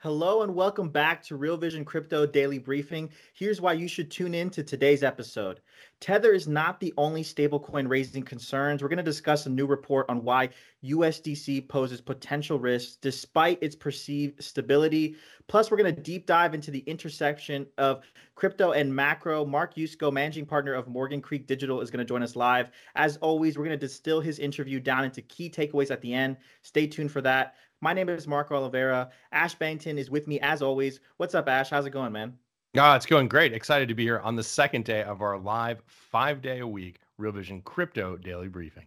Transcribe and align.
Hello 0.00 0.42
and 0.42 0.54
welcome 0.54 0.90
back 0.90 1.24
to 1.24 1.34
Real 1.34 1.56
Vision 1.56 1.84
Crypto 1.84 2.24
Daily 2.24 2.58
Briefing. 2.58 3.10
Here's 3.34 3.60
why 3.60 3.72
you 3.72 3.88
should 3.88 4.12
tune 4.12 4.32
in 4.32 4.48
to 4.50 4.62
today's 4.62 5.02
episode. 5.02 5.58
Tether 5.98 6.32
is 6.32 6.46
not 6.46 6.78
the 6.78 6.94
only 6.96 7.24
stablecoin 7.24 7.88
raising 7.88 8.22
concerns. 8.22 8.80
We're 8.80 8.90
going 8.90 8.98
to 8.98 9.02
discuss 9.02 9.46
a 9.46 9.50
new 9.50 9.66
report 9.66 10.06
on 10.08 10.22
why 10.22 10.50
USDC 10.84 11.66
poses 11.66 12.00
potential 12.00 12.60
risks 12.60 12.94
despite 12.94 13.60
its 13.60 13.74
perceived 13.74 14.40
stability. 14.40 15.16
Plus, 15.48 15.68
we're 15.68 15.78
going 15.78 15.92
to 15.92 16.00
deep 16.00 16.26
dive 16.26 16.54
into 16.54 16.70
the 16.70 16.84
intersection 16.86 17.66
of 17.76 18.04
crypto 18.36 18.70
and 18.70 18.94
macro. 18.94 19.44
Mark 19.44 19.74
Yusko, 19.74 20.12
managing 20.12 20.46
partner 20.46 20.74
of 20.74 20.86
Morgan 20.86 21.20
Creek 21.20 21.48
Digital, 21.48 21.80
is 21.80 21.90
going 21.90 21.98
to 21.98 22.08
join 22.08 22.22
us 22.22 22.36
live. 22.36 22.70
As 22.94 23.16
always, 23.16 23.58
we're 23.58 23.64
going 23.64 23.76
to 23.76 23.86
distill 23.86 24.20
his 24.20 24.38
interview 24.38 24.78
down 24.78 25.04
into 25.04 25.22
key 25.22 25.50
takeaways 25.50 25.90
at 25.90 26.00
the 26.02 26.14
end. 26.14 26.36
Stay 26.62 26.86
tuned 26.86 27.10
for 27.10 27.22
that. 27.22 27.56
My 27.80 27.92
name 27.92 28.08
is 28.08 28.26
Marco 28.26 28.56
Oliveira. 28.56 29.10
Ash 29.30 29.54
Bennington 29.54 29.98
is 29.98 30.10
with 30.10 30.26
me 30.26 30.40
as 30.40 30.62
always. 30.62 30.98
What's 31.18 31.36
up, 31.36 31.48
Ash? 31.48 31.70
How's 31.70 31.86
it 31.86 31.90
going, 31.90 32.12
man? 32.12 32.36
Ah, 32.76 32.96
it's 32.96 33.06
going 33.06 33.28
great. 33.28 33.52
Excited 33.52 33.86
to 33.88 33.94
be 33.94 34.02
here 34.02 34.18
on 34.18 34.34
the 34.34 34.42
second 34.42 34.84
day 34.84 35.04
of 35.04 35.22
our 35.22 35.38
live 35.38 35.80
five 35.86 36.42
day 36.42 36.58
a 36.58 36.66
week 36.66 36.98
Real 37.18 37.30
Vision 37.30 37.62
Crypto 37.62 38.16
Daily 38.16 38.48
Briefing. 38.48 38.86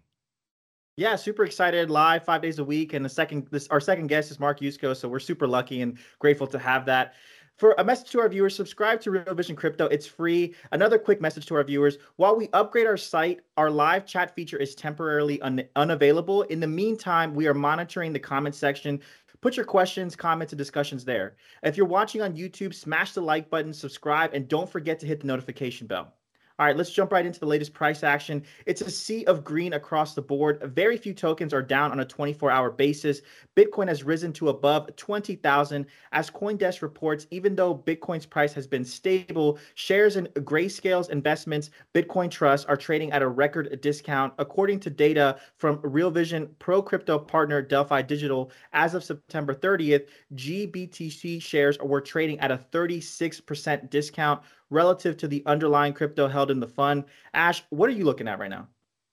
Yeah, 0.97 1.15
super 1.15 1.45
excited. 1.45 1.89
Live 1.89 2.25
five 2.25 2.41
days 2.41 2.59
a 2.59 2.65
week, 2.65 2.93
and 2.93 3.03
the 3.03 3.09
second 3.09 3.47
this 3.49 3.67
our 3.69 3.79
second 3.79 4.07
guest 4.07 4.29
is 4.29 4.41
Mark 4.41 4.59
Yusko, 4.59 4.95
so 4.95 5.07
we're 5.07 5.19
super 5.19 5.47
lucky 5.47 5.81
and 5.81 5.97
grateful 6.19 6.47
to 6.47 6.59
have 6.59 6.85
that. 6.85 7.13
For 7.61 7.75
a 7.77 7.83
message 7.83 8.09
to 8.09 8.19
our 8.19 8.27
viewers, 8.27 8.55
subscribe 8.55 9.01
to 9.01 9.11
Real 9.11 9.35
Vision 9.35 9.55
Crypto. 9.55 9.85
It's 9.85 10.07
free. 10.07 10.55
Another 10.71 10.97
quick 10.97 11.21
message 11.21 11.45
to 11.45 11.53
our 11.53 11.63
viewers. 11.63 11.99
While 12.15 12.35
we 12.35 12.49
upgrade 12.53 12.87
our 12.87 12.97
site, 12.97 13.41
our 13.55 13.69
live 13.69 14.07
chat 14.07 14.33
feature 14.33 14.57
is 14.57 14.73
temporarily 14.73 15.39
un- 15.43 15.67
unavailable. 15.75 16.41
In 16.41 16.59
the 16.59 16.65
meantime, 16.65 17.35
we 17.35 17.45
are 17.45 17.53
monitoring 17.53 18.13
the 18.13 18.19
comment 18.19 18.55
section. 18.55 18.99
Put 19.41 19.57
your 19.57 19.65
questions, 19.67 20.15
comments, 20.15 20.53
and 20.53 20.57
discussions 20.57 21.05
there. 21.05 21.35
If 21.61 21.77
you're 21.77 21.85
watching 21.85 22.23
on 22.23 22.35
YouTube, 22.35 22.73
smash 22.73 23.11
the 23.13 23.21
like 23.21 23.47
button, 23.51 23.73
subscribe, 23.73 24.33
and 24.33 24.47
don't 24.47 24.67
forget 24.67 24.99
to 25.01 25.05
hit 25.05 25.19
the 25.19 25.27
notification 25.27 25.85
bell. 25.85 26.15
All 26.61 26.67
right, 26.67 26.77
let's 26.77 26.91
jump 26.91 27.11
right 27.11 27.25
into 27.25 27.39
the 27.39 27.47
latest 27.47 27.73
price 27.73 28.03
action. 28.03 28.43
It's 28.67 28.81
a 28.81 28.91
sea 28.91 29.25
of 29.25 29.43
green 29.43 29.73
across 29.73 30.13
the 30.13 30.21
board. 30.21 30.61
Very 30.75 30.95
few 30.95 31.11
tokens 31.11 31.55
are 31.55 31.61
down 31.63 31.91
on 31.91 32.01
a 32.01 32.05
24-hour 32.05 32.69
basis. 32.69 33.21
Bitcoin 33.55 33.87
has 33.87 34.03
risen 34.03 34.31
to 34.33 34.49
above 34.49 34.95
20,000. 34.95 35.87
As 36.11 36.29
CoinDesk 36.29 36.83
reports, 36.83 37.25
even 37.31 37.55
though 37.55 37.75
Bitcoin's 37.75 38.27
price 38.27 38.53
has 38.53 38.67
been 38.67 38.85
stable, 38.85 39.57
shares 39.73 40.17
in 40.17 40.27
Grayscale's 40.35 41.09
investments, 41.09 41.71
Bitcoin 41.95 42.29
Trust, 42.29 42.69
are 42.69 42.77
trading 42.77 43.11
at 43.11 43.23
a 43.23 43.27
record 43.27 43.81
discount. 43.81 44.31
According 44.37 44.81
to 44.81 44.91
data 44.91 45.39
from 45.57 45.79
Real 45.81 46.11
Vision 46.11 46.47
Pro 46.59 46.83
Crypto 46.83 47.17
partner 47.17 47.63
Delphi 47.63 48.03
Digital, 48.03 48.51
as 48.73 48.93
of 48.93 49.03
September 49.03 49.55
30th, 49.55 50.05
GBTC 50.35 51.41
shares 51.41 51.79
were 51.79 52.01
trading 52.01 52.39
at 52.39 52.51
a 52.51 52.63
36% 52.71 53.89
discount 53.89 54.43
relative 54.71 55.17
to 55.17 55.27
the 55.27 55.43
underlying 55.45 55.93
crypto 55.93 56.27
held 56.27 56.49
in 56.49 56.59
the 56.59 56.67
fund. 56.67 57.03
Ash, 57.33 57.61
what 57.69 57.89
are 57.89 57.93
you 57.93 58.05
looking 58.05 58.27
at 58.27 58.39
right 58.39 58.49
now? 58.49 58.67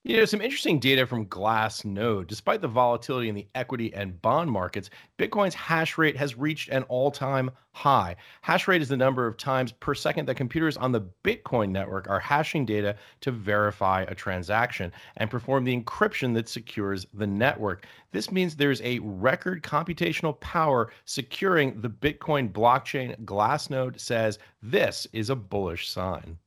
You 0.05 0.15
know, 0.15 0.23
some 0.23 0.39
interesting 0.39 0.79
data 0.79 1.05
from 1.05 1.25
Glassnode. 1.25 2.27
Despite 2.27 2.61
the 2.61 2.69
volatility 2.69 3.27
in 3.27 3.35
the 3.35 3.49
equity 3.53 3.93
and 3.93 4.21
bond 4.21 4.49
markets, 4.49 4.89
Bitcoin's 5.17 5.53
hash 5.53 5.97
rate 5.97 6.15
has 6.15 6.37
reached 6.37 6.69
an 6.69 6.83
all 6.83 7.11
time 7.11 7.51
high. 7.73 8.15
Hash 8.41 8.69
rate 8.69 8.81
is 8.81 8.87
the 8.87 8.95
number 8.95 9.27
of 9.27 9.35
times 9.35 9.73
per 9.73 9.93
second 9.93 10.25
that 10.25 10.35
computers 10.35 10.77
on 10.77 10.93
the 10.93 11.01
Bitcoin 11.25 11.71
network 11.71 12.09
are 12.09 12.19
hashing 12.21 12.65
data 12.65 12.95
to 13.19 13.31
verify 13.31 14.03
a 14.03 14.15
transaction 14.15 14.93
and 15.17 15.29
perform 15.29 15.65
the 15.65 15.77
encryption 15.77 16.33
that 16.35 16.47
secures 16.47 17.05
the 17.13 17.27
network. 17.27 17.85
This 18.13 18.31
means 18.31 18.55
there's 18.55 18.81
a 18.83 18.99
record 18.99 19.63
computational 19.63 20.39
power 20.39 20.93
securing 21.03 21.81
the 21.81 21.89
Bitcoin 21.89 22.53
blockchain. 22.53 23.19
Glassnode 23.25 23.99
says 23.99 24.39
this 24.61 25.07
is 25.11 25.29
a 25.29 25.35
bullish 25.35 25.89
sign. 25.89 26.37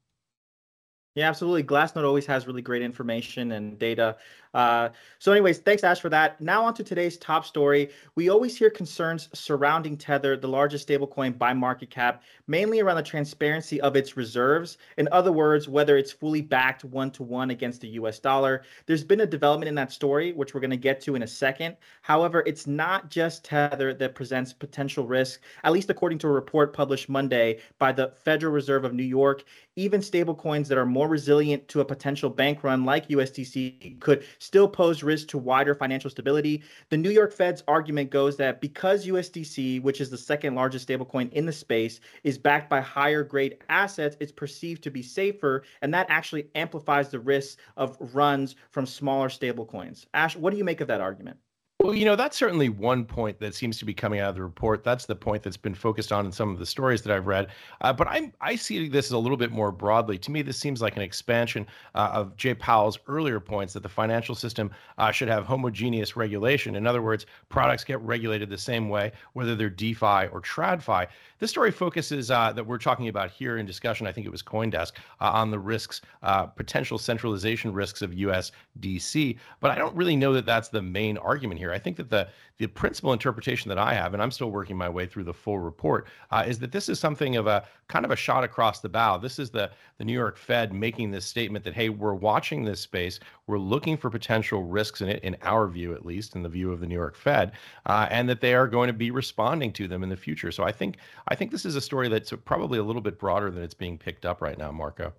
Yeah, 1.15 1.29
absolutely. 1.29 1.63
Glassnode 1.65 2.05
always 2.07 2.25
has 2.27 2.47
really 2.47 2.63
great 2.63 2.81
information 2.83 3.53
and 3.53 3.79
data. 3.79 4.17
Uh, 4.55 4.91
so, 5.19 5.33
anyways, 5.33 5.59
thanks, 5.59 5.83
Ash, 5.83 6.01
for 6.01 6.11
that. 6.11 6.41
Now, 6.41 6.65
on 6.65 6.75
to 6.75 6.85
today's 6.85 7.17
top 7.17 7.47
story. 7.47 7.91
We 8.17 8.29
always 8.29 8.57
hear 8.57 8.71
concerns 8.71 9.29
surrounding 9.33 9.97
Tether, 9.97 10.37
the 10.37 10.49
largest 10.49 10.89
stablecoin 10.89 11.39
by 11.39 11.55
market 11.55 11.91
cap, 11.91 12.23
mainly 12.47 12.81
around 12.81 12.97
the 12.97 13.03
transparency 13.03 13.81
of 13.81 13.97
its 13.97 14.17
reserves. 14.17 14.79
In 14.99 15.09
other 15.11 15.33
words, 15.33 15.69
whether 15.69 15.97
it's 15.97 16.13
fully 16.13 16.43
backed 16.43 16.85
one 16.85 17.11
to 17.13 17.23
one 17.23 17.51
against 17.51 17.81
the 17.81 17.89
US 17.89 18.19
dollar. 18.19 18.63
There's 18.87 19.05
been 19.05 19.21
a 19.21 19.27
development 19.27 19.69
in 19.69 19.75
that 19.77 19.93
story, 19.93 20.33
which 20.33 20.55
we're 20.55 20.61
going 20.61 20.71
to 20.71 20.77
get 20.77 21.01
to 21.03 21.15
in 21.15 21.23
a 21.23 21.27
second. 21.27 21.77
However, 22.03 22.43
it's 22.47 22.67
not 22.67 23.11
just 23.11 23.45
Tether 23.45 23.95
that 23.95 24.15
presents 24.15 24.53
potential 24.53 25.07
risk, 25.07 25.41
at 25.65 25.73
least 25.73 25.91
according 25.91 26.19
to 26.19 26.27
a 26.27 26.33
report 26.33 26.73
published 26.73 27.09
Monday 27.09 27.61
by 27.79 27.93
the 27.93 28.13
Federal 28.25 28.53
Reserve 28.53 28.85
of 28.85 28.93
New 28.93 29.03
York. 29.03 29.45
Even 29.77 30.03
stablecoins 30.03 30.69
that 30.69 30.77
are 30.77 30.85
more 30.85 31.09
resilient 31.09 31.67
to 31.69 31.81
a 31.81 31.85
potential 31.85 32.29
bank 32.29 32.63
run 32.63 32.85
like 32.85 33.09
USDC 33.09 33.99
could 34.01 34.25
still 34.43 34.67
pose 34.67 35.05
risk 35.05 35.29
to 35.29 35.39
wider 35.39 35.73
financial 35.75 36.11
stability. 36.11 36.63
The 36.89 36.97
New 36.97 37.11
York 37.11 37.33
Fed's 37.33 37.63
argument 37.69 38.11
goes 38.11 38.37
that 38.39 38.61
because 38.61 39.07
USDC, 39.07 39.81
which 39.83 40.01
is 40.01 40.11
the 40.11 40.19
second 40.19 40.57
largest 40.57 40.89
stablecoin 40.89 41.33
in 41.33 41.47
the 41.47 41.53
space, 41.53 42.01
is 42.25 42.39
backed 42.39 42.69
by 42.69 42.81
higher 42.81 43.23
grade 43.23 43.59
assets, 43.69 44.17
it's 44.19 44.33
perceived 44.33 44.83
to 44.83 44.91
be 44.91 45.03
safer, 45.03 45.63
and 45.81 45.95
that 45.95 46.07
actually 46.11 46.49
amplifies 46.57 47.09
the 47.09 47.21
risks 47.21 47.57
of 47.77 47.97
runs 48.15 48.57
from 48.71 48.85
smaller 48.85 49.29
stablecoins. 49.29 50.07
Ash, 50.13 50.37
what 50.37 50.51
do 50.51 50.57
you 50.57 50.65
make 50.65 50.81
of 50.81 50.89
that 50.89 51.01
argument? 51.01 51.39
Well, 51.83 51.97
you 51.97 52.05
know, 52.05 52.15
that's 52.15 52.37
certainly 52.37 52.69
one 52.69 53.05
point 53.05 53.41
that 53.41 53.57
seems 53.57 53.77
to 53.81 53.85
be 53.85 53.93
coming 53.93 54.21
out 54.21 54.29
of 54.29 54.37
the 54.37 54.43
report. 54.43 54.85
That's 54.85 55.05
the 55.05 55.17
point 55.17 55.43
that's 55.43 55.57
been 55.57 55.75
focused 55.75 56.13
on 56.13 56.25
in 56.25 56.31
some 56.31 56.49
of 56.51 56.61
the 56.61 56.65
stories 56.65 57.03
that 57.03 57.13
I've 57.13 57.27
read. 57.27 57.49
Uh, 57.81 57.93
but 57.93 58.07
I 58.07 58.31
I 58.41 58.55
see 58.55 58.89
this 58.89 59.07
as 59.07 59.13
a 59.13 59.19
little 59.19 59.37
bit 59.37 59.51
more 59.51 59.73
broadly. 59.73 60.17
To 60.19 60.31
me, 60.31 60.43
this 60.43 60.57
seems 60.57 60.81
like 60.81 60.95
an 60.95 61.03
expansion 61.03 61.67
uh, 61.97 62.11
of 62.13 62.37
Jay 62.37 62.55
Powell's 62.55 63.01
earlier 63.09 63.41
points 63.41 63.73
that 63.73 63.83
the 63.83 63.89
financial 63.89 64.37
system 64.37 64.71
uh, 64.99 65.11
should 65.11 65.27
have 65.27 65.45
homogeneous 65.45 66.15
regulation. 66.17 66.77
In 66.77 66.87
other 66.87 67.03
words, 67.03 67.27
products 67.49 67.83
get 67.83 68.01
regulated 68.03 68.49
the 68.49 68.59
same 68.59 68.89
way, 68.89 69.11
whether 69.33 69.57
they're 69.57 69.69
DeFi 69.69 70.29
or 70.31 70.41
TradFi. 70.41 71.09
This 71.41 71.51
story 71.51 71.73
focuses 71.73 72.31
uh, 72.31 72.53
that 72.53 72.65
we're 72.65 72.79
talking 72.79 73.09
about 73.09 73.29
here 73.33 73.57
in 73.57 73.67
discussion. 73.67 74.07
I 74.07 74.13
think 74.13 74.29
it 74.29 74.31
was 74.31 74.45
CoinDesk 74.45 74.93
uh, 75.21 75.31
on 75.33 75.51
the 75.51 75.59
risks, 75.59 76.01
uh, 76.23 76.47
potential 76.47 76.97
centralization 76.97 77.73
risks 77.73 78.03
of 78.03 78.13
USDC. 78.13 79.37
But 79.59 79.73
I 79.73 79.75
don't 79.75 79.97
really 79.97 80.15
know 80.15 80.33
that 80.35 80.47
that's 80.47 80.69
the 80.69 80.81
main 80.81 81.19
argument 81.19 81.59
here. 81.59 81.72
I 81.73 81.79
think 81.79 81.97
that 81.97 82.11
the 82.11 82.29
the 82.59 82.67
principal 82.67 83.13
interpretation 83.13 83.69
that 83.69 83.79
I 83.79 83.95
have, 83.95 84.15
and 84.15 84.23
I'm 84.23 84.31
still 84.31 84.51
working 84.51 84.77
my 84.77 84.89
way 84.89 85.07
through 85.07 85.25
the 85.25 85.35
full 85.35 85.59
report, 85.59 86.07
uh, 86.31 86.45
is 86.47 86.59
that 86.61 86.73
this 86.73 86.89
is 86.89 87.01
something 87.01 87.37
of 87.37 87.47
a 87.47 87.67
kind 87.89 88.05
of 88.05 88.11
a 88.11 88.17
shot 88.17 88.45
across 88.45 88.81
the 88.81 88.89
bow. 88.89 89.19
This 89.19 89.39
is 89.39 89.51
the 89.51 89.71
the 89.99 90.05
New 90.05 90.13
York 90.13 90.37
Fed 90.37 90.73
making 90.73 91.11
this 91.11 91.27
statement 91.27 91.65
that 91.65 91.75
hey, 91.75 91.89
we're 91.89 92.15
watching 92.15 92.65
this 92.65 92.81
space, 92.81 93.21
we're 93.47 93.59
looking 93.59 93.97
for 93.97 94.11
potential 94.11 94.63
risks 94.63 95.01
in 95.01 95.09
it, 95.09 95.23
in 95.25 95.37
our 95.43 95.67
view 95.67 95.95
at 95.95 96.07
least, 96.07 96.35
in 96.35 96.43
the 96.43 96.49
view 96.49 96.73
of 96.73 96.81
the 96.81 96.87
New 96.87 96.95
York 96.95 97.17
Fed, 97.17 97.53
uh, 97.87 98.07
and 98.11 98.29
that 98.29 98.41
they 98.41 98.55
are 98.55 98.69
going 98.69 98.87
to 98.87 98.93
be 98.93 99.11
responding 99.11 99.73
to 99.73 99.89
them 99.89 100.03
in 100.03 100.09
the 100.09 100.17
future. 100.17 100.53
So 100.53 100.65
I 100.65 100.73
think 100.73 100.97
I 101.29 101.35
think 101.35 101.51
this 101.51 101.65
is 101.65 101.77
a 101.77 101.81
story 101.81 102.09
that's 102.09 102.33
probably 102.45 102.79
a 102.79 102.85
little 102.85 103.03
bit 103.03 103.19
broader 103.19 103.51
than 103.51 103.63
it's 103.63 103.75
being 103.75 103.99
picked 103.99 104.27
up 104.27 104.41
right 104.41 104.59
now, 104.59 104.71
Marco. 104.73 105.13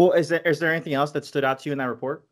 Well, 0.00 0.12
is 0.12 0.30
there 0.30 0.40
is 0.40 0.58
there 0.58 0.72
anything 0.72 0.94
else 0.94 1.10
that 1.12 1.26
stood 1.26 1.44
out 1.44 1.58
to 1.60 1.68
you 1.68 1.72
in 1.72 1.78
that 1.78 1.84
report? 1.84 2.26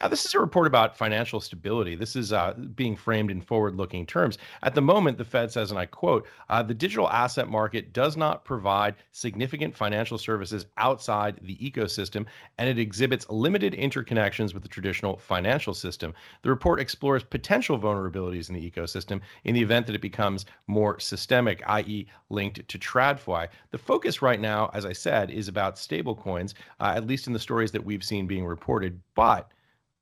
Yeah, 0.00 0.08
this 0.08 0.24
is 0.24 0.32
a 0.32 0.40
report 0.40 0.66
about 0.66 0.96
financial 0.96 1.42
stability. 1.42 1.94
This 1.94 2.16
is 2.16 2.32
uh, 2.32 2.54
being 2.74 2.96
framed 2.96 3.30
in 3.30 3.42
forward 3.42 3.76
looking 3.76 4.06
terms. 4.06 4.38
At 4.62 4.74
the 4.74 4.80
moment, 4.80 5.18
the 5.18 5.26
Fed 5.26 5.52
says, 5.52 5.70
and 5.70 5.78
I 5.78 5.84
quote, 5.84 6.26
uh, 6.48 6.62
the 6.62 6.72
digital 6.72 7.10
asset 7.10 7.48
market 7.48 7.92
does 7.92 8.16
not 8.16 8.46
provide 8.46 8.94
significant 9.12 9.76
financial 9.76 10.16
services 10.16 10.64
outside 10.78 11.38
the 11.42 11.58
ecosystem, 11.58 12.24
and 12.56 12.66
it 12.66 12.78
exhibits 12.78 13.28
limited 13.28 13.74
interconnections 13.74 14.54
with 14.54 14.62
the 14.62 14.70
traditional 14.70 15.18
financial 15.18 15.74
system. 15.74 16.14
The 16.40 16.48
report 16.48 16.80
explores 16.80 17.22
potential 17.22 17.78
vulnerabilities 17.78 18.48
in 18.48 18.54
the 18.54 18.70
ecosystem 18.70 19.20
in 19.44 19.54
the 19.54 19.60
event 19.60 19.86
that 19.86 19.94
it 19.94 20.00
becomes 20.00 20.46
more 20.66 20.98
systemic, 20.98 21.62
i.e., 21.66 22.06
linked 22.30 22.66
to 22.66 22.78
TradFi. 22.78 23.48
The 23.70 23.76
focus 23.76 24.22
right 24.22 24.40
now, 24.40 24.70
as 24.72 24.86
I 24.86 24.94
said, 24.94 25.30
is 25.30 25.48
about 25.48 25.76
stablecoins, 25.76 26.54
uh, 26.80 26.94
at 26.96 27.06
least 27.06 27.26
in 27.26 27.34
the 27.34 27.38
stories 27.38 27.72
that 27.72 27.84
we've 27.84 28.02
seen 28.02 28.26
being 28.26 28.46
reported. 28.46 28.98
But 29.14 29.50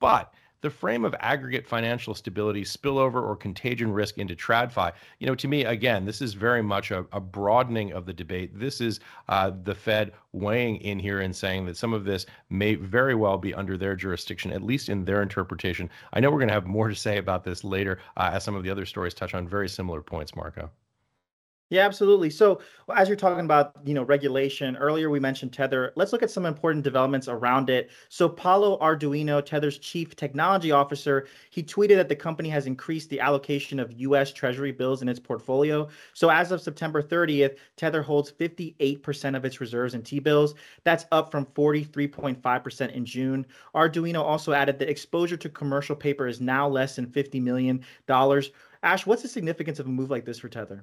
but 0.00 0.32
the 0.60 0.70
frame 0.70 1.04
of 1.04 1.14
aggregate 1.20 1.66
financial 1.66 2.14
stability, 2.14 2.64
spillover, 2.64 3.22
or 3.22 3.36
contagion 3.36 3.92
risk 3.92 4.18
into 4.18 4.34
TradFi, 4.34 4.92
you 5.20 5.26
know, 5.26 5.34
to 5.36 5.46
me, 5.46 5.64
again, 5.64 6.04
this 6.04 6.20
is 6.20 6.34
very 6.34 6.62
much 6.62 6.90
a, 6.90 7.06
a 7.12 7.20
broadening 7.20 7.92
of 7.92 8.06
the 8.06 8.12
debate. 8.12 8.58
This 8.58 8.80
is 8.80 8.98
uh, 9.28 9.52
the 9.62 9.74
Fed 9.74 10.12
weighing 10.32 10.76
in 10.78 10.98
here 10.98 11.20
and 11.20 11.34
saying 11.34 11.66
that 11.66 11.76
some 11.76 11.92
of 11.92 12.04
this 12.04 12.26
may 12.50 12.74
very 12.74 13.14
well 13.14 13.38
be 13.38 13.54
under 13.54 13.76
their 13.76 13.94
jurisdiction, 13.94 14.52
at 14.52 14.62
least 14.62 14.88
in 14.88 15.04
their 15.04 15.22
interpretation. 15.22 15.88
I 16.12 16.20
know 16.20 16.30
we're 16.30 16.38
going 16.38 16.48
to 16.48 16.54
have 16.54 16.66
more 16.66 16.88
to 16.88 16.94
say 16.94 17.18
about 17.18 17.44
this 17.44 17.62
later 17.62 18.00
uh, 18.16 18.30
as 18.32 18.42
some 18.42 18.56
of 18.56 18.64
the 18.64 18.70
other 18.70 18.86
stories 18.86 19.14
touch 19.14 19.34
on 19.34 19.46
very 19.46 19.68
similar 19.68 20.02
points, 20.02 20.34
Marco. 20.34 20.70
Yeah, 21.70 21.84
absolutely. 21.84 22.30
So 22.30 22.62
as 22.96 23.08
you're 23.08 23.16
talking 23.16 23.44
about, 23.44 23.74
you 23.84 23.92
know, 23.92 24.02
regulation, 24.02 24.74
earlier 24.78 25.10
we 25.10 25.20
mentioned 25.20 25.52
Tether. 25.52 25.92
Let's 25.96 26.12
look 26.12 26.22
at 26.22 26.30
some 26.30 26.46
important 26.46 26.82
developments 26.82 27.28
around 27.28 27.68
it. 27.68 27.90
So 28.08 28.26
Paolo 28.26 28.78
Ardoino, 28.78 29.44
Tether's 29.44 29.78
chief 29.78 30.16
technology 30.16 30.72
officer, 30.72 31.26
he 31.50 31.62
tweeted 31.62 31.96
that 31.96 32.08
the 32.08 32.16
company 32.16 32.48
has 32.48 32.66
increased 32.66 33.10
the 33.10 33.20
allocation 33.20 33.78
of 33.78 33.92
US 34.00 34.32
Treasury 34.32 34.72
bills 34.72 35.02
in 35.02 35.10
its 35.10 35.20
portfolio. 35.20 35.86
So 36.14 36.30
as 36.30 36.52
of 36.52 36.62
September 36.62 37.02
30th, 37.02 37.58
Tether 37.76 38.00
holds 38.00 38.32
58% 38.32 39.36
of 39.36 39.44
its 39.44 39.60
reserves 39.60 39.92
in 39.92 40.00
T-bills. 40.02 40.54
That's 40.84 41.04
up 41.12 41.30
from 41.30 41.44
43.5% 41.44 42.92
in 42.92 43.04
June. 43.04 43.44
Ardoino 43.74 44.22
also 44.22 44.52
added 44.52 44.78
that 44.78 44.88
exposure 44.88 45.36
to 45.36 45.50
commercial 45.50 45.96
paper 45.96 46.26
is 46.26 46.40
now 46.40 46.66
less 46.66 46.96
than 46.96 47.08
$50 47.08 47.42
million. 47.42 47.84
Ash, 48.82 49.04
what's 49.04 49.20
the 49.22 49.28
significance 49.28 49.78
of 49.78 49.86
a 49.86 49.90
move 49.90 50.10
like 50.10 50.24
this 50.24 50.38
for 50.38 50.48
Tether? 50.48 50.82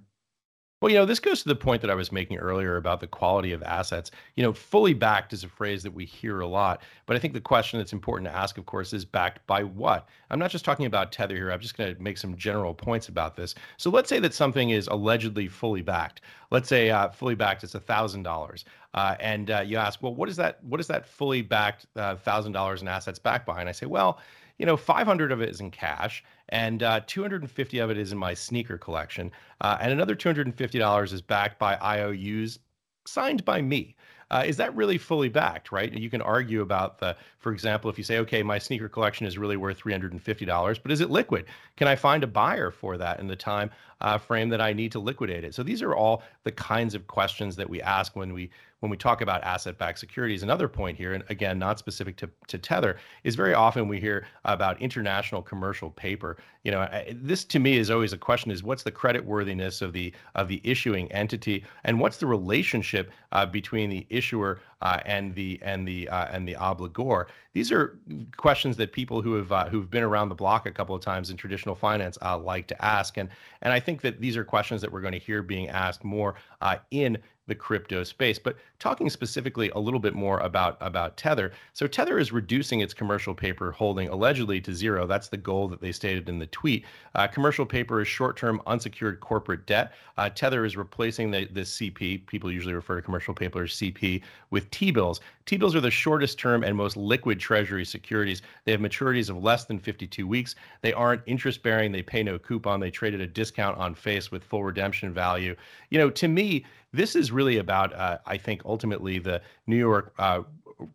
Well, 0.86 0.92
you 0.92 1.00
know, 1.00 1.06
this 1.06 1.20
goes 1.20 1.42
to 1.42 1.48
the 1.48 1.56
point 1.56 1.82
that 1.82 1.90
I 1.90 1.96
was 1.96 2.12
making 2.12 2.38
earlier 2.38 2.78
about 2.78 3.00
the 3.00 3.08
quality 3.08 3.54
of 3.54 3.64
assets. 3.64 4.12
You 4.36 4.44
know, 4.44 4.54
fully 4.54 4.94
backed 4.94 5.34
is 5.34 5.44
a 5.44 5.48
phrase 5.48 5.82
that 5.82 5.96
we 5.96 6.06
hear 6.06 6.42
a 6.42 6.48
lot, 6.48 6.84
but 7.08 7.16
I 7.16 7.20
think 7.20 7.34
the 7.34 7.42
question 7.42 7.80
that's 7.80 7.92
important 7.92 8.30
to 8.30 8.38
ask, 8.38 8.60
of 8.60 8.68
course, 8.68 8.94
is 8.94 9.04
backed 9.04 9.48
by 9.48 9.64
what? 9.64 10.08
I'm 10.30 10.38
not 10.38 10.52
just 10.52 10.64
talking 10.64 10.86
about 10.86 11.12
Tether 11.12 11.34
here. 11.34 11.50
I'm 11.50 11.60
just 11.60 11.76
going 11.76 11.96
to 11.96 12.00
make 12.00 12.20
some 12.20 12.38
general 12.38 12.76
points 12.76 13.08
about 13.08 13.36
this. 13.36 13.56
So 13.78 13.90
let's 13.90 14.10
say 14.10 14.20
that 14.20 14.36
something 14.36 14.70
is 14.70 14.86
allegedly 14.86 15.48
fully 15.48 15.82
backed. 15.82 16.22
Let's 16.52 16.70
say 16.70 16.92
uh, 16.92 17.10
fully 17.10 17.34
backed 17.34 17.64
is 17.64 17.74
a 17.74 17.80
thousand 17.80 18.22
dollars, 18.22 18.66
uh, 18.94 19.16
and 19.20 19.50
uh, 19.50 19.64
you 19.66 19.78
ask, 19.78 20.04
well, 20.04 20.14
what 20.14 20.30
is 20.30 20.36
that? 20.36 20.64
What 20.64 20.80
is 20.80 20.86
that 20.86 21.08
fully 21.08 21.42
backed 21.42 21.88
uh, 21.96 22.16
thousand 22.18 22.52
dollars 22.52 22.84
in 22.84 22.88
assets 22.88 23.18
backed 23.18 23.48
by? 23.48 23.60
And 23.60 23.68
I 23.68 23.72
say, 23.72 23.88
well 23.88 24.20
you 24.57 24.66
know, 24.66 24.78
500 24.78 25.31
of 25.31 25.42
it 25.42 25.50
is 25.50 25.60
in 25.60 25.72
cash, 25.72 26.24
and 26.50 26.84
uh, 26.84 27.02
250 27.07 27.80
of 27.80 27.90
it 27.90 27.98
is 27.98 28.12
in 28.12 28.18
my 28.18 28.34
sneaker 28.34 28.78
collection, 28.78 29.31
uh, 29.62 29.78
and 29.81 29.92
another 29.92 30.16
$250 30.16 31.13
is 31.13 31.22
backed 31.22 31.60
by 31.60 31.75
IOUs 31.75 32.60
signed 33.06 33.46
by 33.46 33.62
me. 33.62 33.96
Uh, 34.31 34.44
is 34.46 34.57
that 34.57 34.75
really 34.75 34.98
fully 34.98 35.30
backed, 35.30 35.72
right? 35.72 35.94
You 35.94 36.10
can 36.10 36.22
argue 36.22 36.62
about 36.62 36.98
the, 36.98 37.16
for 37.38 37.52
example, 37.52 37.92
if 37.92 37.98
you 37.98 38.04
say, 38.04 38.18
okay, 38.19 38.42
my 38.42 38.57
sneaker 38.57 38.90
collection 38.90 39.28
is 39.28 39.38
really 39.38 39.56
worth 39.56 39.80
$350, 39.80 40.81
but 40.81 40.92
is 40.92 41.01
it 41.01 41.12
liquid? 41.12 41.46
Can 41.78 41.88
I 41.88 41.96
find 41.96 42.24
a 42.24 42.28
buyer 42.28 42.72
for 42.72 42.98
that 42.98 43.19
in 43.19 43.28
the 43.28 43.36
time 43.36 43.69
uh, 44.01 44.18
frame 44.18 44.50
that 44.50 44.62
I 44.62 44.74
need 44.74 44.92
to 44.94 45.00
liquidate 45.00 45.44
it? 45.44 45.56
So 45.56 45.63
these 45.63 45.81
are 45.81 45.95
all 45.95 46.24
the 46.44 46.51
kinds 46.51 46.95
of 46.95 47.07
questions 47.07 47.56
that 47.56 47.69
we 47.69 47.81
ask 47.81 48.15
when 48.15 48.33
we 48.33 48.50
when 48.81 48.92
we 48.92 48.97
talk 48.97 49.21
about 49.21 49.44
asset-backed 49.44 49.97
securities. 49.97 50.44
Another 50.44 50.68
point 50.68 50.95
here, 50.95 51.13
and 51.13 51.24
again, 51.30 51.57
not 51.57 51.80
specific 51.80 52.18
to, 52.18 52.30
to 52.47 52.57
Tether, 52.59 52.97
is 53.24 53.33
very 53.33 53.53
often 53.56 53.88
we 53.88 54.00
hear 54.00 54.27
about 54.44 54.80
international 54.80 55.42
commercial 55.42 55.89
paper. 55.89 56.38
You 56.63 56.71
know, 56.71 57.03
this 57.13 57.45
to 57.45 57.59
me 57.59 57.77
is 57.77 57.89
always 57.89 58.13
a 58.13 58.18
question: 58.18 58.51
is 58.51 58.63
what's 58.63 58.83
the 58.83 58.92
credit 58.92 59.25
worthiness 59.25 59.81
of 59.81 59.94
the 59.94 60.13
of 60.36 60.48
the 60.48 60.62
issuing 60.63 61.12
entity, 61.12 61.63
and 61.83 62.00
what's 62.00 62.18
the 62.18 62.27
relationship 62.27 63.12
uh, 63.31 63.45
between 63.45 63.89
the 63.89 64.06
issuer 64.09 64.59
uh, 64.86 65.00
and 65.06 65.34
the 65.34 65.60
and 65.64 65.88
the 65.88 66.08
uh, 66.10 66.28
and 66.32 66.48
the 66.48 66.54
obligor. 66.54 67.26
These 67.54 67.72
are 67.72 67.98
questions 68.38 68.78
that 68.78 68.92
people 68.94 69.20
who 69.20 69.34
have 69.34 69.52
uh, 69.52 69.68
who've 69.68 69.90
been 69.90 70.04
around 70.04 70.30
the 70.30 70.36
block 70.36 70.68
a 70.68 70.72
couple 70.72 70.94
of 70.94 71.02
times 71.02 71.32
in 71.32 71.38
traditional 71.38 71.74
finance 71.74 72.20
uh, 72.22 72.38
like 72.38 72.68
to 72.68 72.86
ask, 72.86 73.18
and 73.18 73.28
and 73.64 73.74
I 73.74 73.80
think 73.80 74.02
that 74.02 74.22
these 74.22 74.38
are 74.38 74.44
questions 74.44 74.82
that 74.82 74.92
we're 74.92 75.02
going 75.02 75.14
to 75.14 75.20
hear 75.20 75.42
being 75.42 75.70
asked 75.70 76.04
more 76.04 76.36
uh, 76.62 76.78
in 76.92 77.18
the 77.47 77.56
crypto 77.56 78.03
space. 78.03 78.39
But 78.39 78.57
talking 78.80 79.09
specifically 79.09 79.69
a 79.71 79.80
little 79.80 80.00
bit 80.00 80.13
more 80.13 80.39
about 80.39 80.77
about 80.81 81.18
Tether. 81.18 81.51
So 81.74 81.88
Tether 81.88 82.19
is 82.19 82.31
reducing 82.31 82.81
its 82.81 82.94
commercial 82.94 83.33
paper 83.33 83.71
holding 83.71 84.09
allegedly 84.09 84.59
to 84.62 84.74
zero. 84.74 85.07
That's 85.07 85.30
the 85.30 85.38
goal 85.38 85.68
that 85.69 85.81
they 85.81 85.92
stated 85.92 86.30
in 86.30 86.39
the 86.39 86.47
tweet. 86.47 86.86
Uh, 87.13 87.27
commercial 87.27 87.65
paper 87.65 88.01
is 88.01 88.07
short-term 88.07 88.62
unsecured 88.68 89.19
corporate 89.19 89.65
debt. 89.65 89.94
Uh, 90.18 90.30
Tether 90.30 90.65
is 90.65 90.75
replacing 90.75 91.31
the 91.31 91.45
the 91.45 91.62
CP. 91.62 92.25
People 92.25 92.51
usually 92.51 92.74
refer 92.74 92.95
to 92.95 93.01
commercial 93.01 93.33
paper 93.33 93.63
as 93.63 93.71
CP 93.71 94.21
with 94.50 94.69
T-bills. 94.71 95.21
T-bills 95.45 95.75
are 95.75 95.81
the 95.81 95.91
shortest 95.91 96.39
term 96.39 96.63
and 96.63 96.75
most 96.75 96.98
liquid 96.98 97.39
treasury 97.39 97.86
securities. 97.86 98.41
They 98.63 98.71
have 98.71 98.81
maturities 98.81 99.30
of 99.30 99.44
less 99.44 99.65
than 99.65 99.77
52 99.77 100.27
weeks. 100.27 100.56
They 100.81 100.91
aren't 100.94 101.21
interest 101.27 101.62
bearing. 101.62 101.91
They 101.91 102.01
pay 102.01 102.24
no 102.24 102.39
coupon. 102.39 102.80
They 102.80 102.89
trade 102.89 103.13
at 103.13 103.21
a 103.21 103.27
discount 103.27 103.77
on 103.77 103.94
face 103.94 104.31
with 104.31 104.44
full 104.44 104.63
redemption 104.63 105.13
value. 105.13 105.56
You 105.89 106.00
know, 106.00 106.09
to 106.09 106.27
me, 106.27 106.65
this 106.95 107.15
is 107.15 107.31
really 107.31 107.57
about, 107.57 107.94
uh, 107.94 108.18
I 108.25 108.38
think, 108.38 108.62
ultimately 108.65 109.19
the 109.19 109.42
New 109.68 109.77
York 109.77 110.13
uh, 110.18 110.42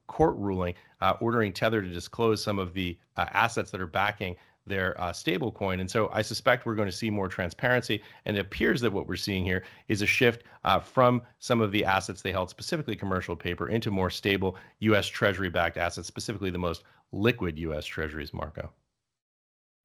court 0.07 0.37
ruling 0.37 0.75
uh, 1.01 1.15
ordering 1.21 1.53
Tether 1.53 1.83
to 1.83 1.89
disclose 1.89 2.43
some 2.43 2.59
of 2.59 2.75
the 2.75 2.99
uh, 3.17 3.27
assets 3.33 3.71
that 3.71 3.81
are 3.81 3.87
backing 3.87 4.37
their 4.67 4.99
uh, 5.01 5.11
stablecoin. 5.11 5.81
And 5.81 5.91
so 5.91 6.11
I 6.13 6.23
suspect 6.23 6.67
we're 6.67 6.75
going 6.75 6.89
to 6.89 6.97
see 6.97 7.11
more 7.11 7.29
transparency. 7.29 8.03
And 8.25 8.37
it 8.37 8.41
appears 8.41 8.81
that 8.83 8.93
what 8.93 9.09
we're 9.09 9.17
seeing 9.17 9.45
here 9.45 9.65
is 9.89 10.03
a 10.03 10.07
shift 10.07 10.45
uh, 10.65 10.81
from 10.81 11.23
some 11.39 11.61
of 11.61 11.73
the 11.73 11.85
assets 11.85 12.23
they 12.23 12.33
held, 12.33 12.51
specifically 12.51 12.95
commercial 12.95 13.35
paper, 13.35 13.69
into 13.69 13.91
more 13.91 14.11
stable 14.11 14.57
U.S. 14.81 15.07
Treasury 15.07 15.51
backed 15.51 15.79
assets, 15.79 16.07
specifically 16.07 16.51
the 16.51 16.59
most 16.59 16.85
liquid 17.13 17.59
U.S. 17.59 17.87
Treasuries, 17.87 18.33
Marco. 18.33 18.71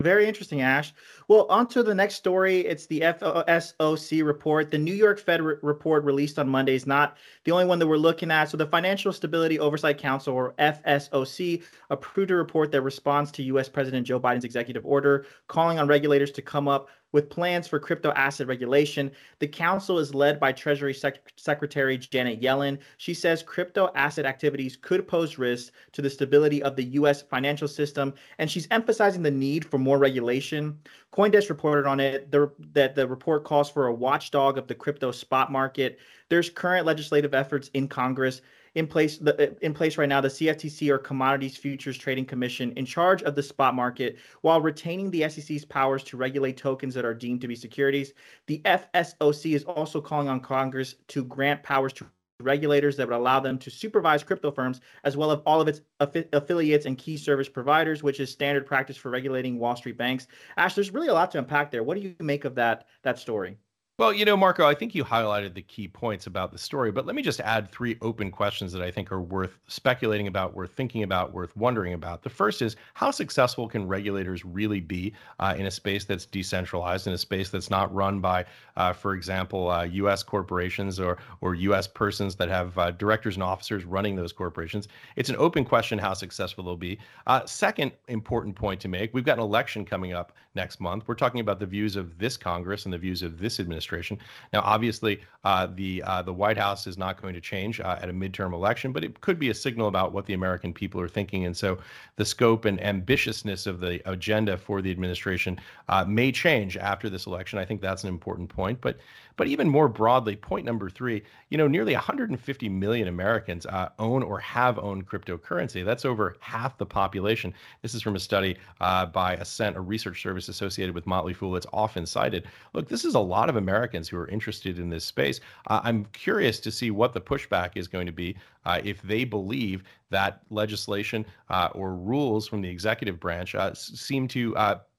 Very 0.02 0.28
interesting, 0.28 0.60
Ash. 0.60 0.94
Well, 1.30 1.46
on 1.50 1.68
to 1.70 1.82
the 1.82 1.96
next 1.96 2.16
story. 2.16 2.60
It's 2.60 2.86
the 2.86 3.00
FSOC 3.00 4.26
report. 4.26 4.70
The 4.70 4.78
New 4.78 4.94
York 4.94 5.20
Fed 5.20 5.42
re- 5.42 5.56
report 5.62 6.04
released 6.04 6.38
on 6.38 6.50
Monday 6.50 6.76
is 6.76 6.86
not 6.86 7.16
the 7.46 7.52
only 7.54 7.64
one 7.64 7.80
that 7.80 7.88
we're 7.88 7.96
looking 7.96 8.30
at. 8.30 8.50
So, 8.50 8.58
the 8.58 8.66
Financial 8.66 9.14
Stability 9.14 9.58
Oversight 9.58 9.98
Council, 9.98 10.34
or 10.34 10.54
FSOC, 10.60 11.64
approved 11.90 12.30
a 12.30 12.36
report 12.36 12.74
that 12.74 12.82
responds 12.82 13.32
to 13.32 13.44
U.S. 13.44 13.70
President 13.70 14.06
Joe 14.06 14.20
Biden's 14.20 14.44
executive 14.44 14.86
order 14.86 15.26
calling 15.48 15.80
on 15.80 15.88
regulators 15.88 16.32
to 16.32 16.42
come 16.42 16.68
up 16.68 16.90
with 17.16 17.30
plans 17.30 17.66
for 17.66 17.80
crypto 17.80 18.12
asset 18.12 18.46
regulation. 18.46 19.10
The 19.40 19.48
council 19.48 20.00
is 20.00 20.14
led 20.14 20.38
by 20.38 20.52
Treasury 20.52 20.94
Sec- 20.94 21.32
Secretary 21.38 21.98
Janet 21.98 22.42
Yellen. 22.42 22.78
She 22.98 23.14
says 23.14 23.42
crypto 23.42 23.90
asset 23.96 24.26
activities 24.26 24.76
could 24.76 25.08
pose 25.08 25.38
risks 25.38 25.72
to 25.94 26.02
the 26.02 26.10
stability 26.10 26.62
of 26.62 26.76
the 26.76 26.84
U.S. 27.00 27.22
financial 27.22 27.70
system, 27.70 28.14
and 28.38 28.52
she's 28.52 28.68
emphasizing 28.70 29.24
the 29.24 29.32
need 29.32 29.64
for 29.64 29.78
more 29.78 29.98
regulation. 29.98 30.78
Coindesk 31.14 31.48
reported 31.48 31.88
on 31.88 32.02
it 32.02 32.30
the, 32.32 32.52
that 32.74 32.96
the 32.96 33.08
report 33.08 33.46
calls 33.46 33.70
for 33.72 33.88
a 33.88 33.94
watchdog 33.94 34.58
of 34.58 34.68
the 34.68 34.76
crypto 34.76 35.14
spot 35.14 35.50
market. 35.50 36.00
There's 36.28 36.50
current 36.50 36.86
legislative 36.86 37.34
efforts 37.34 37.70
in 37.74 37.88
Congress 37.88 38.42
in 38.76 38.86
place 38.86 39.18
the, 39.18 39.52
uh, 39.52 39.54
in 39.62 39.74
place 39.74 39.98
right 39.98 40.08
now 40.08 40.22
the 40.22 40.28
CFTC 40.28 40.90
or 40.90 40.98
Commodities 40.98 41.58
Futures 41.58 41.98
Trading 41.98 42.26
Commission 42.26 42.72
in 42.74 42.86
charge 42.86 43.24
of 43.24 43.36
the 43.36 43.44
spot 43.44 43.74
market 43.74 44.18
while 44.42 44.62
retaining 44.62 45.10
the 45.10 45.28
SEC's 45.30 45.66
powers 45.66 46.04
to 46.04 46.18
regulate 46.18 46.58
tokens 46.58 46.94
that 46.94 47.06
are 47.06 47.14
deemed 47.14 47.42
to 47.42 47.48
be 47.48 47.56
securities. 47.56 48.14
The 48.48 48.62
FSOC 48.66 49.56
is 49.56 49.64
also 49.64 50.02
calling 50.02 50.28
on 50.28 50.40
Congress 50.42 50.96
to 51.08 51.24
grant 51.24 51.64
powers 51.64 51.94
to 51.94 52.06
regulators 52.42 52.98
that 52.98 53.08
would 53.08 53.16
allow 53.16 53.40
them 53.40 53.58
to 53.58 53.72
supervise 53.72 54.22
crypto 54.24 54.52
firms 54.52 54.82
as 55.06 55.16
well 55.16 55.32
as 55.32 55.40
all 55.46 55.62
of 55.62 55.70
its 55.70 55.82
affi- 56.02 56.28
affiliates 56.34 56.86
and 56.86 56.98
key 56.98 57.16
service 57.16 57.48
providers, 57.48 58.04
which 58.04 58.20
is 58.20 58.30
standard 58.30 58.66
practice 58.66 58.98
for 58.98 59.10
regulating 59.10 59.58
Wall 59.58 59.76
Street 59.76 59.98
banks. 59.98 60.28
Ash, 60.58 60.76
there's 60.76 60.92
really 60.92 61.08
a 61.08 61.14
lot 61.14 61.32
to 61.32 61.40
unpack 61.40 61.72
there. 61.72 61.84
What 61.84 61.96
do 61.96 62.02
you 62.04 62.14
make 62.20 62.44
of 62.44 62.56
that 62.56 62.88
that 63.04 63.18
story? 63.20 63.58
Well, 63.98 64.12
you 64.12 64.26
know, 64.26 64.36
Marco, 64.36 64.68
I 64.68 64.74
think 64.74 64.94
you 64.94 65.06
highlighted 65.06 65.54
the 65.54 65.62
key 65.62 65.88
points 65.88 66.28
about 66.28 66.52
the 66.52 66.58
story, 66.58 66.92
but 66.92 67.06
let 67.06 67.16
me 67.16 67.22
just 67.22 67.40
add 67.40 67.72
three 67.72 67.98
open 68.02 68.30
questions 68.30 68.74
that 68.74 68.82
I 68.82 68.92
think 68.92 69.10
are 69.10 69.22
worth 69.22 69.58
speculating 69.70 70.28
about, 70.28 70.54
worth 70.54 70.74
thinking 70.74 71.04
about, 71.04 71.32
worth 71.32 71.56
wondering 71.56 71.94
about. 71.94 72.22
The 72.22 72.30
first 72.30 72.62
is 72.62 72.76
how 72.94 73.10
successful 73.10 73.70
can 73.70 73.88
regulators 73.88 74.44
really 74.44 74.82
be 74.82 75.14
uh, 75.40 75.56
in 75.58 75.68
a 75.68 75.72
space 75.72 76.04
that's 76.04 76.26
decentralized, 76.26 77.08
in 77.08 77.14
a 77.14 77.18
space 77.18 77.50
that's 77.50 77.70
not 77.70 77.94
run 77.96 78.20
by, 78.20 78.44
uh, 78.76 78.92
for 78.92 79.14
example, 79.14 79.72
uh, 79.72 79.84
U.S. 79.84 80.24
corporations 80.24 81.00
or 81.00 81.18
or 81.40 81.56
U.S. 81.56 81.88
persons 81.88 82.36
that 82.36 82.50
have 82.50 82.78
uh, 82.78 82.92
directors 82.92 83.38
and 83.38 83.44
officers 83.44 83.86
running 83.86 84.18
those 84.18 84.34
corporations? 84.34 84.90
It's 85.16 85.30
an 85.30 85.38
open 85.38 85.64
question 85.64 85.98
how 85.98 86.16
successful 86.16 86.66
they'll 86.66 86.76
be. 86.76 87.00
Uh, 87.28 87.46
second 87.46 87.94
important 88.10 88.58
point 88.58 88.82
to 88.82 88.90
make: 88.90 89.14
we've 89.14 89.24
got 89.24 89.38
an 89.38 89.44
election 89.46 89.86
coming 89.86 90.12
up 90.12 90.34
next 90.54 90.82
month. 90.82 91.08
We're 91.08 91.16
talking 91.16 91.40
about 91.40 91.60
the 91.60 91.66
views 91.66 91.96
of 91.96 92.18
this 92.18 92.36
Congress 92.36 92.84
and 92.84 92.94
the 92.94 92.98
views 92.98 93.22
of 93.22 93.40
this 93.40 93.62
administration 93.62 93.85
administration. 93.86 94.20
Now, 94.54 94.62
obviously, 94.62 95.22
uh, 95.44 95.68
the 95.76 96.02
uh, 96.04 96.22
the 96.22 96.34
White 96.34 96.58
House 96.58 96.88
is 96.88 96.98
not 96.98 97.22
going 97.22 97.34
to 97.34 97.42
change 97.42 97.80
uh, 97.80 98.00
at 98.02 98.10
a 98.10 98.14
midterm 98.14 98.54
election, 98.54 98.92
but 98.92 99.04
it 99.04 99.22
could 99.22 99.40
be 99.40 99.50
a 99.50 99.54
signal 99.54 99.88
about 99.88 100.12
what 100.12 100.26
the 100.26 100.34
American 100.34 100.74
people 100.74 101.00
are 101.02 101.08
thinking. 101.08 101.46
And 101.46 101.56
so, 101.56 101.78
the 102.16 102.26
scope 102.26 102.66
and 102.66 102.80
ambitiousness 102.80 103.68
of 103.68 103.80
the 103.80 104.02
agenda 104.10 104.58
for 104.58 104.82
the 104.82 104.92
administration 104.92 105.60
uh, 105.90 106.06
may 106.06 106.32
change 106.32 106.78
after 106.78 107.10
this 107.10 107.28
election. 107.28 107.60
I 107.60 107.66
think 107.66 107.82
that's 107.82 108.04
an 108.04 108.10
important 108.10 108.50
point. 108.50 108.82
But 108.82 108.98
but 109.38 109.48
even 109.48 109.68
more 109.68 109.88
broadly, 109.88 110.36
point 110.36 110.66
number 110.66 110.90
three, 110.90 111.24
you 111.50 111.58
know, 111.58 111.68
nearly 111.68 111.94
150 111.94 112.70
million 112.70 113.08
Americans 113.08 113.66
uh, 113.66 113.90
own 114.00 114.24
or 114.24 114.40
have 114.40 114.80
owned 114.80 115.08
cryptocurrency. 115.08 115.84
That's 115.84 116.06
over 116.06 116.36
half 116.40 116.78
the 116.78 116.86
population. 116.86 117.54
This 117.82 117.94
is 117.94 118.02
from 118.02 118.16
a 118.16 118.20
study 118.20 118.58
uh, 118.82 119.08
by 119.08 119.36
Ascent, 119.36 119.78
a 119.78 119.82
research 119.82 120.22
service 120.22 120.50
associated 120.50 120.96
with 120.96 121.08
Motley 121.08 121.34
Fool. 121.34 121.56
It's 121.56 121.68
often 121.74 122.06
cited. 122.06 122.48
Look, 122.74 122.88
this 122.88 123.06
is 123.06 123.16
a 123.16 123.20
lot 123.20 123.50
of 123.50 123.56
Americans 123.56 124.08
who 124.08 124.18
are 124.18 124.28
interested 124.28 124.80
in 124.80 124.90
this 124.90 125.06
space. 125.06 125.40
Uh, 125.68 125.82
I'm 125.84 126.06
curious 126.06 126.60
to 126.62 126.72
see 126.72 126.92
what 126.92 127.14
the 127.14 127.22
pushback 127.22 127.72
is 127.76 127.88
going 127.88 128.06
to 128.06 128.12
be 128.12 128.36
uh, 128.66 128.82
if 128.84 129.02
they 129.02 129.24
believe 129.24 129.84
that 130.10 130.42
legislation 130.50 131.26
uh, 131.50 131.70
or 131.74 131.96
rules 131.96 132.48
from 132.48 132.62
the 132.62 132.70
executive 132.70 133.20
branch 133.20 133.56
uh, 133.56 133.74
seem 133.74 134.28
to 134.30 134.56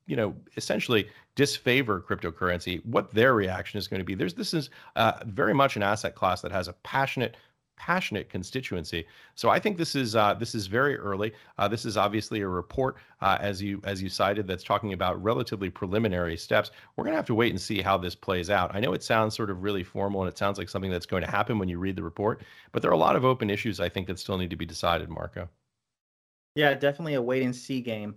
you 0.06 0.16
know, 0.16 0.34
essentially 0.56 1.08
disfavor 1.34 2.00
cryptocurrency, 2.00 2.84
what 2.86 3.12
their 3.12 3.34
reaction 3.34 3.78
is 3.78 3.88
going 3.88 4.00
to 4.00 4.04
be. 4.04 4.14
There's 4.14 4.34
this 4.34 4.54
is 4.54 4.70
uh, 4.96 5.12
very 5.26 5.54
much 5.54 5.76
an 5.76 5.82
asset 5.82 6.14
class 6.14 6.40
that 6.42 6.52
has 6.52 6.68
a 6.68 6.72
passionate 6.72 7.36
passionate 7.76 8.30
constituency. 8.30 9.06
So 9.34 9.50
I 9.50 9.58
think 9.60 9.76
this 9.76 9.94
is 9.94 10.16
uh, 10.16 10.34
this 10.34 10.54
is 10.54 10.66
very 10.66 10.96
early. 10.96 11.32
Uh, 11.58 11.68
this 11.68 11.84
is 11.84 11.96
obviously 11.96 12.40
a 12.40 12.48
report, 12.48 12.96
uh, 13.20 13.36
as 13.40 13.62
you 13.62 13.80
as 13.84 14.02
you 14.02 14.08
cited, 14.08 14.46
that's 14.46 14.64
talking 14.64 14.92
about 14.92 15.22
relatively 15.22 15.70
preliminary 15.70 16.36
steps. 16.36 16.70
We're 16.96 17.04
going 17.04 17.12
to 17.12 17.18
have 17.18 17.26
to 17.26 17.34
wait 17.34 17.50
and 17.50 17.60
see 17.60 17.80
how 17.82 17.98
this 17.98 18.14
plays 18.14 18.50
out. 18.50 18.74
I 18.74 18.80
know 18.80 18.92
it 18.94 19.02
sounds 19.02 19.36
sort 19.36 19.50
of 19.50 19.62
really 19.62 19.84
formal, 19.84 20.22
and 20.22 20.28
it 20.28 20.38
sounds 20.38 20.58
like 20.58 20.68
something 20.68 20.90
that's 20.90 21.06
going 21.06 21.22
to 21.22 21.30
happen 21.30 21.58
when 21.58 21.68
you 21.68 21.78
read 21.78 21.96
the 21.96 22.02
report, 22.02 22.42
but 22.72 22.82
there 22.82 22.90
are 22.90 22.94
a 22.94 22.98
lot 22.98 23.16
of 23.16 23.24
open 23.24 23.50
issues 23.50 23.78
I 23.78 23.88
think 23.88 24.06
that 24.06 24.18
still 24.18 24.38
need 24.38 24.50
to 24.50 24.56
be 24.56 24.66
decided, 24.66 25.08
Marco. 25.08 25.48
Yeah, 26.54 26.72
definitely 26.72 27.14
a 27.14 27.22
wait 27.22 27.42
and 27.42 27.54
see 27.54 27.82
game. 27.82 28.16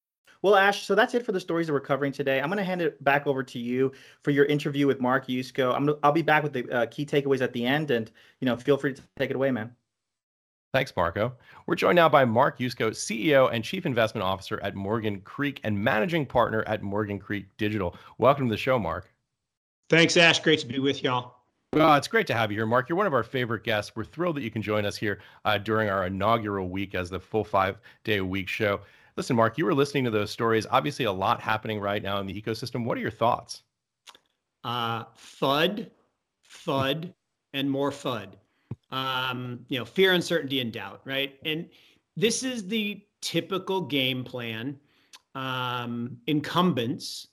Well, 0.41 0.55
Ash, 0.55 0.85
so 0.85 0.95
that's 0.95 1.13
it 1.13 1.23
for 1.23 1.33
the 1.33 1.39
stories 1.39 1.67
that 1.67 1.73
we're 1.73 1.81
covering 1.81 2.11
today. 2.11 2.41
I'm 2.41 2.47
going 2.47 2.57
to 2.57 2.63
hand 2.63 2.81
it 2.81 3.03
back 3.03 3.27
over 3.27 3.43
to 3.43 3.59
you 3.59 3.91
for 4.23 4.31
your 4.31 4.45
interview 4.45 4.87
with 4.87 4.99
Mark 4.99 5.27
Yusko. 5.27 5.75
I'm 5.75 5.85
gonna, 5.85 5.99
I'll 6.01 6.11
be 6.11 6.23
back 6.23 6.41
with 6.41 6.53
the 6.53 6.69
uh, 6.71 6.85
key 6.87 7.05
takeaways 7.05 7.41
at 7.41 7.53
the 7.53 7.63
end, 7.63 7.91
and 7.91 8.11
you 8.39 8.47
know, 8.47 8.55
feel 8.55 8.77
free 8.77 8.93
to 8.93 9.01
take 9.17 9.29
it 9.29 9.35
away, 9.35 9.51
man. 9.51 9.75
Thanks, 10.73 10.93
Marco. 10.95 11.33
We're 11.67 11.75
joined 11.75 11.97
now 11.97 12.09
by 12.09 12.25
Mark 12.25 12.57
Yusko, 12.57 12.91
CEO 12.91 13.53
and 13.53 13.63
Chief 13.63 13.85
Investment 13.85 14.23
Officer 14.23 14.59
at 14.63 14.73
Morgan 14.73 15.19
Creek 15.21 15.59
and 15.63 15.77
Managing 15.77 16.25
Partner 16.25 16.63
at 16.65 16.81
Morgan 16.81 17.19
Creek 17.19 17.45
Digital. 17.57 17.95
Welcome 18.17 18.47
to 18.47 18.53
the 18.53 18.57
show, 18.57 18.79
Mark. 18.79 19.11
Thanks, 19.89 20.15
Ash. 20.15 20.39
Great 20.39 20.59
to 20.59 20.67
be 20.67 20.79
with 20.79 21.03
y'all. 21.03 21.35
Well, 21.73 21.93
it's 21.95 22.07
great 22.07 22.27
to 22.27 22.33
have 22.33 22.51
you 22.51 22.57
here, 22.57 22.65
Mark. 22.65 22.89
You're 22.89 22.97
one 22.97 23.07
of 23.07 23.13
our 23.13 23.23
favorite 23.23 23.63
guests. 23.63 23.95
We're 23.95 24.05
thrilled 24.05 24.37
that 24.37 24.43
you 24.43 24.51
can 24.51 24.61
join 24.61 24.85
us 24.85 24.95
here 24.95 25.19
uh, 25.45 25.57
during 25.57 25.89
our 25.89 26.05
inaugural 26.05 26.69
week 26.69 26.95
as 26.95 27.09
the 27.09 27.19
full 27.19 27.43
five 27.43 27.77
day 28.03 28.17
a 28.17 28.25
week 28.25 28.47
show. 28.47 28.79
Listen, 29.17 29.35
Mark, 29.35 29.57
you 29.57 29.65
were 29.65 29.73
listening 29.73 30.05
to 30.05 30.11
those 30.11 30.31
stories. 30.31 30.65
Obviously, 30.69 31.05
a 31.05 31.11
lot 31.11 31.41
happening 31.41 31.79
right 31.79 32.01
now 32.01 32.19
in 32.19 32.27
the 32.27 32.41
ecosystem. 32.41 32.85
What 32.85 32.97
are 32.97 33.01
your 33.01 33.11
thoughts? 33.11 33.63
Uh, 34.63 35.05
FUD, 35.17 35.89
FUD, 36.47 37.13
and 37.53 37.69
more 37.69 37.91
FUD. 37.91 38.29
Um, 38.91 39.65
you 39.69 39.79
know, 39.79 39.85
fear, 39.85 40.13
uncertainty, 40.13 40.59
and 40.59 40.71
doubt, 40.71 41.01
right? 41.05 41.35
And 41.45 41.69
this 42.15 42.43
is 42.43 42.67
the 42.67 43.01
typical 43.21 43.81
game 43.81 44.23
plan. 44.23 44.77
Um, 45.35 46.17
incumbents 46.27 47.27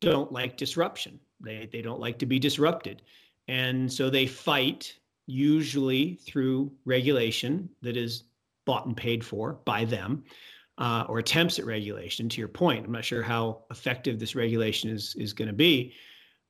don't 0.00 0.30
like 0.32 0.56
disruption. 0.56 1.18
They 1.40 1.68
they 1.72 1.80
don't 1.80 2.00
like 2.00 2.18
to 2.18 2.26
be 2.26 2.38
disrupted, 2.38 3.02
and 3.48 3.90
so 3.90 4.10
they 4.10 4.26
fight 4.26 4.94
usually 5.26 6.16
through 6.16 6.72
regulation 6.84 7.68
that 7.82 7.96
is 7.96 8.24
bought 8.66 8.86
and 8.86 8.96
paid 8.96 9.24
for 9.24 9.54
by 9.64 9.84
them 9.84 10.24
uh, 10.80 11.04
or 11.08 11.18
attempts 11.18 11.58
at 11.58 11.66
regulation. 11.66 12.28
To 12.28 12.40
your 12.40 12.48
point, 12.48 12.86
I'm 12.86 12.92
not 12.92 13.04
sure 13.04 13.22
how 13.22 13.62
effective 13.70 14.18
this 14.18 14.34
regulation 14.34 14.90
is 14.90 15.14
is 15.16 15.32
going 15.32 15.48
to 15.48 15.54
be, 15.54 15.94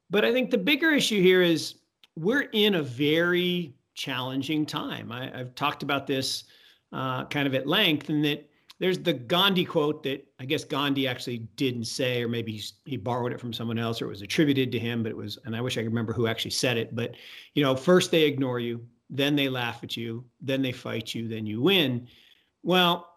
but 0.08 0.24
I 0.24 0.32
think 0.32 0.50
the 0.50 0.58
bigger 0.58 0.92
issue 0.92 1.20
here 1.20 1.42
is 1.42 1.74
we're 2.16 2.48
in 2.52 2.76
a 2.76 2.82
very 2.82 3.74
challenging 3.94 4.64
time. 4.64 5.12
I, 5.12 5.36
have 5.36 5.54
talked 5.54 5.82
about 5.82 6.06
this 6.06 6.44
uh, 6.92 7.24
kind 7.26 7.46
of 7.46 7.54
at 7.54 7.66
length, 7.66 8.08
and 8.08 8.24
that 8.24 8.48
there's 8.78 8.98
the 8.98 9.12
Gandhi 9.12 9.64
quote 9.64 10.02
that 10.04 10.26
I 10.38 10.44
guess 10.46 10.64
Gandhi 10.64 11.06
actually 11.06 11.38
didn't 11.56 11.84
say, 11.84 12.22
or 12.22 12.28
maybe 12.28 12.62
he 12.84 12.96
borrowed 12.96 13.32
it 13.32 13.40
from 13.40 13.52
someone 13.52 13.78
else, 13.78 14.00
or 14.00 14.06
it 14.06 14.08
was 14.08 14.22
attributed 14.22 14.72
to 14.72 14.78
him, 14.78 15.02
but 15.02 15.10
it 15.10 15.16
was, 15.16 15.38
and 15.44 15.54
I 15.54 15.60
wish 15.60 15.76
I 15.76 15.82
could 15.82 15.90
remember 15.90 16.12
who 16.12 16.26
actually 16.26 16.52
said 16.52 16.76
it. 16.76 16.94
But 16.94 17.14
you 17.54 17.62
know, 17.62 17.76
first 17.76 18.10
they 18.10 18.22
ignore 18.22 18.60
you, 18.60 18.84
then 19.10 19.34
they 19.34 19.48
laugh 19.48 19.82
at 19.82 19.96
you, 19.96 20.24
then 20.40 20.62
they 20.62 20.72
fight 20.72 21.14
you, 21.14 21.28
then 21.28 21.46
you 21.46 21.60
win. 21.60 22.08
Well, 22.62 23.09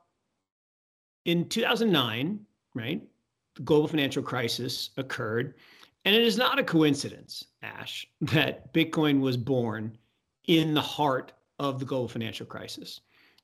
in 1.26 1.48
2009, 1.50 2.40
right, 2.74 3.02
the 3.56 3.62
global 3.62 3.88
financial 3.88 4.24
crisis 4.24 4.92
occurred. 4.98 5.56
And 6.06 6.14
it 6.16 6.22
is 6.22 6.38
not 6.38 6.60
a 6.60 6.64
coincidence, 6.64 7.46
Ash, 7.62 8.06
that 8.22 8.74
Bitcoin 8.74 9.22
was 9.22 9.38
born 9.38 9.98
in 10.48 10.74
the 10.74 10.82
heart 10.82 11.32
of 11.60 11.80
the 11.80 11.86
global 11.86 12.10
financial 12.10 12.46
crisis 12.46 13.02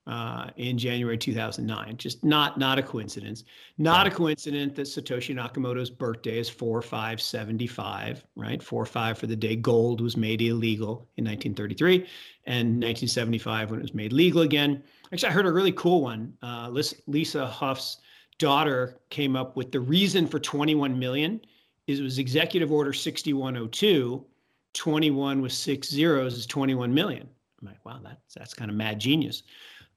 uh, 0.08 0.50
in 0.58 0.78
January 0.78 1.18
2009. 1.18 1.96
Just 1.98 2.24
not 2.24 2.58
not 2.58 2.80
a 2.80 2.84
coincidence. 2.84 3.44
Not 3.78 4.08
a 4.08 4.12
coincidence 4.12 4.76
that 4.76 4.88
Satoshi 4.88 5.36
Nakamoto's 5.36 5.90
birthday 5.90 6.40
is 6.40 6.50
4575, 6.50 8.26
right? 8.36 8.62
45 8.62 9.18
for 9.18 9.28
the 9.28 9.36
day 9.36 9.56
gold 9.56 10.02
was 10.02 10.18
made 10.18 10.42
illegal 10.42 11.08
in 11.18 11.26
1933 11.26 12.08
and 12.46 12.82
1975 12.82 13.72
when 13.72 13.80
it 13.80 13.84
was 13.84 13.94
made 13.94 14.12
legal 14.12 14.42
again. 14.42 14.84
Actually, 15.12 15.30
I 15.30 15.32
heard 15.34 15.46
a 15.46 15.52
really 15.52 15.72
cool 15.72 16.02
one. 16.02 16.34
Uh, 16.42 16.70
Lisa 17.08 17.48
Huff's 17.48 17.98
daughter 18.38 19.00
came 19.10 19.36
up 19.36 19.56
with 19.56 19.72
the 19.72 19.80
reason 19.80 20.28
for 20.28 20.40
21 20.40 20.98
million 20.98 21.42
is 21.88 22.00
it 22.00 22.04
was 22.04 22.20
Executive 22.20 22.72
Order 22.72 22.94
6102. 22.94 24.26
21 24.74 25.42
with 25.42 25.52
six 25.52 25.90
zeros 25.90 26.36
is 26.36 26.46
21 26.46 26.94
million. 26.94 27.28
I'm 27.62 27.68
like, 27.68 27.84
wow, 27.86 28.00
that's 28.04 28.36
that's 28.36 28.54
kind 28.54 28.70
of 28.70 28.78
mad 28.78 29.00
genius. 29.00 29.44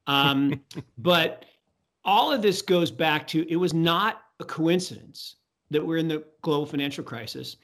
Um, 0.07 0.61
but 0.99 1.45
all 2.05 2.33
of 2.33 2.43
this 2.43 2.63
goes 2.63 2.91
back 2.91 3.27
to 3.29 3.49
it 3.51 3.57
was 3.57 3.75
not 3.75 4.23
a 4.41 4.45
coincidence 4.45 5.37
that 5.71 5.87
we're 5.87 5.99
in 5.99 6.09
the 6.09 6.25
global 6.41 6.67
financial 6.67 7.05
crisis, 7.05 7.57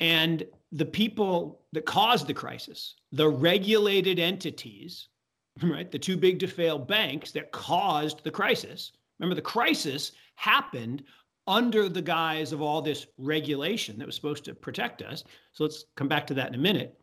and 0.00 0.44
the 0.70 0.84
people 0.84 1.60
that 1.72 1.84
caused 1.84 2.26
the 2.26 2.34
crisis, 2.34 2.94
the 3.12 3.28
regulated 3.28 4.18
entities 4.18 5.08
right? 5.62 5.90
The 5.90 5.98
too 5.98 6.16
big 6.16 6.38
to 6.40 6.46
fail 6.46 6.78
banks 6.78 7.30
that 7.32 7.52
caused 7.52 8.24
the 8.24 8.30
crisis. 8.30 8.92
Remember, 9.18 9.34
the 9.34 9.42
crisis 9.42 10.12
happened 10.36 11.04
under 11.46 11.88
the 11.88 12.02
guise 12.02 12.52
of 12.52 12.62
all 12.62 12.80
this 12.80 13.06
regulation 13.18 13.98
that 13.98 14.06
was 14.06 14.14
supposed 14.14 14.44
to 14.44 14.54
protect 14.54 15.02
us. 15.02 15.24
So 15.52 15.64
let's 15.64 15.84
come 15.96 16.08
back 16.08 16.26
to 16.28 16.34
that 16.34 16.48
in 16.48 16.54
a 16.54 16.58
minute. 16.58 16.98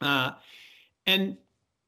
Uh, 0.00 0.32
and 1.06 1.36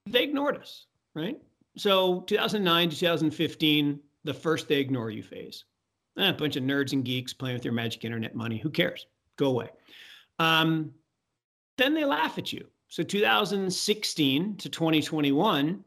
they 0.06 0.24
ignored 0.24 0.56
us, 0.56 0.86
right? 1.14 1.38
So 1.76 2.20
2009 2.22 2.90
to 2.90 2.96
2015, 2.96 4.00
the 4.24 4.34
first 4.34 4.68
they 4.68 4.76
ignore 4.76 5.10
you 5.10 5.22
phase. 5.22 5.64
Eh, 6.18 6.28
a 6.28 6.32
bunch 6.32 6.56
of 6.56 6.64
nerds 6.64 6.92
and 6.92 7.04
geeks 7.04 7.32
playing 7.32 7.54
with 7.54 7.62
their 7.62 7.72
magic 7.72 8.04
internet 8.04 8.34
money. 8.34 8.58
Who 8.58 8.70
cares? 8.70 9.06
Go 9.36 9.46
away. 9.46 9.70
Um, 10.38 10.92
then 11.78 11.94
they 11.94 12.04
laugh 12.04 12.36
at 12.36 12.52
you. 12.52 12.66
So 12.90 13.04
2016 13.04 14.56
to 14.56 14.68
2021, 14.68 15.84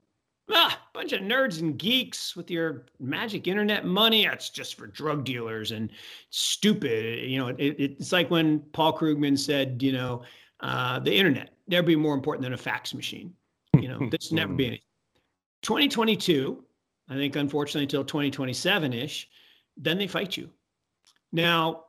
ah, 0.51 0.81
bunch 0.93 1.11
of 1.11 1.19
nerds 1.19 1.59
and 1.59 1.77
geeks 1.77 2.33
with 2.33 2.49
your 2.49 2.85
magic 2.97 3.45
internet 3.45 3.85
money. 3.85 4.25
That's 4.25 4.49
just 4.49 4.75
for 4.75 4.87
drug 4.87 5.25
dealers 5.25 5.71
and 5.71 5.91
stupid. 6.29 7.29
You 7.29 7.39
know, 7.39 7.47
it, 7.49 7.75
it's 7.77 8.13
like 8.13 8.31
when 8.31 8.61
Paul 8.71 8.97
Krugman 8.97 9.37
said, 9.37 9.83
you 9.83 9.91
know, 9.91 10.23
uh, 10.61 10.99
the 10.99 11.13
internet 11.13 11.53
never 11.67 11.85
be 11.85 11.97
more 11.97 12.15
important 12.15 12.43
than 12.43 12.53
a 12.53 12.57
fax 12.57 12.93
machine. 12.93 13.33
You 13.77 13.89
know, 13.89 14.09
this 14.09 14.31
never 14.31 14.53
be 14.53 14.67
anything. 14.67 14.85
2022, 15.63 16.63
I 17.09 17.15
think, 17.15 17.35
unfortunately, 17.35 17.83
until 17.83 18.05
2027 18.05 18.93
ish, 18.93 19.27
then 19.75 19.97
they 19.97 20.07
fight 20.07 20.37
you. 20.37 20.49
Now, 21.33 21.83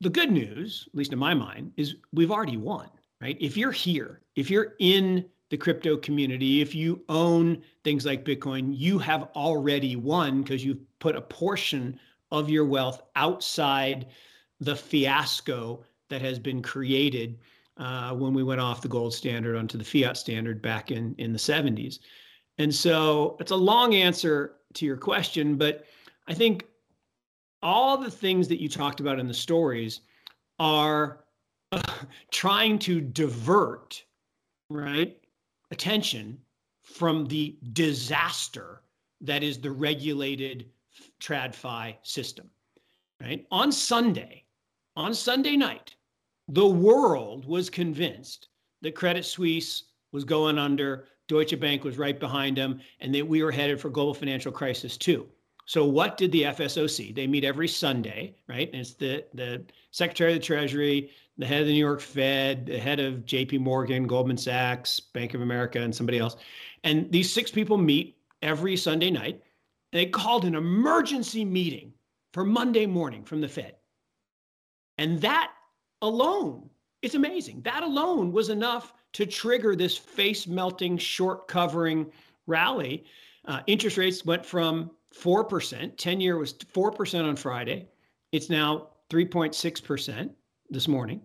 the 0.00 0.08
good 0.08 0.32
news, 0.32 0.84
at 0.86 0.94
least 0.96 1.12
in 1.12 1.18
my 1.18 1.34
mind, 1.34 1.72
is 1.76 1.96
we've 2.14 2.30
already 2.30 2.56
won, 2.56 2.88
right? 3.20 3.36
If 3.40 3.56
you're 3.56 3.72
here, 3.72 4.20
if 4.36 4.50
you're 4.50 4.74
in 4.78 5.24
the 5.50 5.56
crypto 5.56 5.96
community, 5.96 6.60
if 6.60 6.74
you 6.74 7.02
own 7.08 7.62
things 7.84 8.04
like 8.04 8.24
Bitcoin, 8.24 8.76
you 8.76 8.98
have 8.98 9.28
already 9.34 9.96
won 9.96 10.42
because 10.42 10.64
you've 10.64 10.80
put 10.98 11.16
a 11.16 11.20
portion 11.20 11.98
of 12.30 12.50
your 12.50 12.66
wealth 12.66 13.02
outside 13.16 14.06
the 14.60 14.76
fiasco 14.76 15.82
that 16.10 16.20
has 16.20 16.38
been 16.38 16.62
created 16.62 17.38
uh, 17.78 18.12
when 18.12 18.34
we 18.34 18.42
went 18.42 18.60
off 18.60 18.82
the 18.82 18.88
gold 18.88 19.14
standard 19.14 19.56
onto 19.56 19.78
the 19.78 19.84
fiat 19.84 20.16
standard 20.16 20.60
back 20.60 20.90
in, 20.90 21.14
in 21.18 21.32
the 21.32 21.38
70s. 21.38 22.00
And 22.58 22.74
so 22.74 23.36
it's 23.40 23.52
a 23.52 23.56
long 23.56 23.94
answer 23.94 24.56
to 24.74 24.84
your 24.84 24.96
question, 24.96 25.56
but 25.56 25.84
I 26.26 26.34
think 26.34 26.66
all 27.62 27.96
the 27.96 28.10
things 28.10 28.48
that 28.48 28.60
you 28.60 28.68
talked 28.68 29.00
about 29.00 29.18
in 29.18 29.28
the 29.28 29.34
stories 29.34 30.00
are 30.58 31.24
trying 32.30 32.78
to 32.80 33.00
divert, 33.00 34.02
right, 34.68 35.18
attention 35.70 36.38
from 36.82 37.26
the 37.26 37.56
disaster 37.72 38.82
that 39.20 39.42
is 39.42 39.60
the 39.60 39.70
regulated 39.70 40.70
TradFi 41.20 41.96
system, 42.02 42.48
right? 43.20 43.46
On 43.50 43.70
Sunday, 43.70 44.44
on 44.96 45.12
Sunday 45.14 45.56
night, 45.56 45.94
the 46.48 46.66
world 46.66 47.46
was 47.46 47.68
convinced 47.68 48.48
that 48.80 48.94
Credit 48.94 49.24
Suisse 49.24 49.84
was 50.12 50.24
going 50.24 50.58
under, 50.58 51.06
Deutsche 51.26 51.58
Bank 51.60 51.84
was 51.84 51.98
right 51.98 52.18
behind 52.18 52.56
them, 52.56 52.80
and 53.00 53.14
that 53.14 53.26
we 53.26 53.42
were 53.42 53.52
headed 53.52 53.80
for 53.80 53.90
global 53.90 54.14
financial 54.14 54.50
crisis 54.50 54.96
too. 54.96 55.26
So 55.68 55.84
what 55.84 56.16
did 56.16 56.32
the 56.32 56.44
FSOC? 56.44 57.14
They 57.14 57.26
meet 57.26 57.44
every 57.44 57.68
Sunday, 57.68 58.34
right? 58.48 58.70
And 58.72 58.80
it's 58.80 58.94
the 58.94 59.26
the 59.34 59.62
Secretary 59.90 60.32
of 60.32 60.38
the 60.40 60.44
Treasury, 60.44 61.10
the 61.36 61.44
head 61.44 61.60
of 61.60 61.66
the 61.66 61.74
New 61.74 61.78
York 61.78 62.00
Fed, 62.00 62.64
the 62.64 62.78
head 62.78 62.98
of 62.98 63.26
J.P. 63.26 63.58
Morgan, 63.58 64.06
Goldman 64.06 64.38
Sachs, 64.38 64.98
Bank 64.98 65.34
of 65.34 65.42
America, 65.42 65.78
and 65.78 65.94
somebody 65.94 66.18
else. 66.18 66.36
And 66.84 67.12
these 67.12 67.30
six 67.30 67.50
people 67.50 67.76
meet 67.76 68.16
every 68.40 68.78
Sunday 68.78 69.10
night. 69.10 69.42
They 69.92 70.06
called 70.06 70.46
an 70.46 70.54
emergency 70.54 71.44
meeting 71.44 71.92
for 72.32 72.46
Monday 72.46 72.86
morning 72.86 73.22
from 73.22 73.42
the 73.42 73.48
Fed. 73.48 73.76
And 74.96 75.20
that 75.20 75.52
alone, 76.00 76.70
it's 77.02 77.14
amazing. 77.14 77.60
That 77.60 77.82
alone 77.82 78.32
was 78.32 78.48
enough 78.48 78.94
to 79.12 79.26
trigger 79.26 79.76
this 79.76 79.98
face 79.98 80.46
melting, 80.46 80.96
short 80.96 81.46
covering 81.46 82.10
rally. 82.46 83.04
Uh, 83.44 83.60
interest 83.66 83.98
rates 83.98 84.24
went 84.24 84.46
from 84.46 84.92
4%. 85.14 85.96
10 85.96 86.20
year 86.20 86.36
was 86.36 86.54
4% 86.54 87.28
on 87.28 87.36
Friday. 87.36 87.88
It's 88.32 88.50
now 88.50 88.88
3.6% 89.10 90.30
this 90.70 90.88
morning. 90.88 91.20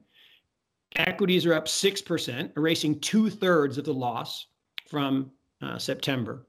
Equities 0.96 1.46
are 1.46 1.54
up 1.54 1.66
6%, 1.66 2.52
erasing 2.56 3.00
two 3.00 3.30
thirds 3.30 3.78
of 3.78 3.86
the 3.86 3.94
loss 3.94 4.48
from 4.90 5.32
uh, 5.62 5.78
September. 5.78 6.46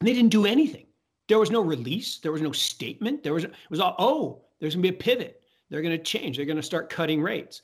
And 0.00 0.08
they 0.08 0.12
didn't 0.12 0.30
do 0.30 0.46
anything. 0.46 0.86
There 1.28 1.38
was 1.38 1.50
no 1.50 1.60
release. 1.60 2.18
There 2.18 2.32
was 2.32 2.42
no 2.42 2.52
statement. 2.52 3.22
There 3.22 3.32
was, 3.32 3.44
it 3.44 3.52
was 3.70 3.80
all, 3.80 3.94
oh, 3.98 4.42
there's 4.58 4.74
going 4.74 4.82
to 4.82 4.90
be 4.90 4.96
a 4.96 4.98
pivot. 4.98 5.42
They're 5.70 5.82
going 5.82 5.96
to 5.96 6.02
change. 6.02 6.36
They're 6.36 6.46
going 6.46 6.56
to 6.56 6.62
start 6.62 6.90
cutting 6.90 7.22
rates. 7.22 7.62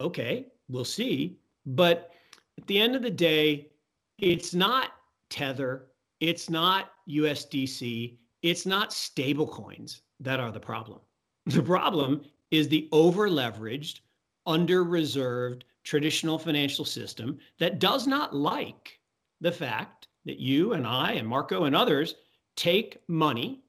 Okay, 0.00 0.46
we'll 0.68 0.84
see. 0.84 1.38
But 1.66 2.12
at 2.56 2.66
the 2.66 2.78
end 2.78 2.94
of 2.94 3.02
the 3.02 3.10
day, 3.10 3.70
it's 4.18 4.54
not 4.54 4.92
Tether. 5.28 5.86
It's 6.20 6.48
not 6.48 6.92
USDC, 7.08 8.16
it's 8.42 8.66
not 8.66 8.90
stablecoins 8.90 10.00
that 10.20 10.40
are 10.40 10.52
the 10.52 10.60
problem. 10.60 11.00
The 11.46 11.62
problem 11.62 12.22
is 12.50 12.68
the 12.68 12.88
over 12.92 13.28
leveraged, 13.28 14.00
under 14.46 14.82
reserved 14.84 15.64
traditional 15.84 16.38
financial 16.38 16.84
system 16.84 17.38
that 17.58 17.78
does 17.78 18.06
not 18.06 18.34
like 18.34 18.98
the 19.40 19.52
fact 19.52 20.08
that 20.24 20.38
you 20.38 20.72
and 20.72 20.86
I 20.86 21.12
and 21.12 21.26
Marco 21.26 21.64
and 21.64 21.76
others 21.76 22.14
take 22.56 22.98
money 23.08 23.62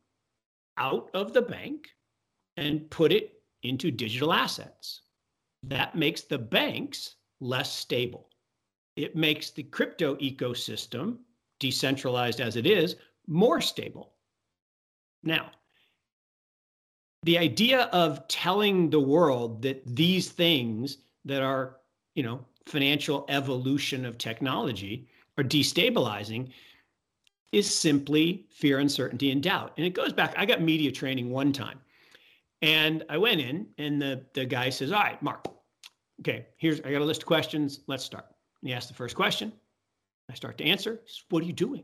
out 0.78 1.10
of 1.14 1.34
the 1.34 1.42
bank 1.42 1.90
and 2.58 2.90
put 2.90 3.12
it 3.12 3.42
into 3.64 3.92
digital 3.92 4.34
assets. 4.34 5.02
That 5.64 5.96
makes 5.96 6.22
the 6.22 6.38
banks 6.38 7.16
less 7.40 7.72
stable. 7.72 8.30
It 8.96 9.16
makes 9.16 9.52
the 9.52 9.64
crypto 9.64 10.16
ecosystem, 10.16 11.18
decentralized 11.60 12.42
as 12.42 12.56
it 12.56 12.66
is, 12.66 12.96
more 13.30 13.62
stable. 13.62 14.14
Now, 15.24 15.52
the 17.24 17.38
idea 17.38 17.84
of 17.92 18.28
telling 18.28 18.90
the 18.90 19.00
world 19.00 19.62
that 19.62 19.84
these 19.86 20.30
things 20.30 20.98
that 21.26 21.42
are, 21.42 21.78
you 22.16 22.24
know, 22.24 22.44
financial 22.66 23.26
evolution 23.30 24.06
of 24.06 24.18
technology 24.18 25.08
are 25.38 25.44
destabilizing 25.44 26.50
is 27.52 27.74
simply 27.74 28.46
fear, 28.52 28.80
uncertainty, 28.80 29.32
and 29.32 29.44
doubt. 29.44 29.74
And 29.78 29.86
it 29.86 29.94
goes 29.94 30.14
back. 30.14 30.34
I 30.38 30.46
got 30.46 30.62
media 30.62 30.92
training 30.92 31.30
one 31.30 31.52
time, 31.52 31.80
and 32.62 33.04
I 33.10 33.18
went 33.18 33.42
in, 33.42 33.68
and 33.78 34.02
the 34.02 34.26
the 34.34 34.46
guy 34.46 34.70
says, 34.70 34.92
"All 34.92 35.02
right, 35.02 35.22
Mark, 35.22 35.48
okay, 36.22 36.48
here's 36.58 36.80
I 36.82 36.92
got 36.92 37.02
a 37.02 37.06
list 37.06 37.24
of 37.24 37.28
questions. 37.28 37.82
Let's 37.88 38.04
start." 38.04 38.26
And 38.62 38.70
he 38.70 38.74
asked 38.74 38.88
the 38.88 38.94
first 38.94 39.16
question. 39.16 39.52
I 40.30 40.36
start 40.36 40.58
to 40.60 40.64
answer. 40.64 41.02
Says, 41.06 41.24
what 41.30 41.44
are 41.44 41.48
you 41.48 41.54
doing? 41.54 41.84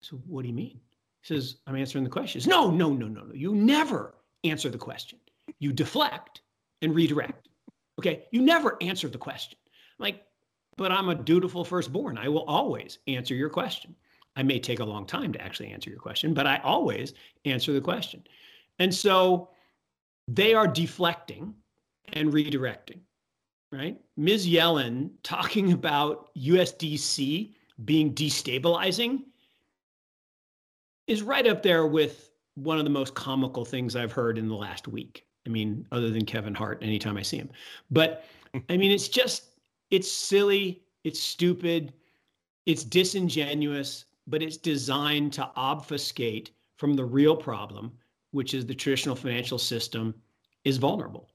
So 0.00 0.16
what 0.26 0.42
do 0.42 0.48
you 0.48 0.54
mean? 0.54 0.80
He 1.22 1.34
says, 1.34 1.56
I'm 1.66 1.76
answering 1.76 2.04
the 2.04 2.10
question. 2.10 2.40
Says, 2.40 2.48
no, 2.48 2.70
no, 2.70 2.90
no, 2.92 3.08
no, 3.08 3.22
no. 3.24 3.34
You 3.34 3.54
never 3.54 4.14
answer 4.44 4.70
the 4.70 4.78
question. 4.78 5.18
You 5.58 5.72
deflect 5.72 6.42
and 6.82 6.94
redirect. 6.94 7.48
Okay. 7.98 8.24
You 8.30 8.42
never 8.42 8.80
answer 8.80 9.08
the 9.08 9.18
question. 9.18 9.58
I'm 9.98 10.04
like, 10.04 10.22
but 10.76 10.92
I'm 10.92 11.08
a 11.08 11.14
dutiful 11.14 11.64
firstborn. 11.64 12.16
I 12.16 12.28
will 12.28 12.44
always 12.44 12.98
answer 13.08 13.34
your 13.34 13.50
question. 13.50 13.94
I 14.36 14.44
may 14.44 14.60
take 14.60 14.78
a 14.78 14.84
long 14.84 15.04
time 15.04 15.32
to 15.32 15.42
actually 15.42 15.72
answer 15.72 15.90
your 15.90 15.98
question, 15.98 16.32
but 16.32 16.46
I 16.46 16.58
always 16.58 17.14
answer 17.44 17.72
the 17.72 17.80
question. 17.80 18.22
And 18.78 18.94
so 18.94 19.48
they 20.28 20.54
are 20.54 20.68
deflecting 20.68 21.54
and 22.12 22.32
redirecting, 22.32 23.00
right? 23.72 23.98
Ms. 24.16 24.46
Yellen 24.46 25.10
talking 25.24 25.72
about 25.72 26.30
USDC 26.36 27.54
being 27.84 28.14
destabilizing 28.14 29.24
is 31.08 31.22
right 31.22 31.46
up 31.46 31.62
there 31.62 31.86
with 31.86 32.30
one 32.54 32.78
of 32.78 32.84
the 32.84 32.90
most 32.90 33.14
comical 33.14 33.64
things 33.64 33.96
I've 33.96 34.12
heard 34.12 34.38
in 34.38 34.48
the 34.48 34.54
last 34.54 34.86
week. 34.86 35.24
I 35.46 35.50
mean, 35.50 35.86
other 35.90 36.10
than 36.10 36.24
Kevin 36.24 36.54
Hart, 36.54 36.78
anytime 36.82 37.16
I 37.16 37.22
see 37.22 37.38
him. 37.38 37.50
But 37.90 38.24
I 38.68 38.76
mean, 38.76 38.90
it's 38.90 39.08
just, 39.08 39.54
it's 39.90 40.10
silly, 40.10 40.82
it's 41.04 41.18
stupid, 41.18 41.94
it's 42.66 42.84
disingenuous, 42.84 44.04
but 44.26 44.42
it's 44.42 44.58
designed 44.58 45.32
to 45.34 45.50
obfuscate 45.56 46.50
from 46.76 46.94
the 46.94 47.04
real 47.04 47.34
problem, 47.34 47.92
which 48.32 48.52
is 48.52 48.66
the 48.66 48.74
traditional 48.74 49.16
financial 49.16 49.58
system 49.58 50.14
is 50.64 50.76
vulnerable. 50.76 51.30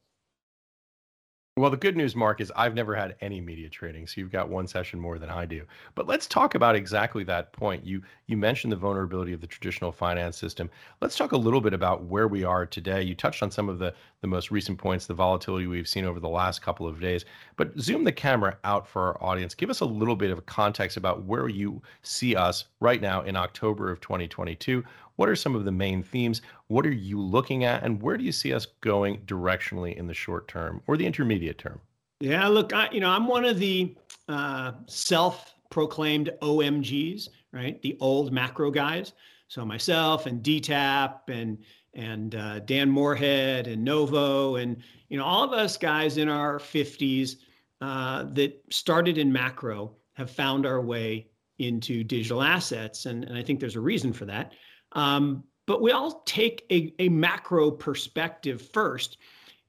Well, 1.56 1.70
the 1.70 1.78
good 1.78 1.96
news, 1.96 2.16
Mark, 2.16 2.42
is 2.42 2.52
I've 2.56 2.74
never 2.74 2.96
had 2.96 3.16
any 3.22 3.40
media 3.40 3.70
training, 3.70 4.08
so 4.08 4.20
you've 4.20 4.32
got 4.32 4.50
one 4.50 4.66
session 4.66 5.00
more 5.00 5.20
than 5.20 5.30
I 5.30 5.46
do. 5.46 5.68
But 5.94 6.08
let's 6.08 6.26
talk 6.26 6.56
about 6.56 6.76
exactly 6.76 7.24
that 7.26 7.54
point. 7.54 7.86
You 7.86 8.02
you 8.26 8.38
mentioned 8.38 8.72
the 8.72 8.78
vulnerability 8.78 9.34
of 9.34 9.42
the 9.42 9.46
traditional 9.46 9.92
finance 9.92 10.36
system. 10.36 10.68
Let's 11.00 11.16
talk 11.16 11.32
a 11.32 11.38
little 11.38 11.62
bit 11.62 11.76
about 11.76 12.06
where 12.06 12.28
we 12.28 12.44
are 12.44 12.66
today. 12.66 13.04
You 13.04 13.14
touched 13.14 13.44
on 13.44 13.52
some 13.52 13.70
of 13.70 13.78
the 13.78 13.94
the 14.22 14.28
most 14.28 14.50
recent 14.50 14.80
points, 14.80 15.06
the 15.06 15.14
volatility 15.14 15.68
we've 15.68 15.88
seen 15.88 16.06
over 16.06 16.20
the 16.20 16.28
last 16.28 16.64
couple 16.64 16.88
of 16.88 17.00
days. 17.00 17.24
But 17.56 17.80
zoom 17.80 18.04
the 18.04 18.12
camera 18.12 18.58
out 18.64 18.88
for 18.88 19.04
our 19.04 19.24
audience. 19.24 19.54
Give 19.54 19.70
us 19.70 19.82
a 19.82 19.86
little 19.86 20.16
bit 20.16 20.32
of 20.32 20.44
context 20.48 20.98
about 20.98 21.26
where 21.26 21.50
you 21.50 21.84
see 22.02 22.36
us 22.36 22.66
right 22.80 23.00
now 23.00 23.22
in 23.22 23.36
October 23.36 23.92
of 23.92 24.02
2022. 24.02 24.84
What 25.16 25.30
are 25.30 25.36
some 25.36 25.56
of 25.56 25.66
the 25.66 25.72
main 25.72 26.04
themes? 26.04 26.42
What 26.68 26.86
are 26.86 26.92
you 26.92 27.20
looking 27.20 27.64
at? 27.64 27.84
And 27.84 28.02
where 28.02 28.18
do 28.18 28.24
you 28.24 28.32
see 28.32 28.54
us 28.54 28.66
going 28.82 29.20
directionally 29.22 29.96
in 29.96 30.08
the 30.08 30.14
short 30.14 30.48
term 30.48 30.82
or 30.88 30.98
the 30.98 31.06
intermediate 31.06 31.58
term? 31.58 31.80
Yeah, 32.20 32.48
look, 32.48 32.74
I, 32.74 32.90
you 32.92 33.00
know, 33.00 33.10
I'm 33.10 33.28
one 33.28 33.46
of 33.46 33.60
the 33.60 33.96
uh, 34.30 34.74
self-proclaimed 34.88 36.32
OMGs, 36.42 37.28
right? 37.52 37.82
The 37.82 37.98
old 38.00 38.32
macro 38.32 38.72
guys. 38.72 39.14
So 39.48 39.66
myself 39.66 40.26
and 40.26 40.42
DTAP 40.42 41.30
and 41.30 41.58
and 41.96 42.34
uh, 42.34 42.60
Dan 42.60 42.90
Morehead 42.90 43.68
and 43.68 43.84
Novo 43.84 44.56
and 44.56 44.78
you 45.10 45.18
know 45.18 45.26
all 45.26 45.44
of 45.44 45.52
us 45.52 45.78
guys 45.78 46.18
in 46.18 46.28
our 46.28 46.58
50s 46.58 47.36
uh, 47.82 48.24
that 48.34 48.60
started 48.72 49.18
in 49.18 49.32
macro 49.32 49.96
have 50.14 50.32
found 50.32 50.66
our 50.66 50.82
way 50.82 51.28
into 51.60 52.04
digital 52.04 52.42
assets. 52.42 53.06
And, 53.06 53.26
and 53.26 53.38
I 53.38 53.44
think 53.44 53.60
there's 53.60 53.76
a 53.76 53.82
reason 53.82 54.14
for 54.14 54.26
that. 54.26 54.54
Um, 54.94 55.44
but 55.66 55.82
we 55.82 55.92
all 55.92 56.22
take 56.26 56.66
a, 56.72 56.94
a 57.00 57.10
macro 57.10 57.72
perspective 57.72 58.62
first. 58.74 59.18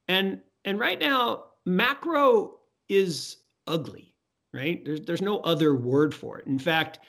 And, 0.08 0.40
and 0.64 0.78
right 0.78 0.98
now, 0.98 1.44
macro 1.64 2.58
is 2.88 3.38
ugly, 3.66 4.14
right? 4.52 4.84
There's, 4.84 5.00
there's 5.02 5.22
no 5.22 5.38
other 5.40 5.74
word 5.74 6.14
for 6.14 6.38
it. 6.38 6.46
In 6.46 6.58
fact, 6.58 7.00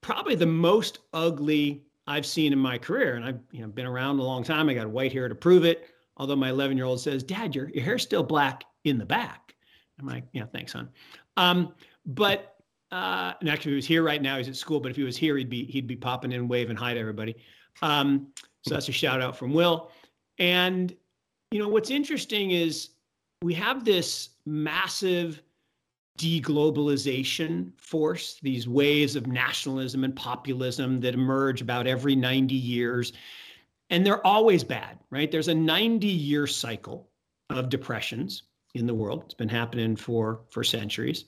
probably 0.00 0.34
the 0.34 0.46
most 0.46 1.00
ugly 1.12 1.84
I've 2.06 2.26
seen 2.26 2.52
in 2.52 2.58
my 2.58 2.78
career, 2.78 3.14
and 3.14 3.24
I've 3.24 3.40
you 3.52 3.60
know, 3.60 3.68
been 3.68 3.86
around 3.86 4.18
a 4.18 4.22
long 4.22 4.42
time. 4.42 4.68
I 4.68 4.74
got 4.74 4.88
white 4.88 5.12
hair 5.12 5.28
to 5.28 5.34
prove 5.34 5.64
it. 5.64 5.88
Although 6.16 6.36
my 6.36 6.50
11 6.50 6.76
year 6.76 6.86
old 6.86 7.00
says, 7.00 7.22
Dad, 7.22 7.54
your, 7.54 7.70
your 7.70 7.84
hair's 7.84 8.02
still 8.02 8.22
black 8.22 8.64
in 8.84 8.98
the 8.98 9.06
back. 9.06 9.54
I'm 9.98 10.06
like, 10.06 10.24
yeah, 10.32 10.44
thanks, 10.52 10.72
son. 10.72 10.88
Um, 11.36 11.74
but 12.06 12.51
uh, 12.92 13.32
and 13.40 13.48
actually, 13.48 13.72
he 13.72 13.76
was 13.76 13.86
here 13.86 14.02
right 14.02 14.20
now. 14.20 14.36
He's 14.36 14.48
at 14.48 14.56
school, 14.56 14.78
but 14.78 14.90
if 14.90 14.96
he 14.96 15.02
was 15.02 15.16
here, 15.16 15.38
he'd 15.38 15.48
be 15.48 15.64
he'd 15.64 15.86
be 15.86 15.96
popping 15.96 16.30
in, 16.30 16.46
waving 16.46 16.76
hi 16.76 16.92
to 16.92 17.00
everybody. 17.00 17.34
Um, 17.80 18.28
so 18.62 18.74
that's 18.74 18.88
a 18.88 18.92
shout 18.92 19.22
out 19.22 19.36
from 19.36 19.54
Will. 19.54 19.90
And 20.38 20.94
you 21.50 21.58
know 21.58 21.68
what's 21.68 21.90
interesting 21.90 22.50
is 22.50 22.90
we 23.42 23.54
have 23.54 23.84
this 23.86 24.30
massive 24.44 25.42
deglobalization 26.18 27.72
force, 27.80 28.38
these 28.42 28.68
waves 28.68 29.16
of 29.16 29.26
nationalism 29.26 30.04
and 30.04 30.14
populism 30.14 31.00
that 31.00 31.14
emerge 31.14 31.62
about 31.62 31.86
every 31.86 32.14
90 32.14 32.54
years. 32.54 33.14
And 33.88 34.04
they're 34.04 34.24
always 34.26 34.62
bad, 34.62 34.98
right? 35.10 35.30
There's 35.30 35.48
a 35.48 35.54
90 35.54 36.06
year 36.06 36.46
cycle 36.46 37.08
of 37.48 37.70
depressions 37.70 38.42
in 38.74 38.86
the 38.86 38.94
world. 38.94 39.22
It's 39.24 39.34
been 39.34 39.48
happening 39.48 39.96
for, 39.96 40.42
for 40.50 40.62
centuries. 40.62 41.24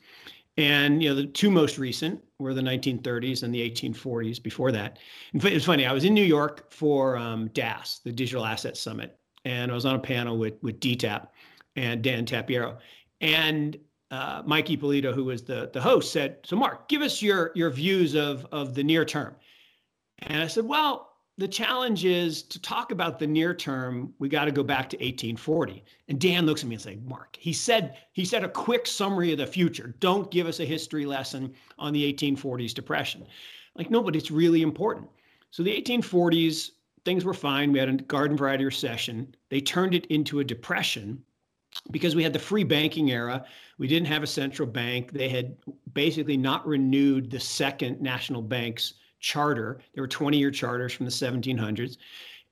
And 0.57 1.03
you 1.03 1.09
know, 1.09 1.15
the 1.17 1.27
two 1.27 1.51
most 1.51 1.79
recent 1.79 2.23
were 2.39 2.55
the 2.55 2.61
1930s 2.61 3.43
and 3.43 3.53
the 3.53 3.71
1840s. 3.71 4.43
Before 4.43 4.71
that, 4.71 4.99
it's 5.33 5.65
funny. 5.65 5.85
I 5.85 5.93
was 5.93 6.05
in 6.05 6.15
New 6.15 6.25
York 6.25 6.71
for 6.71 7.17
um, 7.17 7.49
DAS, 7.49 8.01
the 8.05 8.13
Digital 8.13 8.45
Asset 8.45 8.77
Summit, 8.77 9.19
and 9.45 9.73
I 9.73 9.75
was 9.75 9.85
on 9.85 9.97
a 9.97 10.01
panel 10.01 10.39
with 10.39 10.63
with 10.63 10.79
DTAP 10.79 11.27
and 11.77 12.03
Dan 12.03 12.25
Tapiero, 12.25 12.79
and 13.21 13.77
uh, 14.13 14.43
Mike 14.47 14.71
Ippolito, 14.71 15.13
who 15.13 15.25
was 15.25 15.43
the 15.43 15.71
the 15.73 15.81
host, 15.81 16.13
said, 16.13 16.39
"So, 16.45 16.55
Mark, 16.55 16.89
give 16.89 17.03
us 17.03 17.21
your 17.21 17.51
your 17.57 17.71
views 17.71 18.15
of 18.15 18.47
of 18.53 18.75
the 18.75 18.85
near 18.85 19.05
term." 19.05 19.35
And 20.19 20.41
I 20.41 20.47
said, 20.47 20.67
"Well, 20.67 21.14
the 21.37 21.49
challenge 21.49 22.05
is 22.05 22.43
to 22.45 22.61
talk 22.61 22.93
about 22.93 23.19
the 23.19 23.27
near 23.27 23.55
term 23.55 24.15
we 24.19 24.29
got 24.29 24.45
to 24.45 24.53
go 24.53 24.63
back 24.63 24.89
to 24.89 24.97
1840 24.97 25.85
and 26.09 26.21
dan 26.21 26.47
looks 26.47 26.63
at 26.63 26.69
me 26.69 26.75
and 26.75 26.83
says 26.83 26.97
mark 27.05 27.37
he 27.41 27.53
said 27.53 27.97
he 28.13 28.25
said 28.25 28.45
a 28.45 28.49
quick 28.49 28.87
summary 28.87 29.33
of 29.33 29.39
the 29.39 29.47
future. 29.47 29.95
Don't 30.01 30.31
give 30.31 30.47
us 30.47 30.61
a 30.61 30.65
history 30.65 31.05
lesson 31.05 31.53
on 31.79 31.93
the 31.93 32.13
1840s 32.13 32.73
depression. 32.73 33.27
Like 33.75 33.91
no 33.91 34.03
but 34.03 34.17
it's 34.17 34.31
really 34.31 34.63
important. 34.63 35.09
So 35.51 35.63
the 35.63 35.83
1840s 35.83 36.71
things 37.05 37.25
were 37.25 37.35
fine. 37.35 37.73
We 37.73 37.79
had 37.79 37.89
a 37.89 37.95
garden 37.95 38.37
variety 38.37 38.65
recession. 38.65 39.35
They 39.51 39.61
turned 39.61 39.95
it 39.95 40.07
into 40.07 40.41
a 40.41 40.45
depression 40.45 41.23
because 41.91 42.15
we 42.15 42.23
had 42.23 42.33
the 42.33 42.39
free 42.39 42.65
banking 42.65 43.11
era. 43.11 43.45
We 43.79 43.89
didn't 43.89 44.07
have 44.07 44.23
a 44.23 44.29
central 44.29 44.69
bank. 44.69 45.13
They 45.13 45.29
had 45.29 45.57
basically 45.93 46.37
not 46.37 46.67
renewed 46.67 47.31
the 47.31 47.41
second 47.41 48.01
national 48.01 48.43
bank's 48.43 48.95
charter. 49.25 49.81
There 49.95 50.03
were 50.03 50.09
20 50.09 50.37
year 50.37 50.51
charters 50.51 50.93
from 50.93 51.07
the 51.07 51.13
1700s. 51.13 51.97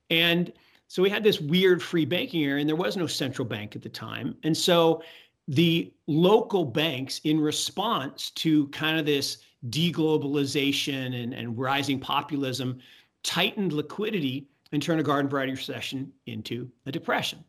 And 0.09 0.51
so 0.87 1.03
we 1.03 1.09
had 1.09 1.23
this 1.23 1.39
weird 1.39 1.83
free 1.83 2.03
banking 2.03 2.43
area, 2.43 2.61
and 2.61 2.67
there 2.67 2.75
was 2.75 2.97
no 2.97 3.05
central 3.05 3.47
bank 3.47 3.75
at 3.75 3.83
the 3.83 3.89
time. 3.89 4.35
And 4.43 4.57
so 4.57 5.03
the 5.47 5.93
local 6.07 6.65
banks, 6.65 7.21
in 7.25 7.39
response 7.39 8.31
to 8.31 8.67
kind 8.69 8.99
of 8.99 9.05
this 9.05 9.37
deglobalization 9.69 11.23
and, 11.23 11.33
and 11.33 11.57
rising 11.57 11.99
populism, 11.99 12.79
tightened 13.21 13.71
liquidity 13.71 14.47
and 14.71 14.81
turned 14.81 14.99
a 14.99 15.03
garden 15.03 15.29
variety 15.29 15.51
recession 15.51 16.11
into 16.25 16.67
a 16.87 16.91
depression. 16.91 17.43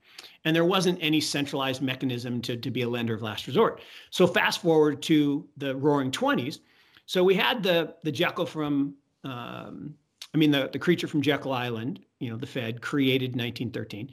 And 0.44 0.54
there 0.54 0.66
wasn't 0.66 0.98
any 1.00 1.20
centralized 1.20 1.80
mechanism 1.80 2.42
to, 2.42 2.58
to 2.58 2.70
be 2.70 2.82
a 2.82 2.88
lender 2.88 3.14
of 3.14 3.22
last 3.22 3.46
resort. 3.46 3.80
So 4.10 4.26
fast 4.26 4.60
forward 4.60 5.00
to 5.04 5.48
the 5.56 5.74
roaring 5.74 6.10
20s. 6.10 6.58
So 7.06 7.24
we 7.24 7.34
had 7.34 7.62
the, 7.62 7.94
the 8.02 8.12
Jekyll 8.12 8.46
from 8.46 8.94
um, 9.24 9.94
I 10.34 10.36
mean, 10.36 10.50
the, 10.50 10.68
the 10.72 10.78
creature 10.78 11.06
from 11.06 11.22
Jekyll 11.22 11.52
Island, 11.52 12.00
you 12.18 12.30
know, 12.30 12.36
the 12.36 12.46
Fed 12.46 12.80
created 12.80 13.30
1913. 13.30 14.12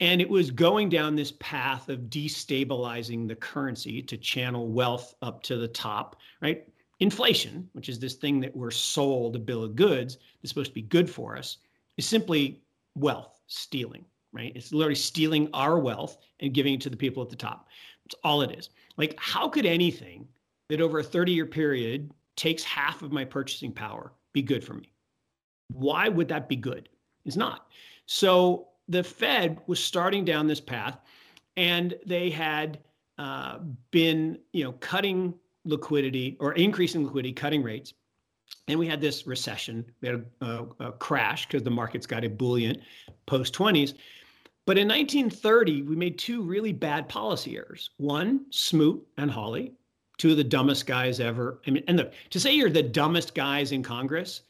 And 0.00 0.20
it 0.20 0.28
was 0.28 0.50
going 0.50 0.88
down 0.88 1.16
this 1.16 1.32
path 1.40 1.88
of 1.88 2.00
destabilizing 2.02 3.26
the 3.26 3.36
currency 3.36 4.02
to 4.02 4.16
channel 4.16 4.68
wealth 4.68 5.14
up 5.22 5.42
to 5.44 5.56
the 5.56 5.68
top, 5.68 6.16
right? 6.42 6.68
Inflation, 7.00 7.68
which 7.72 7.88
is 7.88 7.98
this 7.98 8.14
thing 8.14 8.40
that 8.40 8.54
we're 8.54 8.70
sold 8.70 9.36
a 9.36 9.38
bill 9.38 9.64
of 9.64 9.76
goods 9.76 10.18
that's 10.42 10.50
supposed 10.50 10.70
to 10.70 10.74
be 10.74 10.82
good 10.82 11.08
for 11.08 11.36
us, 11.36 11.58
is 11.96 12.06
simply 12.06 12.60
wealth 12.96 13.40
stealing, 13.46 14.04
right? 14.32 14.52
It's 14.54 14.72
literally 14.72 14.94
stealing 14.96 15.48
our 15.54 15.78
wealth 15.78 16.18
and 16.40 16.52
giving 16.52 16.74
it 16.74 16.80
to 16.82 16.90
the 16.90 16.96
people 16.96 17.22
at 17.22 17.30
the 17.30 17.36
top. 17.36 17.68
That's 18.04 18.20
all 18.24 18.42
it 18.42 18.58
is. 18.58 18.70
Like, 18.96 19.14
how 19.18 19.48
could 19.48 19.64
anything 19.64 20.26
that 20.68 20.80
over 20.80 20.98
a 20.98 21.04
30 21.04 21.32
year 21.32 21.46
period 21.46 22.12
takes 22.36 22.62
half 22.64 23.02
of 23.02 23.12
my 23.12 23.24
purchasing 23.24 23.72
power 23.72 24.12
be 24.34 24.42
good 24.42 24.62
for 24.62 24.74
me. 24.74 24.92
Why 25.68 26.10
would 26.10 26.28
that 26.28 26.48
be 26.48 26.56
good? 26.56 26.90
It's 27.24 27.36
not. 27.36 27.68
So 28.04 28.68
the 28.88 29.02
Fed 29.02 29.58
was 29.66 29.82
starting 29.82 30.26
down 30.26 30.46
this 30.46 30.60
path, 30.60 30.98
and 31.56 31.94
they 32.04 32.28
had 32.28 32.80
uh, 33.16 33.60
been, 33.90 34.38
you 34.52 34.64
know, 34.64 34.72
cutting 34.72 35.32
liquidity 35.64 36.36
or 36.40 36.52
increasing 36.52 37.04
liquidity, 37.04 37.32
cutting 37.32 37.62
rates. 37.62 37.94
And 38.68 38.78
we 38.78 38.86
had 38.86 39.00
this 39.00 39.26
recession. 39.26 39.84
We 40.02 40.08
had 40.08 40.24
a, 40.40 40.46
a, 40.46 40.66
a 40.88 40.92
crash 40.92 41.46
because 41.46 41.62
the 41.62 41.70
markets 41.70 42.06
got 42.06 42.24
ebullient 42.24 42.80
post 43.26 43.54
20s. 43.54 43.94
But 44.66 44.78
in 44.78 44.88
1930, 44.88 45.82
we 45.82 45.96
made 45.96 46.18
two 46.18 46.42
really 46.42 46.72
bad 46.72 47.08
policy 47.08 47.56
errors. 47.56 47.90
One, 47.98 48.46
Smoot 48.50 49.06
and 49.18 49.30
Hawley, 49.30 49.74
two 50.18 50.32
of 50.32 50.36
the 50.36 50.44
dumbest 50.44 50.86
guys 50.86 51.20
ever. 51.20 51.60
I 51.66 51.70
mean, 51.70 51.84
and 51.88 51.98
the, 51.98 52.10
to 52.30 52.40
say 52.40 52.54
you're 52.54 52.70
the 52.70 52.82
dumbest 52.82 53.34
guys 53.34 53.72
in 53.72 53.82
Congress, 53.82 54.42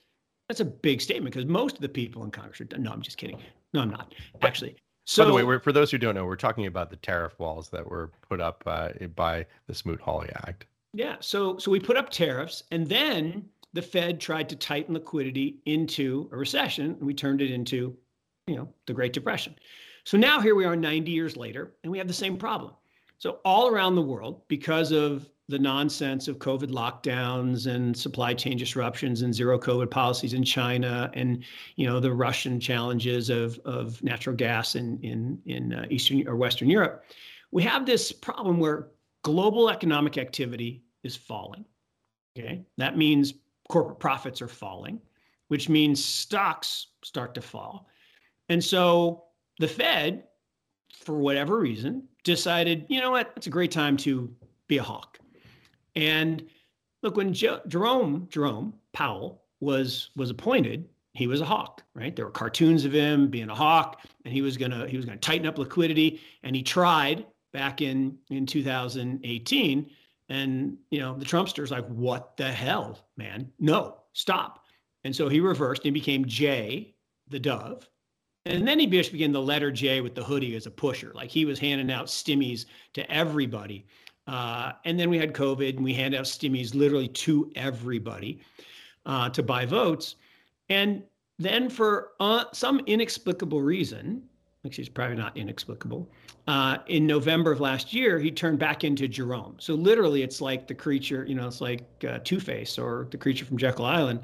that's 0.48 0.60
a 0.60 0.64
big 0.64 1.00
statement 1.00 1.34
because 1.34 1.48
most 1.48 1.76
of 1.76 1.80
the 1.82 1.88
people 1.88 2.24
in 2.24 2.30
Congress 2.30 2.60
are. 2.60 2.78
No, 2.78 2.92
I'm 2.92 3.02
just 3.02 3.16
kidding. 3.16 3.38
No, 3.72 3.80
I'm 3.80 3.90
not 3.90 4.14
actually. 4.42 4.76
So, 5.06 5.24
by 5.24 5.28
the 5.28 5.46
way, 5.46 5.58
for 5.58 5.72
those 5.72 5.90
who 5.90 5.98
don't 5.98 6.14
know, 6.14 6.24
we're 6.24 6.36
talking 6.36 6.66
about 6.66 6.88
the 6.88 6.96
tariff 6.96 7.38
walls 7.38 7.68
that 7.70 7.86
were 7.86 8.10
put 8.26 8.40
up 8.40 8.62
uh, 8.66 8.90
by 9.14 9.44
the 9.66 9.74
Smoot-Hawley 9.74 10.30
Act. 10.46 10.66
Yeah. 10.94 11.16
So, 11.20 11.58
so 11.58 11.70
we 11.70 11.78
put 11.78 11.98
up 11.98 12.08
tariffs, 12.08 12.62
and 12.70 12.86
then 12.86 13.44
the 13.74 13.82
Fed 13.82 14.18
tried 14.18 14.48
to 14.48 14.56
tighten 14.56 14.94
liquidity 14.94 15.58
into 15.66 16.28
a 16.32 16.36
recession, 16.36 16.92
and 16.92 17.02
we 17.02 17.12
turned 17.12 17.42
it 17.42 17.50
into, 17.50 17.94
you 18.46 18.56
know, 18.56 18.68
the 18.86 18.94
Great 18.94 19.12
Depression. 19.12 19.56
So 20.04 20.16
now 20.16 20.40
here 20.40 20.54
we 20.54 20.64
are, 20.64 20.76
90 20.76 21.10
years 21.10 21.36
later, 21.36 21.72
and 21.82 21.90
we 21.90 21.98
have 21.98 22.08
the 22.08 22.14
same 22.14 22.36
problem. 22.36 22.72
So 23.18 23.40
all 23.44 23.68
around 23.68 23.96
the 23.96 24.02
world, 24.02 24.42
because 24.48 24.92
of 24.92 25.28
the 25.48 25.58
nonsense 25.58 26.26
of 26.26 26.38
COVID 26.38 26.70
lockdowns 26.70 27.66
and 27.66 27.96
supply 27.96 28.32
chain 28.32 28.56
disruptions 28.56 29.22
and 29.22 29.34
zero 29.34 29.58
COVID 29.58 29.90
policies 29.90 30.32
in 30.32 30.42
China 30.42 31.10
and 31.14 31.44
you 31.76 31.86
know 31.86 32.00
the 32.00 32.12
Russian 32.12 32.58
challenges 32.58 33.28
of 33.28 33.58
of 33.64 34.02
natural 34.02 34.34
gas 34.34 34.74
in 34.74 34.98
in 35.02 35.38
in 35.44 35.74
uh, 35.74 35.86
Eastern 35.90 36.26
or 36.26 36.36
Western 36.36 36.70
Europe, 36.70 37.04
we 37.50 37.62
have 37.62 37.84
this 37.84 38.10
problem 38.10 38.58
where 38.58 38.88
global 39.22 39.68
economic 39.68 40.16
activity 40.16 40.82
is 41.02 41.14
falling. 41.14 41.64
Okay, 42.38 42.64
that 42.78 42.96
means 42.96 43.34
corporate 43.68 44.00
profits 44.00 44.40
are 44.40 44.48
falling, 44.48 45.00
which 45.48 45.68
means 45.68 46.02
stocks 46.02 46.88
start 47.04 47.34
to 47.34 47.42
fall, 47.42 47.86
and 48.48 48.64
so 48.64 49.24
the 49.58 49.68
Fed, 49.68 50.24
for 50.96 51.18
whatever 51.18 51.58
reason, 51.58 52.08
decided 52.24 52.86
you 52.88 53.02
know 53.02 53.10
what? 53.10 53.34
It's 53.36 53.46
a 53.46 53.50
great 53.50 53.70
time 53.70 53.98
to 53.98 54.34
be 54.68 54.78
a 54.78 54.82
hawk 54.82 55.18
and 55.96 56.44
look, 57.02 57.16
when 57.16 57.32
Jerome 57.32 58.28
Jerome 58.30 58.74
Powell 58.92 59.42
was 59.60 60.10
was 60.16 60.30
appointed, 60.30 60.88
he 61.12 61.26
was 61.26 61.40
a 61.40 61.44
hawk, 61.44 61.82
right? 61.94 62.14
There 62.14 62.24
were 62.24 62.30
cartoons 62.30 62.84
of 62.84 62.92
him 62.92 63.28
being 63.28 63.50
a 63.50 63.54
hawk, 63.54 64.00
and 64.24 64.34
he 64.34 64.42
was 64.42 64.56
gonna 64.56 64.86
he 64.88 64.96
was 64.96 65.06
gonna 65.06 65.18
tighten 65.18 65.46
up 65.46 65.58
liquidity, 65.58 66.20
and 66.42 66.54
he 66.54 66.62
tried 66.62 67.26
back 67.52 67.80
in 67.80 68.18
in 68.30 68.46
2018. 68.46 69.90
And 70.30 70.78
you 70.90 71.00
know, 71.00 71.16
the 71.16 71.24
Trumpsters 71.24 71.70
like, 71.70 71.86
what 71.86 72.36
the 72.36 72.50
hell, 72.50 72.98
man? 73.16 73.52
No, 73.60 73.98
stop. 74.12 74.64
And 75.04 75.14
so 75.14 75.28
he 75.28 75.40
reversed 75.40 75.84
and 75.84 75.92
became 75.94 76.24
Jay 76.24 76.94
the 77.28 77.38
Dove. 77.38 77.88
And 78.46 78.68
then 78.68 78.78
he 78.78 78.86
began 78.86 79.32
the 79.32 79.40
letter 79.40 79.70
J 79.70 80.02
with 80.02 80.14
the 80.14 80.24
hoodie 80.24 80.54
as 80.54 80.66
a 80.66 80.70
pusher. 80.70 81.12
Like 81.14 81.30
he 81.30 81.44
was 81.46 81.58
handing 81.58 81.90
out 81.90 82.06
stimmies 82.06 82.66
to 82.92 83.10
everybody. 83.10 83.86
Uh, 84.26 84.72
and 84.84 84.98
then 84.98 85.10
we 85.10 85.18
had 85.18 85.34
COVID 85.34 85.76
and 85.76 85.84
we 85.84 85.92
handed 85.92 86.18
out 86.18 86.24
stimmies 86.24 86.74
literally 86.74 87.08
to 87.08 87.50
everybody 87.56 88.40
uh, 89.06 89.28
to 89.30 89.42
buy 89.42 89.66
votes. 89.66 90.16
And 90.68 91.02
then 91.38 91.68
for 91.68 92.12
uh, 92.20 92.44
some 92.52 92.80
inexplicable 92.86 93.60
reason, 93.60 94.22
Actually, 94.66 94.82
it's 94.82 94.90
probably 94.92 95.16
not 95.16 95.36
inexplicable. 95.36 96.10
Uh, 96.46 96.78
in 96.86 97.06
November 97.06 97.52
of 97.52 97.60
last 97.60 97.92
year, 97.92 98.18
he 98.18 98.30
turned 98.30 98.58
back 98.58 98.82
into 98.82 99.06
Jerome. 99.06 99.56
So 99.58 99.74
literally, 99.74 100.22
it's 100.22 100.40
like 100.40 100.66
the 100.66 100.74
creature, 100.74 101.24
you 101.26 101.34
know, 101.34 101.46
it's 101.46 101.60
like 101.60 101.82
uh, 102.08 102.18
Two 102.24 102.40
Face 102.40 102.78
or 102.78 103.06
the 103.10 103.18
creature 103.18 103.44
from 103.44 103.58
Jekyll 103.58 103.84
Island. 103.84 104.20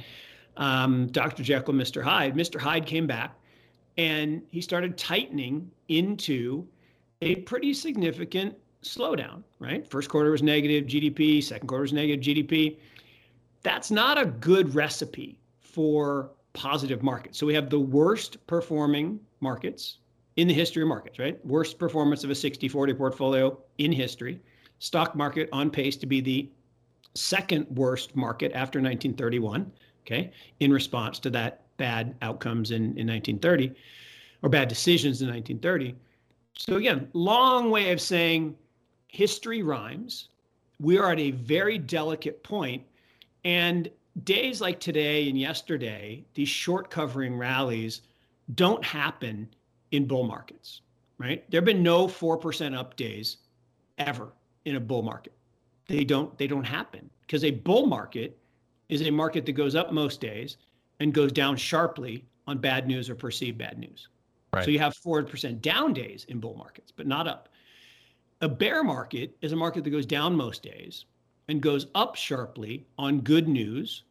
Um, 0.56 1.08
Dr. 1.08 1.42
Jekyll, 1.42 1.74
Mr. 1.74 2.02
Hyde. 2.02 2.34
Mr. 2.34 2.58
Hyde 2.58 2.86
came 2.86 3.06
back 3.06 3.34
and 3.98 4.42
he 4.48 4.62
started 4.62 4.96
tightening 4.96 5.70
into 5.88 6.66
a 7.20 7.36
pretty 7.36 7.74
significant 7.74 8.54
slowdown, 8.82 9.42
right? 9.58 9.88
First 9.88 10.08
quarter 10.08 10.30
was 10.30 10.42
negative 10.42 10.86
GDP, 10.86 11.42
second 11.42 11.68
quarter 11.68 11.82
was 11.82 11.92
negative 11.92 12.24
GDP. 12.24 12.78
That's 13.62 13.90
not 13.90 14.18
a 14.20 14.26
good 14.26 14.74
recipe 14.74 15.38
for 15.60 16.30
positive 16.52 17.02
markets. 17.02 17.38
So 17.38 17.46
we 17.46 17.54
have 17.54 17.70
the 17.70 17.78
worst 17.78 18.44
performing 18.46 19.20
markets 19.40 19.98
in 20.36 20.48
the 20.48 20.54
history 20.54 20.82
of 20.82 20.88
markets, 20.88 21.18
right? 21.18 21.44
Worst 21.44 21.78
performance 21.78 22.24
of 22.24 22.30
a 22.30 22.34
60 22.34 22.68
40 22.68 22.94
portfolio 22.94 23.58
in 23.78 23.92
history. 23.92 24.40
Stock 24.78 25.14
market 25.14 25.48
on 25.52 25.70
pace 25.70 25.96
to 25.96 26.06
be 26.06 26.20
the 26.20 26.48
second 27.14 27.66
worst 27.76 28.16
market 28.16 28.52
after 28.52 28.78
1931, 28.78 29.70
okay, 30.06 30.32
in 30.60 30.72
response 30.72 31.18
to 31.18 31.30
that 31.30 31.62
bad 31.76 32.14
outcomes 32.22 32.70
in, 32.70 32.96
in 32.96 33.06
1930 33.06 33.74
or 34.42 34.48
bad 34.48 34.68
decisions 34.68 35.20
in 35.22 35.28
1930. 35.28 35.94
So, 36.56 36.76
again, 36.76 37.08
long 37.12 37.70
way 37.70 37.92
of 37.92 38.00
saying 38.00 38.56
history 39.10 39.62
rhymes. 39.62 40.28
We 40.78 40.98
are 40.98 41.12
at 41.12 41.18
a 41.18 41.32
very 41.32 41.78
delicate 41.78 42.42
point, 42.42 42.82
And 43.44 43.90
days 44.24 44.60
like 44.60 44.80
today 44.80 45.28
and 45.28 45.38
yesterday, 45.38 46.24
these 46.34 46.48
short 46.48 46.90
covering 46.90 47.36
rallies 47.36 48.02
don't 48.54 48.84
happen 48.84 49.48
in 49.92 50.06
bull 50.06 50.24
markets, 50.24 50.82
right? 51.18 51.48
There 51.50 51.58
have 51.58 51.64
been 51.64 51.82
no 51.82 52.06
4% 52.06 52.76
up 52.76 52.96
days 52.96 53.38
ever 53.98 54.32
in 54.64 54.76
a 54.76 54.80
bull 54.80 55.02
market. 55.02 55.32
They 55.86 56.04
don't 56.04 56.36
they 56.38 56.46
don't 56.46 56.64
happen 56.64 57.10
because 57.22 57.44
a 57.44 57.50
bull 57.50 57.86
market 57.86 58.38
is 58.88 59.02
a 59.02 59.10
market 59.10 59.46
that 59.46 59.52
goes 59.52 59.74
up 59.74 59.92
most 59.92 60.20
days 60.20 60.56
and 61.00 61.12
goes 61.12 61.32
down 61.32 61.56
sharply 61.56 62.24
on 62.46 62.58
bad 62.58 62.86
news 62.86 63.10
or 63.10 63.14
perceived 63.14 63.58
bad 63.58 63.78
news. 63.78 64.08
Right. 64.52 64.64
So 64.64 64.70
you 64.70 64.78
have 64.80 64.94
4% 64.94 65.60
down 65.62 65.92
days 65.92 66.26
in 66.28 66.40
bull 66.40 66.56
markets, 66.56 66.92
but 66.94 67.06
not 67.06 67.28
up. 67.28 67.48
A 68.42 68.48
bear 68.48 68.82
market 68.82 69.36
is 69.42 69.52
a 69.52 69.56
market 69.56 69.84
that 69.84 69.90
goes 69.90 70.06
down 70.06 70.34
most 70.34 70.62
days 70.62 71.04
and 71.48 71.60
goes 71.60 71.88
up 71.94 72.16
sharply 72.16 72.86
on 72.96 73.20
good 73.20 73.48
news 73.48 74.04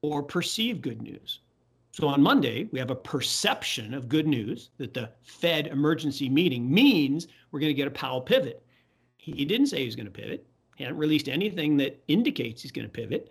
or 0.00 0.22
perceived 0.22 0.80
good 0.80 1.02
news. 1.02 1.40
So 1.92 2.08
on 2.08 2.22
Monday, 2.22 2.68
we 2.72 2.78
have 2.78 2.90
a 2.90 2.96
perception 2.96 3.94
of 3.94 4.08
good 4.08 4.26
news 4.26 4.70
that 4.78 4.94
the 4.94 5.10
Fed 5.22 5.68
emergency 5.68 6.28
meeting 6.28 6.72
means 6.72 7.28
we're 7.50 7.60
going 7.60 7.70
to 7.70 7.74
get 7.74 7.86
a 7.86 7.90
Powell 7.90 8.20
pivot. 8.20 8.64
He 9.16 9.44
didn't 9.44 9.68
say 9.68 9.84
he's 9.84 9.96
going 9.96 10.06
to 10.06 10.12
pivot. 10.12 10.46
He 10.76 10.84
hadn't 10.84 10.98
released 10.98 11.28
anything 11.28 11.76
that 11.76 12.02
indicates 12.08 12.62
he's 12.62 12.72
going 12.72 12.86
to 12.86 12.92
pivot. 12.92 13.30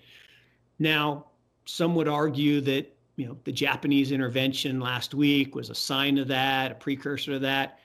Now, 0.80 1.26
some 1.66 1.94
would 1.96 2.08
argue 2.08 2.62
that 2.62 2.96
you 3.16 3.26
know 3.26 3.38
the 3.44 3.52
Japanese 3.52 4.12
intervention 4.12 4.80
last 4.80 5.14
week 5.14 5.56
was 5.56 5.70
a 5.70 5.76
sign 5.76 6.18
of 6.18 6.28
that, 6.30 6.72
a 6.72 6.76
precursor 6.76 7.34
to 7.34 7.40
that. 7.40 7.80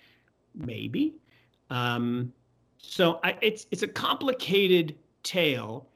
Maybe. 0.55 1.17
Um, 1.71 2.33
so 2.79 3.21
I, 3.23 3.37
it's 3.43 3.67
it's 3.71 3.83
a 3.83 3.89
complicated 3.89 4.97
tale, 5.23 5.89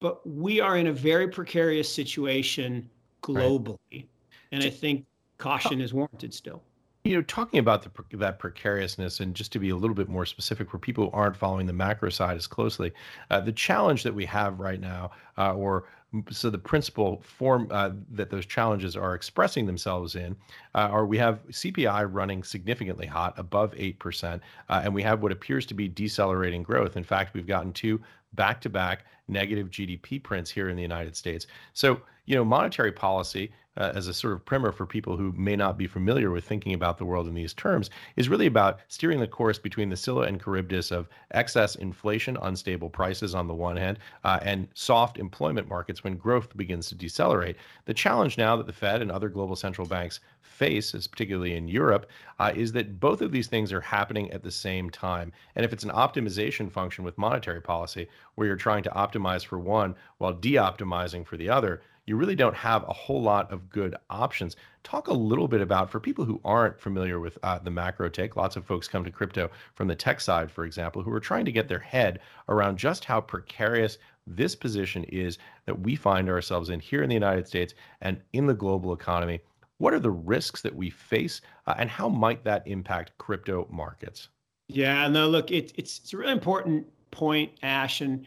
but 0.00 0.26
we 0.26 0.60
are 0.60 0.76
in 0.76 0.86
a 0.86 0.92
very 0.92 1.28
precarious 1.28 1.92
situation 1.92 2.88
globally. 3.22 3.76
Right. 3.92 4.08
And 4.52 4.62
I 4.62 4.70
think 4.70 5.04
caution 5.36 5.80
is 5.80 5.92
warranted 5.92 6.32
still. 6.32 6.62
You 7.04 7.16
know, 7.16 7.22
talking 7.22 7.58
about 7.58 7.82
the, 7.82 8.16
that 8.18 8.38
precariousness, 8.38 9.20
and 9.20 9.34
just 9.34 9.52
to 9.52 9.58
be 9.58 9.70
a 9.70 9.76
little 9.76 9.94
bit 9.94 10.08
more 10.08 10.26
specific 10.26 10.70
for 10.70 10.78
people 10.78 11.04
who 11.04 11.10
aren't 11.12 11.36
following 11.36 11.66
the 11.66 11.72
macro 11.72 12.10
side 12.10 12.36
as 12.36 12.46
closely, 12.46 12.92
uh, 13.30 13.40
the 13.40 13.52
challenge 13.52 14.02
that 14.02 14.14
we 14.14 14.26
have 14.26 14.58
right 14.58 14.80
now, 14.80 15.10
uh, 15.38 15.54
or 15.54 15.84
so 16.30 16.48
the 16.48 16.58
principal 16.58 17.22
form 17.22 17.68
uh, 17.70 17.90
that 18.10 18.30
those 18.30 18.46
challenges 18.46 18.96
are 18.96 19.14
expressing 19.14 19.66
themselves 19.66 20.14
in 20.14 20.34
uh, 20.74 20.88
are 20.90 21.04
we 21.04 21.18
have 21.18 21.46
CPI 21.48 22.08
running 22.10 22.42
significantly 22.42 23.06
hot, 23.06 23.34
above 23.36 23.74
8%, 23.74 24.40
uh, 24.68 24.80
and 24.82 24.94
we 24.94 25.02
have 25.02 25.22
what 25.22 25.32
appears 25.32 25.66
to 25.66 25.74
be 25.74 25.86
decelerating 25.86 26.62
growth. 26.62 26.96
In 26.96 27.04
fact, 27.04 27.34
we've 27.34 27.46
gotten 27.46 27.72
two 27.72 28.00
back 28.34 28.60
to 28.62 28.70
back 28.70 29.04
negative 29.28 29.70
GDP 29.70 30.22
prints 30.22 30.50
here 30.50 30.70
in 30.70 30.76
the 30.76 30.82
United 30.82 31.14
States. 31.14 31.46
So, 31.74 32.00
you 32.24 32.34
know, 32.34 32.44
monetary 32.44 32.92
policy, 32.92 33.52
uh, 33.78 33.92
as 33.94 34.08
a 34.08 34.14
sort 34.14 34.34
of 34.34 34.44
primer 34.44 34.72
for 34.72 34.84
people 34.84 35.16
who 35.16 35.32
may 35.36 35.56
not 35.56 35.78
be 35.78 35.86
familiar 35.86 36.30
with 36.30 36.44
thinking 36.44 36.74
about 36.74 36.98
the 36.98 37.04
world 37.04 37.26
in 37.26 37.34
these 37.34 37.54
terms, 37.54 37.90
is 38.16 38.28
really 38.28 38.46
about 38.46 38.80
steering 38.88 39.20
the 39.20 39.26
course 39.26 39.58
between 39.58 39.88
the 39.88 39.96
Scylla 39.96 40.22
and 40.22 40.42
Charybdis 40.42 40.90
of 40.90 41.08
excess 41.30 41.76
inflation, 41.76 42.36
unstable 42.42 42.90
prices 42.90 43.34
on 43.34 43.46
the 43.46 43.54
one 43.54 43.76
hand, 43.76 43.98
uh, 44.24 44.38
and 44.42 44.68
soft 44.74 45.18
employment 45.18 45.68
markets 45.68 46.04
when 46.04 46.16
growth 46.16 46.56
begins 46.56 46.88
to 46.88 46.94
decelerate. 46.94 47.56
The 47.86 47.94
challenge 47.94 48.36
now 48.36 48.56
that 48.56 48.66
the 48.66 48.72
Fed 48.72 49.00
and 49.00 49.10
other 49.10 49.28
global 49.28 49.56
central 49.56 49.86
banks 49.86 50.20
face, 50.42 50.92
is 50.92 51.06
particularly 51.06 51.54
in 51.54 51.68
Europe, 51.68 52.10
uh, 52.40 52.52
is 52.54 52.72
that 52.72 52.98
both 52.98 53.22
of 53.22 53.30
these 53.30 53.46
things 53.46 53.72
are 53.72 53.80
happening 53.80 54.30
at 54.32 54.42
the 54.42 54.50
same 54.50 54.90
time. 54.90 55.32
And 55.54 55.64
if 55.64 55.72
it's 55.72 55.84
an 55.84 55.90
optimization 55.90 56.70
function 56.70 57.04
with 57.04 57.16
monetary 57.16 57.60
policy, 57.60 58.08
where 58.34 58.48
you're 58.48 58.56
trying 58.56 58.82
to 58.82 58.90
optimize 58.90 59.44
for 59.44 59.58
one 59.58 59.94
while 60.18 60.32
de-optimizing 60.32 61.24
for 61.24 61.36
the 61.36 61.48
other, 61.48 61.80
you 62.08 62.16
really 62.16 62.34
don't 62.34 62.56
have 62.56 62.84
a 62.88 62.92
whole 62.92 63.20
lot 63.20 63.52
of 63.52 63.68
good 63.68 63.94
options. 64.08 64.56
Talk 64.82 65.08
a 65.08 65.12
little 65.12 65.46
bit 65.46 65.60
about, 65.60 65.90
for 65.90 66.00
people 66.00 66.24
who 66.24 66.40
aren't 66.44 66.80
familiar 66.80 67.20
with 67.20 67.36
uh, 67.42 67.58
the 67.58 67.70
macro 67.70 68.08
take, 68.08 68.34
lots 68.34 68.56
of 68.56 68.64
folks 68.64 68.88
come 68.88 69.04
to 69.04 69.10
crypto 69.10 69.50
from 69.74 69.88
the 69.88 69.94
tech 69.94 70.20
side, 70.20 70.50
for 70.50 70.64
example, 70.64 71.02
who 71.02 71.12
are 71.12 71.20
trying 71.20 71.44
to 71.44 71.52
get 71.52 71.68
their 71.68 71.78
head 71.78 72.20
around 72.48 72.78
just 72.78 73.04
how 73.04 73.20
precarious 73.20 73.98
this 74.26 74.54
position 74.54 75.04
is 75.04 75.38
that 75.66 75.78
we 75.78 75.94
find 75.94 76.28
ourselves 76.28 76.70
in 76.70 76.80
here 76.80 77.02
in 77.02 77.08
the 77.08 77.14
United 77.14 77.46
States 77.46 77.74
and 78.00 78.20
in 78.32 78.46
the 78.46 78.54
global 78.54 78.92
economy. 78.94 79.40
What 79.76 79.92
are 79.92 80.00
the 80.00 80.10
risks 80.10 80.62
that 80.62 80.74
we 80.74 80.90
face, 80.90 81.40
uh, 81.66 81.74
and 81.78 81.90
how 81.90 82.08
might 82.08 82.42
that 82.44 82.66
impact 82.66 83.12
crypto 83.18 83.68
markets? 83.70 84.28
Yeah, 84.68 85.06
no, 85.08 85.28
look, 85.28 85.50
it, 85.50 85.72
it's 85.76 85.98
it's 85.98 86.12
a 86.12 86.16
really 86.16 86.32
important 86.32 86.86
point, 87.10 87.52
Ash, 87.62 88.00
and 88.00 88.26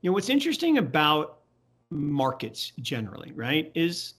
you 0.00 0.10
know 0.10 0.14
what's 0.14 0.30
interesting 0.30 0.78
about 0.78 1.39
markets 1.90 2.72
generally, 2.80 3.32
right, 3.32 3.70
is 3.74 4.14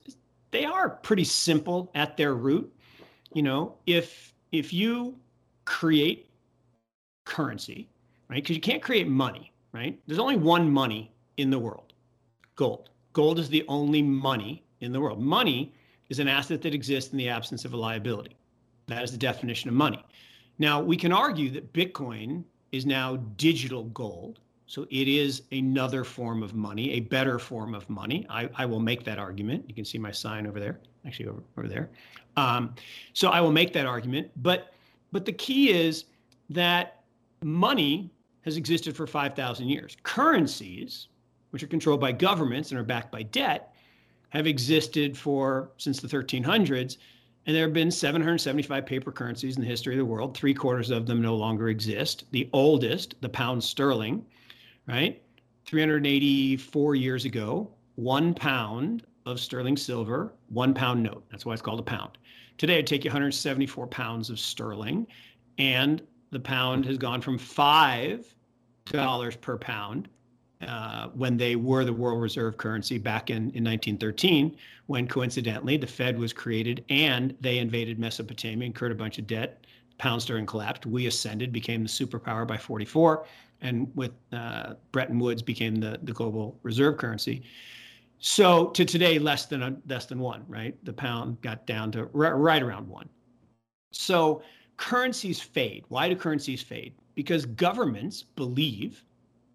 they 0.52 0.66
are 0.66 0.90
pretty 0.90 1.24
simple 1.24 1.92
at 1.96 2.18
their 2.18 2.36
root. 2.36 2.72
You 3.34 3.44
know, 3.44 3.78
if 3.86 4.34
if 4.52 4.74
you 4.74 5.16
create 5.66 6.30
currency, 7.26 7.90
right, 8.30 8.44
because 8.44 8.56
you 8.56 8.62
can't 8.62 8.82
create 8.82 9.08
money, 9.08 9.52
right? 9.72 10.00
There's 10.06 10.20
only 10.20 10.36
one 10.36 10.70
money 10.70 11.12
in 11.38 11.50
the 11.50 11.60
world, 11.60 11.94
gold. 12.56 12.90
Gold 13.14 13.40
is 13.40 13.50
the 13.50 13.66
only 13.68 14.02
money 14.02 14.64
in 14.82 14.92
the 14.92 15.00
world. 15.00 15.22
Money 15.22 15.74
is 16.10 16.20
an 16.20 16.28
asset 16.28 16.62
that 16.62 16.74
exists 16.74 17.12
in 17.12 17.18
the 17.18 17.30
absence 17.30 17.66
of 17.66 17.74
a 17.74 17.78
liability. 17.78 18.36
That 18.88 19.04
is 19.04 19.12
the 19.12 19.18
definition 19.18 19.70
of 19.70 19.76
money. 19.76 20.04
Now, 20.60 20.82
we 20.82 20.98
can 20.98 21.12
argue 21.14 21.50
that 21.52 21.72
Bitcoin 21.74 22.44
is 22.72 22.86
now 22.86 23.18
digital 23.38 23.86
gold, 23.86 24.40
so 24.72 24.88
it 24.90 25.10
is 25.10 25.42
another 25.52 26.06
form 26.06 26.42
of 26.42 26.54
money, 26.56 26.92
a 26.92 27.02
better 27.02 27.38
form 27.38 27.76
of 27.76 27.90
money. 27.90 28.26
I, 28.30 28.50
I 28.56 28.66
will 28.66 28.80
make 28.80 29.04
that 29.04 29.20
argument. 29.20 29.66
You 29.68 29.76
can 29.76 29.84
see 29.84 29.98
my 29.98 30.14
sign 30.14 30.48
over 30.48 30.62
there, 30.62 30.80
actually 31.06 31.28
over, 31.28 31.44
over 31.58 31.68
there. 31.68 31.90
Um, 32.38 32.74
so 33.12 33.32
I 33.32 33.42
will 33.42 33.52
make 33.52 33.74
that 33.74 33.86
argument. 33.86 34.32
But 34.38 34.74
but 35.12 35.26
the 35.26 35.34
key 35.34 35.72
is 35.72 36.06
that 36.52 37.04
money 37.44 38.14
has 38.44 38.56
existed 38.56 38.96
for 38.96 39.06
5,000 39.06 39.68
years. 39.68 39.98
Currencies, 40.04 41.10
which 41.50 41.64
are 41.64 41.68
controlled 41.68 42.00
by 42.00 42.14
governments 42.14 42.72
and 42.72 42.80
are 42.80 42.86
backed 42.86 43.12
by 43.12 43.24
debt, 43.24 43.76
have 44.30 44.48
existed 44.48 45.18
for 45.18 45.72
since 45.80 46.00
the 46.00 46.08
1300s. 46.08 46.96
And 47.46 47.54
there 47.54 47.64
have 47.64 47.74
been 47.74 47.92
775 47.92 48.86
paper 48.86 49.12
currencies 49.12 49.58
in 49.58 49.64
the 49.64 49.68
history 49.68 49.96
of 49.96 49.98
the 49.98 50.06
world. 50.06 50.38
Three 50.38 50.54
quarters 50.54 50.92
of 50.92 51.08
them 51.08 51.22
no 51.22 51.36
longer 51.36 51.68
exist. 51.68 52.24
The 52.32 52.50
oldest, 52.54 53.16
the 53.20 53.28
pound 53.28 53.62
sterling, 53.62 54.26
right? 54.92 55.22
384 55.66 56.96
years 56.96 57.26
ago, 57.26 57.72
one 57.96 58.34
pound 58.34 59.04
of 59.26 59.40
sterling 59.40 59.78
silver, 59.78 60.34
one 60.50 60.74
pound 60.74 61.02
note. 61.02 61.24
That's 61.32 61.46
why 61.46 61.54
it's 61.54 61.62
called 61.62 61.80
a 61.80 61.84
pound. 61.84 62.18
Today, 62.58 62.74
it'd 62.74 62.88
take 62.88 63.06
you 63.06 63.10
174 63.10 63.88
pounds 63.88 64.30
of 64.30 64.40
sterling, 64.40 65.08
and 65.58 66.02
the 66.32 66.40
pound 66.40 66.86
has 66.86 66.98
gone 66.98 67.22
from 67.22 67.38
five 67.38 68.36
dollars 68.86 69.36
per 69.38 69.58
pound 69.58 70.10
uh, 70.68 71.08
when 71.10 71.38
they 71.38 71.56
were 71.56 71.86
the 71.86 71.94
world 71.94 72.22
reserve 72.22 72.58
currency 72.58 72.98
back 72.98 73.30
in, 73.30 73.38
in 73.52 73.64
1913, 73.64 74.56
when 74.88 75.08
coincidentally 75.08 75.78
the 75.78 75.88
Fed 75.88 76.18
was 76.20 76.34
created 76.34 76.84
and 76.90 77.36
they 77.40 77.60
invaded 77.60 77.98
Mesopotamia, 77.98 78.66
incurred 78.66 78.92
a 78.92 78.96
bunch 78.96 79.18
of 79.18 79.28
debt. 79.28 79.66
Pound 79.98 80.22
sterling 80.22 80.46
collapsed. 80.46 80.86
We 80.86 81.08
ascended, 81.08 81.54
became 81.54 81.84
the 81.84 81.90
superpower 81.90 82.46
by 82.46 82.58
44 82.58 83.26
and 83.62 83.90
with 83.96 84.12
uh, 84.32 84.74
Bretton 84.92 85.20
Woods 85.20 85.42
became 85.42 85.76
the, 85.76 86.00
the 86.04 86.14
global 86.14 86.60
reserve 86.64 86.98
currency. 86.98 87.44
So 88.20 88.68
to 88.68 88.86
today, 88.86 89.18
less 89.18 89.46
than 89.46 89.64
a, 89.64 89.76
less 89.88 90.06
than 90.06 90.20
one, 90.20 90.44
right? 90.48 90.76
The 90.86 90.94
pound 90.94 91.42
got 91.42 91.66
down 91.66 91.92
to 91.94 92.10
r- 92.14 92.38
right 92.38 92.62
around 92.62 92.88
one. 92.88 93.10
So 93.92 94.44
currencies 94.78 95.40
fade. 95.40 95.86
Why 95.90 96.10
do 96.10 96.16
currencies 96.16 96.62
fade? 96.62 96.94
Because 97.16 97.46
governments 97.46 98.24
believe 98.24 99.04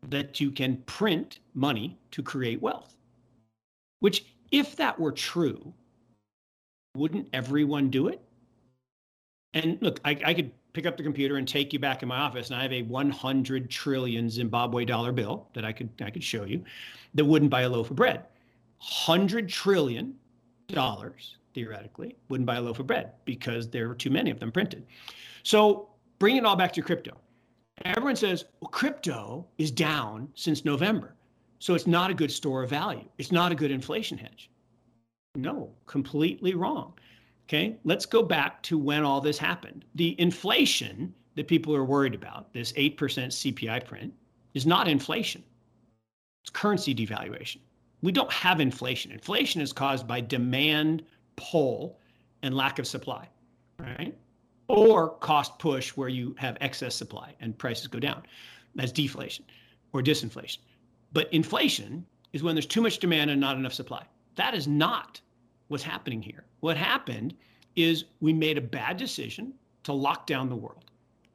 that 0.09 0.41
you 0.41 0.51
can 0.51 0.79
print 0.87 1.41
money 1.55 1.99
to 2.13 2.23
create 2.23 2.61
wealth. 2.61 2.97
Which, 4.01 4.27
if 4.51 4.77
that 4.77 4.99
were 4.99 5.13
true, 5.13 5.73
wouldn't 6.97 7.29
everyone 7.33 7.91
do 7.91 8.09
it? 8.09 8.21
And 9.55 9.79
look, 9.81 10.01
I, 10.05 10.21
I 10.25 10.35
could 10.35 10.51
pick 10.77 10.85
up 10.85 10.99
the 10.99 11.03
computer 11.03 11.39
and 11.39 11.49
take 11.49 11.73
you 11.73 11.79
back 11.79 12.03
in 12.03 12.09
my 12.09 12.19
office, 12.19 12.51
and 12.51 12.59
I 12.59 12.63
have 12.63 12.73
a 12.73 12.83
100 12.83 13.71
trillion 13.71 14.29
Zimbabwe 14.29 14.85
dollar 14.85 15.11
bill 15.11 15.49
that 15.55 15.65
I 15.65 15.73
could 15.73 15.89
I 16.05 16.11
could 16.11 16.23
show 16.23 16.45
you 16.45 16.63
that 17.15 17.25
wouldn't 17.25 17.51
buy 17.51 17.63
a 17.63 17.69
loaf 17.69 17.91
of 17.91 17.97
bread. 17.97 18.27
100 19.07 19.49
trillion 19.49 20.15
dollars 20.69 21.39
theoretically 21.55 22.15
wouldn't 22.29 22.47
buy 22.47 22.57
a 22.57 22.61
loaf 22.61 22.79
of 22.79 22.87
bread 22.87 23.13
because 23.25 23.71
there 23.71 23.89
were 23.89 23.95
too 23.95 24.11
many 24.11 24.31
of 24.31 24.39
them 24.39 24.53
printed. 24.53 24.85
So 25.45 25.89
bring 26.19 26.37
it 26.37 26.45
all 26.45 26.57
back 26.57 26.75
to 26.75 26.83
crypto. 26.83 27.17
Everyone 27.87 28.17
says, 28.17 28.45
well, 28.61 28.69
crypto 28.69 29.47
is 29.57 29.71
down 29.71 30.29
since 30.35 30.63
November. 30.63 31.15
So 31.59 31.75
it's 31.75 31.87
not 31.87 32.11
a 32.11 32.15
good 32.15 32.31
store 32.31 32.63
of 32.63 32.69
value. 32.69 33.09
It's 33.17 33.33
not 33.33 33.51
a 33.51 33.55
good 33.55 33.71
inflation 33.71 34.19
hedge. 34.19 34.51
No, 35.37 35.71
completely 35.87 36.55
wrong. 36.55 36.93
Okay, 37.49 37.77
let's 37.85 38.07
go 38.07 38.23
back 38.23 38.61
to 38.65 38.77
when 38.77 39.05
all 39.05 39.21
this 39.21 39.39
happened. 39.39 39.85
The 39.95 40.21
inflation 40.21 41.15
that 41.37 41.47
people 41.47 41.77
are 41.77 41.85
worried 41.85 42.15
about, 42.15 42.53
this 42.53 42.73
8% 42.73 42.97
CPI 42.97 43.85
print, 43.85 44.13
is 44.55 44.67
not 44.67 44.89
inflation. 44.89 45.45
It's 46.43 46.51
currency 46.51 46.95
devaluation. 46.95 47.59
We 48.03 48.11
don't 48.11 48.33
have 48.33 48.59
inflation. 48.59 49.13
Inflation 49.13 49.61
is 49.61 49.73
caused 49.73 50.09
by 50.09 50.21
demand 50.21 51.05
pull 51.37 52.01
and 52.43 52.55
lack 52.55 52.79
of 52.79 52.87
supply, 52.87 53.29
right? 53.79 54.17
Or 54.69 55.11
cost 55.11 55.59
push 55.59 55.91
where 55.91 56.09
you 56.09 56.35
have 56.39 56.57
excess 56.61 56.97
supply 56.97 57.35
and 57.41 57.57
prices 57.57 57.87
go 57.87 58.01
down. 58.01 58.23
That's 58.75 58.93
deflation 58.93 59.45
or 59.93 60.03
disinflation. 60.03 60.59
But 61.13 61.33
inflation 61.33 62.05
is 62.33 62.43
when 62.43 62.55
there's 62.55 62.67
too 62.67 62.83
much 62.83 62.99
demand 62.99 63.31
and 63.31 63.41
not 63.41 63.57
enough 63.57 63.73
supply. 63.73 64.05
That 64.35 64.55
is 64.55 64.67
not 64.67 65.21
what's 65.69 65.83
happening 65.83 66.23
here. 66.23 66.45
What 66.61 66.77
happened 66.77 67.35
is 67.75 68.05
we 68.21 68.33
made 68.33 68.59
a 68.59 68.63
bad 68.63 68.97
decision 68.97 69.53
to 69.85 69.93
lock 69.93 70.27
down 70.27 70.49
the 70.49 70.57
world. 70.57 70.85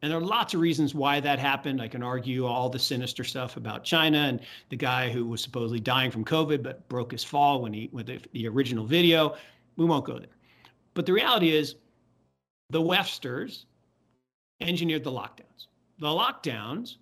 And 0.02 0.12
there 0.12 0.18
are 0.18 0.24
lots 0.24 0.56
of 0.56 0.62
reasons 0.62 0.96
why 0.96 1.20
that 1.20 1.38
happened. 1.38 1.80
I 1.80 1.88
can 1.88 2.02
argue 2.02 2.46
all 2.48 2.70
the 2.70 2.80
sinister 2.80 3.24
stuff 3.24 3.56
about 3.56 3.84
China 3.84 4.18
and 4.18 4.42
the 4.70 4.76
guy 4.76 5.12
who 5.12 5.26
was 5.26 5.44
supposedly 5.44 5.80
dying 5.80 6.10
from 6.10 6.26
COVID 6.26 6.64
but 6.64 6.88
broke 6.90 7.12
his 7.12 7.24
fall 7.24 7.62
when 7.62 7.72
he 7.72 7.90
with 7.92 8.08
the, 8.08 8.20
the 8.34 8.48
original 8.48 8.86
video. 8.86 9.36
We 9.78 9.86
won't 9.86 10.06
go 10.06 10.18
there. 10.18 10.28
But 10.96 11.06
the 11.06 11.14
reality 11.14 11.56
is 11.56 11.76
the 12.72 12.82
Westers 12.82 13.68
engineered 14.60 15.04
the 15.04 15.12
lockdowns. 15.12 15.68
The 16.00 16.08
lockdowns 16.08 16.98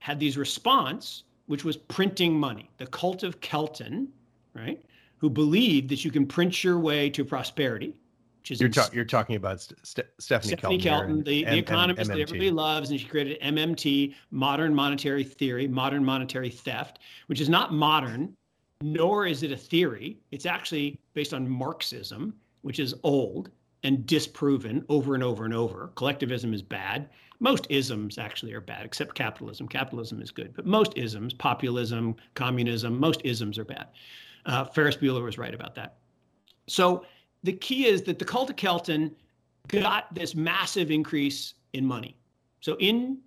had 0.00 0.18
these 0.18 0.36
response, 0.36 1.22
which 1.46 1.64
was 1.64 1.76
printing 1.76 2.38
money. 2.38 2.68
The 2.78 2.86
cult 2.86 3.22
of 3.22 3.40
Kelton, 3.40 4.08
right? 4.54 4.82
Who 5.20 5.28
believe 5.28 5.88
that 5.88 6.04
you 6.04 6.10
can 6.10 6.26
print 6.26 6.64
your 6.64 6.78
way 6.78 7.10
to 7.10 7.24
prosperity. 7.24 7.94
Which 8.40 8.52
is 8.52 8.60
you're, 8.60 8.70
ta- 8.70 8.88
you're 8.90 9.04
talking 9.04 9.36
about 9.36 9.60
St- 9.60 9.78
St- 9.82 10.06
Stephanie, 10.18 10.56
Stephanie 10.56 10.78
Kelton, 10.78 11.22
the, 11.22 11.44
the 11.44 11.58
economist 11.58 12.08
that 12.08 12.18
everybody 12.18 12.50
loves, 12.50 12.90
and 12.90 12.98
she 12.98 13.06
created 13.06 13.38
MMT, 13.42 14.14
modern 14.30 14.74
monetary 14.74 15.22
theory, 15.22 15.68
modern 15.68 16.02
monetary 16.02 16.48
theft, 16.48 17.00
which 17.26 17.38
is 17.38 17.50
not 17.50 17.74
modern, 17.74 18.34
nor 18.80 19.26
is 19.26 19.42
it 19.42 19.52
a 19.52 19.56
theory. 19.58 20.18
It's 20.30 20.46
actually 20.46 20.98
based 21.12 21.34
on 21.34 21.46
Marxism, 21.46 22.34
which 22.62 22.78
is 22.78 22.94
old 23.02 23.50
and 23.82 24.06
disproven 24.06 24.86
over 24.88 25.14
and 25.14 25.22
over 25.22 25.44
and 25.44 25.52
over. 25.52 25.90
Collectivism 25.96 26.54
is 26.54 26.62
bad. 26.62 27.10
Most 27.40 27.66
isms 27.68 28.16
actually 28.16 28.54
are 28.54 28.60
bad, 28.62 28.86
except 28.86 29.14
capitalism. 29.14 29.68
Capitalism 29.68 30.22
is 30.22 30.30
good, 30.30 30.54
but 30.54 30.64
most 30.64 30.94
isms, 30.96 31.34
populism, 31.34 32.16
communism, 32.34 32.98
most 32.98 33.20
isms 33.22 33.58
are 33.58 33.64
bad. 33.64 33.88
Uh, 34.46 34.64
Ferris 34.64 34.96
Bueller 34.96 35.22
was 35.22 35.38
right 35.38 35.54
about 35.54 35.74
that. 35.74 35.96
So 36.66 37.04
the 37.42 37.52
key 37.52 37.86
is 37.86 38.02
that 38.02 38.18
the 38.18 38.24
cult 38.24 38.50
of 38.50 38.56
Kelton 38.56 39.14
got 39.68 40.14
this 40.14 40.34
massive 40.34 40.90
increase 40.90 41.54
in 41.72 41.84
money. 41.84 42.16
So 42.60 42.76
in 42.78 43.18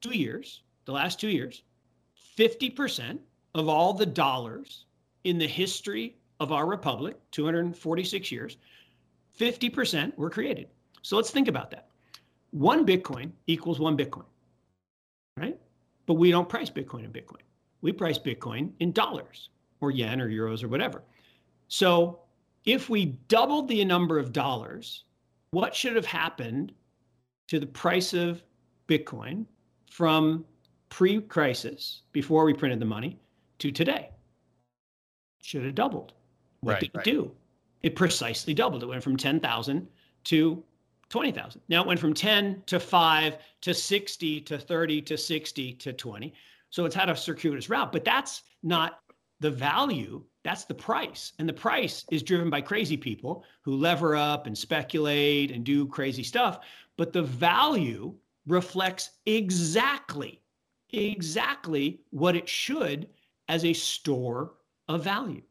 two 0.00 0.16
years, 0.16 0.62
the 0.84 0.92
last 0.92 1.20
two 1.20 1.28
years, 1.28 1.62
50% 2.36 3.18
of 3.54 3.68
all 3.68 3.92
the 3.92 4.06
dollars 4.06 4.84
in 5.24 5.38
the 5.38 5.46
history 5.46 6.16
of 6.40 6.52
our 6.52 6.66
republic, 6.66 7.16
246 7.32 8.30
years, 8.30 8.58
50% 9.38 10.16
were 10.16 10.30
created. 10.30 10.68
So 11.02 11.16
let's 11.16 11.30
think 11.30 11.48
about 11.48 11.70
that. 11.70 11.88
One 12.50 12.86
Bitcoin 12.86 13.32
equals 13.46 13.80
one 13.80 13.96
Bitcoin, 13.96 14.24
right? 15.36 15.58
But 16.06 16.14
we 16.14 16.30
don't 16.30 16.48
price 16.48 16.70
Bitcoin 16.70 17.04
in 17.04 17.12
Bitcoin. 17.12 17.42
We 17.80 17.92
price 17.92 18.18
Bitcoin 18.18 18.72
in 18.80 18.92
dollars 18.92 19.50
or 19.80 19.90
yen 19.90 20.20
or 20.20 20.28
euros 20.28 20.62
or 20.62 20.68
whatever. 20.68 21.02
So 21.68 22.20
if 22.64 22.88
we 22.88 23.06
doubled 23.28 23.68
the 23.68 23.84
number 23.84 24.18
of 24.18 24.32
dollars, 24.32 25.04
what 25.50 25.74
should 25.74 25.96
have 25.96 26.06
happened 26.06 26.72
to 27.48 27.60
the 27.60 27.66
price 27.66 28.12
of 28.12 28.42
Bitcoin 28.88 29.46
from 29.90 30.44
pre 30.88 31.20
crisis, 31.20 32.02
before 32.12 32.44
we 32.44 32.52
printed 32.52 32.80
the 32.80 32.86
money, 32.86 33.18
to 33.58 33.70
today? 33.70 34.10
Should 35.42 35.64
have 35.64 35.74
doubled. 35.74 36.12
What 36.60 36.72
right, 36.72 36.80
did 36.80 36.90
it 36.90 36.96
right. 36.96 37.04
do? 37.04 37.32
It 37.82 37.94
precisely 37.94 38.54
doubled. 38.54 38.82
It 38.82 38.86
went 38.86 39.02
from 39.02 39.16
10,000 39.16 39.86
to 40.24 40.64
20,000. 41.08 41.60
Now 41.68 41.82
it 41.82 41.86
went 41.86 42.00
from 42.00 42.14
10 42.14 42.62
to 42.66 42.80
5 42.80 43.38
to 43.60 43.74
60 43.74 44.40
to 44.40 44.58
30 44.58 45.02
to 45.02 45.16
60 45.16 45.72
to 45.74 45.92
20. 45.92 46.34
So 46.70 46.84
it's 46.84 46.96
had 46.96 47.08
a 47.08 47.16
circuitous 47.16 47.70
route, 47.70 47.92
but 47.92 48.04
that's 48.04 48.42
not 48.62 49.00
the 49.40 49.50
value 49.50 50.24
that's 50.44 50.64
the 50.64 50.74
price. 50.74 51.32
And 51.40 51.48
the 51.48 51.52
price 51.52 52.04
is 52.12 52.22
driven 52.22 52.50
by 52.50 52.60
crazy 52.60 52.96
people 52.96 53.44
who 53.62 53.74
lever 53.74 54.14
up 54.14 54.46
and 54.46 54.56
speculate 54.56 55.50
and 55.50 55.64
do 55.64 55.86
crazy 55.86 56.22
stuff. 56.22 56.60
But 56.96 57.12
the 57.12 57.22
value 57.22 58.14
reflects 58.46 59.10
exactly 59.26 60.40
exactly 60.92 62.00
what 62.10 62.36
it 62.36 62.48
should 62.48 63.08
as 63.48 63.64
a 63.64 63.72
store 63.72 64.52
of 64.88 65.02
value. 65.02 65.42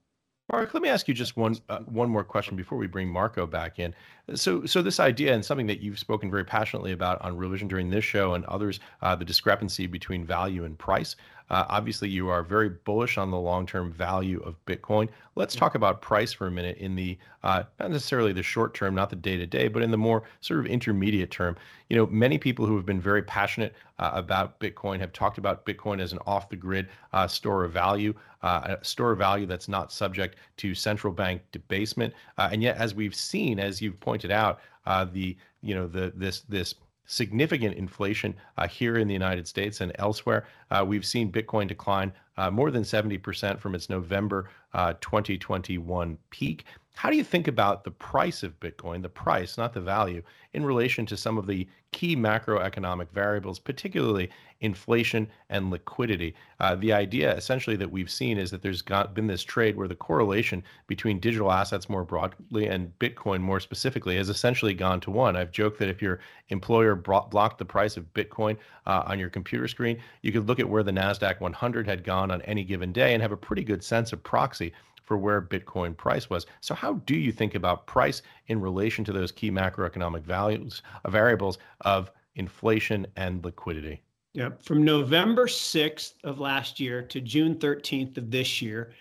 Mark, 0.52 0.74
let 0.74 0.84
me 0.84 0.90
ask 0.90 1.08
you 1.08 1.14
just 1.14 1.36
one 1.38 1.58
uh, 1.70 1.80
one 1.80 2.10
more 2.10 2.24
question 2.24 2.56
before 2.56 2.78
we 2.78 2.86
bring 2.86 3.10
Marco 3.10 3.48
back 3.48 3.80
in. 3.80 3.96
So, 4.34 4.66
so 4.66 4.82
this 4.82 5.00
idea 5.00 5.34
and 5.34 5.46
something 5.46 5.68
that 5.68 5.82
you've 5.82 6.00
spoken 6.00 6.32
very 6.32 6.46
passionately 6.46 6.94
about 6.94 7.22
on 7.22 7.38
Real 7.38 7.52
Vision 7.52 7.68
during 7.68 7.92
this 7.92 8.04
show 8.04 8.34
and 8.34 8.44
others, 8.46 8.80
uh, 9.04 9.16
the 9.16 9.26
discrepancy 9.26 9.86
between 9.86 10.26
value 10.26 10.64
and 10.66 10.78
price. 10.78 11.16
Uh, 11.52 11.64
obviously, 11.70 12.10
you 12.10 12.28
are 12.28 12.42
very 12.42 12.70
bullish 12.70 13.20
on 13.20 13.30
the 13.30 13.38
long-term 13.38 13.92
value 13.92 14.42
of 14.42 14.56
Bitcoin. 14.66 15.08
Let's 15.36 15.56
talk 15.56 15.76
about 15.76 16.02
price 16.02 16.34
for 16.34 16.48
a 16.48 16.52
minute 16.52 16.78
in 16.78 16.96
the 16.96 17.20
uh, 17.44 17.64
not 17.80 17.92
necessarily 17.92 18.34
the 18.34 18.42
short 18.42 18.74
term, 18.74 18.96
not 18.96 19.12
the 19.12 19.16
day-to-day, 19.16 19.68
but 19.68 19.84
in 19.84 19.92
the 19.92 19.98
more 19.98 20.24
sort 20.42 20.60
of 20.60 20.66
intermediate 20.66 21.30
term. 21.30 21.56
You 21.92 21.98
know, 21.98 22.08
many 22.08 22.40
people 22.40 22.66
who 22.66 22.76
have 22.76 22.86
been 22.88 23.00
very 23.00 23.22
passionate 23.22 23.76
uh, 24.00 24.10
about 24.16 24.60
Bitcoin 24.60 25.00
have 25.00 25.14
talked 25.14 25.38
about 25.38 25.68
Bitcoin 25.68 26.02
as 26.02 26.14
an 26.14 26.20
off-the-grid 26.26 26.88
uh, 27.14 27.28
store 27.28 27.64
of 27.64 27.72
value, 27.72 28.16
uh, 28.42 28.76
a 28.82 28.84
store 28.84 29.12
of 29.12 29.20
value 29.20 29.46
that's 29.46 29.68
not 29.68 29.92
subject 29.92 30.38
to 30.58 30.74
central 30.74 31.14
bank 31.14 31.44
debasement. 31.52 32.12
Uh, 32.40 32.50
and 32.52 32.64
yet, 32.64 32.76
as 32.78 32.96
we've 32.96 33.14
seen, 33.14 33.60
as 33.60 33.84
you've 33.84 34.00
pointed 34.00 34.15
out, 34.32 34.60
the 34.86 35.36
you 35.62 35.76
know 35.76 35.88
the 35.88 36.14
this 36.16 36.42
this 36.42 36.76
significant 37.06 37.76
inflation 37.76 38.36
uh, 38.58 38.68
here 38.68 38.98
in 38.98 39.08
the 39.08 39.14
United 39.14 39.48
States 39.48 39.82
and 39.82 39.92
elsewhere. 39.96 40.48
Uh, 40.72 40.84
we've 40.88 41.06
seen 41.06 41.32
Bitcoin 41.32 41.68
decline 41.68 42.12
uh, 42.38 42.50
more 42.50 42.72
than 42.72 42.84
70% 42.84 43.60
from 43.60 43.76
its 43.76 43.90
November 43.90 44.50
uh, 44.74 44.94
2021 45.02 46.18
peak. 46.30 46.66
How 46.96 47.10
do 47.10 47.18
you 47.18 47.26
think 47.26 47.50
about 47.50 47.84
the 47.84 47.92
price 47.92 48.42
of 48.42 48.58
Bitcoin, 48.62 49.02
the 49.02 49.10
price, 49.10 49.58
not 49.58 49.74
the 49.74 49.82
value, 49.82 50.24
in 50.54 50.66
relation 50.66 51.06
to 51.08 51.18
some 51.18 51.38
of 51.38 51.46
the 51.46 51.68
key 51.92 52.16
macroeconomic 52.16 53.10
variables, 53.12 53.60
particularly 53.60 54.30
inflation 54.62 55.28
and 55.50 55.72
liquidity? 55.72 56.34
Uh, 56.62 56.76
the 56.76 56.94
idea 56.94 57.36
essentially 57.36 57.76
that 57.76 57.92
we've 57.92 58.10
seen 58.10 58.38
is 58.38 58.50
that 58.50 58.62
there's 58.62 58.82
got, 58.82 59.14
been 59.14 59.28
this 59.28 59.44
trade 59.44 59.76
where 59.76 59.90
the 59.90 59.96
correlation 59.96 60.64
between 60.88 61.20
digital 61.20 61.52
assets 61.52 61.90
more 61.90 62.06
broadly 62.06 62.68
and 62.68 62.98
Bitcoin 62.98 63.42
more 63.42 63.60
specifically 63.60 64.16
has 64.16 64.30
essentially 64.30 64.74
gone 64.74 65.02
to 65.02 65.12
one. 65.12 65.36
I've 65.36 65.52
joked 65.52 65.80
that 65.80 65.90
if 65.90 66.02
your 66.02 66.22
employer 66.48 66.96
brought, 66.96 67.30
blocked 67.30 67.58
the 67.58 67.66
price 67.66 67.98
of 67.98 68.14
Bitcoin 68.14 68.56
uh, 68.88 69.04
on 69.06 69.20
your 69.20 69.30
computer 69.30 69.68
screen, 69.68 70.00
you 70.22 70.32
could 70.32 70.48
look 70.48 70.62
at 70.62 70.70
where 70.70 70.84
the 70.84 70.92
NASDAQ 70.92 71.42
100 71.42 71.88
had 71.88 72.06
gone 72.06 72.32
on 72.32 72.42
any 72.44 72.64
given 72.64 72.94
day 72.94 73.14
and 73.14 73.22
have 73.22 73.34
a 73.34 73.38
pretty 73.38 73.66
good 73.66 73.84
sense 73.84 74.14
of 74.14 74.24
proxy 74.24 74.72
for 75.06 75.18
where 75.18 75.42
Bitcoin 75.42 75.96
price 75.96 76.30
was. 76.30 76.46
So 76.62 76.76
how 76.76 76.96
do 77.06 77.16
you 77.16 77.32
think 77.32 77.56
about 77.56 77.88
price 77.88 78.22
in 78.48 78.60
relation 78.60 79.06
to 79.06 79.14
those 79.14 79.32
key 79.32 79.52
macroeconomic 79.52 80.24
values, 80.24 80.82
uh, 81.04 81.10
variables 81.10 81.58
of 81.82 82.12
inflation 82.36 83.08
and 83.16 83.44
liquidity? 83.46 84.02
Yeah, 84.34 84.50
from 84.62 84.84
November 84.84 85.48
6th 85.48 86.16
of 86.26 86.40
last 86.40 86.80
year 86.80 87.02
to 87.04 87.22
June 87.22 87.56
13th 87.56 88.18
of 88.18 88.30
this 88.30 88.62
year, 88.62 88.92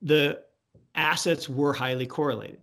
the 0.00 0.40
assets 0.94 1.48
were 1.48 1.74
highly 1.74 2.06
correlated. 2.06 2.60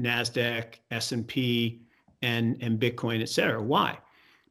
Nasdaq, 0.00 0.74
S&P, 0.90 1.82
and, 2.22 2.56
and 2.60 2.80
Bitcoin, 2.80 3.22
et 3.22 3.28
cetera. 3.28 3.62
Why? 3.62 3.98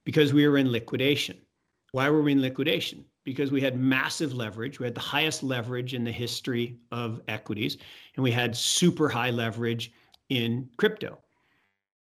Because 0.06 0.34
we 0.34 0.48
were 0.48 0.58
in 0.58 0.72
liquidation. 0.72 1.38
Why 1.92 2.10
were 2.10 2.22
we 2.22 2.32
in 2.32 2.42
liquidation? 2.42 3.04
Because 3.24 3.52
we 3.52 3.62
had 3.62 3.80
massive 3.80 4.34
leverage. 4.34 4.80
We 4.80 4.86
had 4.86 4.96
the 4.96 5.02
highest 5.02 5.44
leverage 5.44 5.94
in 5.94 6.04
the 6.04 6.12
history 6.12 6.78
of 6.92 7.22
equities, 7.28 7.78
and 8.16 8.24
we 8.24 8.32
had 8.32 8.56
super 8.56 9.08
high 9.08 9.30
leverage 9.30 9.92
in 10.30 10.70
crypto. 10.78 11.20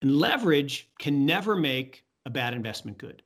And 0.01 0.17
leverage 0.17 0.89
can 0.97 1.25
never 1.25 1.55
make 1.55 2.05
a 2.25 2.29
bad 2.29 2.53
investment 2.53 2.97
good. 2.97 3.21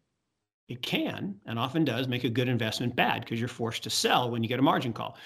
It 0.69 0.81
can, 0.81 1.35
and 1.45 1.59
often 1.59 1.85
does, 1.85 2.07
make 2.07 2.23
a 2.23 2.29
good 2.29 2.47
investment 2.47 2.95
bad 2.95 3.21
because 3.21 3.39
you're 3.39 3.49
forced 3.49 3.83
to 3.83 3.89
sell 3.89 4.31
when 4.31 4.41
you 4.41 4.49
get 4.49 4.59
a 4.59 4.63
margin 4.63 4.93
call. 4.93 5.17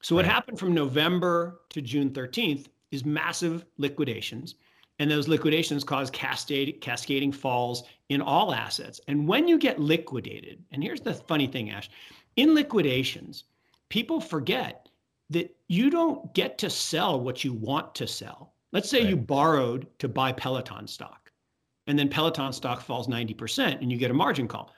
So, 0.00 0.14
what 0.14 0.24
right. 0.24 0.32
happened 0.32 0.58
from 0.58 0.72
November 0.72 1.60
to 1.70 1.82
June 1.82 2.10
13th 2.10 2.66
is 2.92 3.04
massive 3.04 3.66
liquidations. 3.78 4.54
And 4.98 5.10
those 5.10 5.28
liquidations 5.28 5.84
cause 5.84 6.10
cascade, 6.10 6.80
cascading 6.80 7.32
falls 7.32 7.84
in 8.08 8.22
all 8.22 8.54
assets. 8.54 9.00
And 9.08 9.28
when 9.28 9.46
you 9.46 9.58
get 9.58 9.78
liquidated, 9.78 10.62
and 10.72 10.82
here's 10.82 11.02
the 11.02 11.12
funny 11.14 11.46
thing, 11.46 11.70
Ash 11.70 11.90
in 12.36 12.54
liquidations, 12.54 13.44
people 13.88 14.20
forget 14.20 14.88
that 15.30 15.54
you 15.68 15.90
don't 15.90 16.32
get 16.34 16.58
to 16.58 16.70
sell 16.70 17.20
what 17.20 17.42
you 17.42 17.52
want 17.52 17.94
to 17.96 18.06
sell. 18.06 18.52
Let's 18.72 18.90
say 18.90 19.00
right. 19.00 19.08
you 19.08 19.16
borrowed 19.16 19.86
to 19.98 20.08
buy 20.08 20.32
Peloton 20.32 20.86
stock, 20.86 21.32
and 21.86 21.98
then 21.98 22.08
Peloton 22.08 22.52
stock 22.52 22.80
falls 22.80 23.08
90% 23.08 23.80
and 23.80 23.90
you 23.90 23.98
get 23.98 24.10
a 24.10 24.14
margin 24.14 24.46
call. 24.46 24.72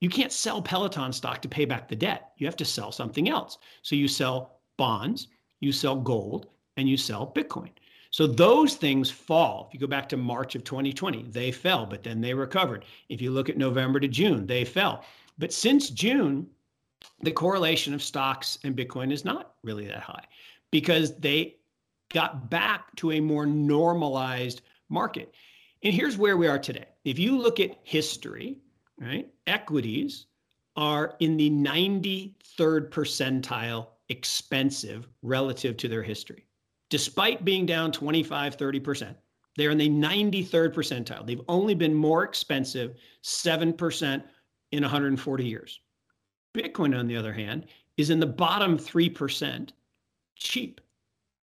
You 0.00 0.08
can't 0.08 0.32
sell 0.32 0.62
Peloton 0.62 1.12
stock 1.12 1.42
to 1.42 1.48
pay 1.48 1.64
back 1.64 1.88
the 1.88 1.96
debt. 1.96 2.32
You 2.38 2.46
have 2.46 2.56
to 2.56 2.64
sell 2.64 2.90
something 2.90 3.28
else. 3.28 3.58
So 3.82 3.96
you 3.96 4.08
sell 4.08 4.60
bonds, 4.78 5.28
you 5.60 5.72
sell 5.72 5.96
gold, 5.96 6.46
and 6.76 6.88
you 6.88 6.96
sell 6.96 7.30
Bitcoin. 7.34 7.70
So 8.10 8.26
those 8.26 8.74
things 8.74 9.08
fall. 9.08 9.66
If 9.68 9.74
you 9.74 9.80
go 9.80 9.86
back 9.86 10.08
to 10.08 10.16
March 10.16 10.56
of 10.56 10.64
2020, 10.64 11.24
they 11.30 11.52
fell, 11.52 11.86
but 11.86 12.02
then 12.02 12.20
they 12.20 12.34
recovered. 12.34 12.84
If 13.08 13.22
you 13.22 13.30
look 13.30 13.48
at 13.48 13.56
November 13.56 14.00
to 14.00 14.08
June, 14.08 14.46
they 14.46 14.64
fell. 14.64 15.04
But 15.38 15.52
since 15.52 15.90
June, 15.90 16.48
the 17.22 17.30
correlation 17.30 17.94
of 17.94 18.02
stocks 18.02 18.58
and 18.64 18.76
Bitcoin 18.76 19.12
is 19.12 19.24
not 19.24 19.54
really 19.62 19.86
that 19.86 20.00
high 20.00 20.24
because 20.72 21.16
they 21.18 21.56
got 22.12 22.50
back 22.50 22.94
to 22.96 23.12
a 23.12 23.20
more 23.20 23.46
normalized 23.46 24.62
market. 24.88 25.32
And 25.84 25.94
here's 25.94 26.18
where 26.18 26.36
we 26.36 26.48
are 26.48 26.58
today. 26.58 26.86
If 27.04 27.18
you 27.18 27.38
look 27.38 27.60
at 27.60 27.78
history, 27.84 28.58
right, 28.98 29.28
equities 29.46 30.26
are 30.76 31.14
in 31.20 31.36
the 31.36 31.50
93rd 31.50 32.90
percentile 32.90 33.86
expensive 34.08 35.06
relative 35.22 35.76
to 35.76 35.88
their 35.88 36.02
history 36.02 36.44
despite 36.90 37.44
being 37.44 37.64
down 37.64 37.92
25, 37.92 38.56
30%. 38.56 39.14
They're 39.56 39.70
in 39.70 39.78
the 39.78 39.88
93rd 39.88 40.74
percentile. 40.74 41.26
They've 41.26 41.40
only 41.48 41.74
been 41.74 41.94
more 41.94 42.24
expensive 42.24 42.96
7% 43.24 44.22
in 44.72 44.82
140 44.82 45.44
years. 45.44 45.80
Bitcoin, 46.54 46.98
on 46.98 47.06
the 47.06 47.16
other 47.16 47.32
hand, 47.32 47.66
is 47.96 48.10
in 48.10 48.20
the 48.20 48.26
bottom 48.26 48.78
3% 48.78 49.70
cheap. 50.36 50.80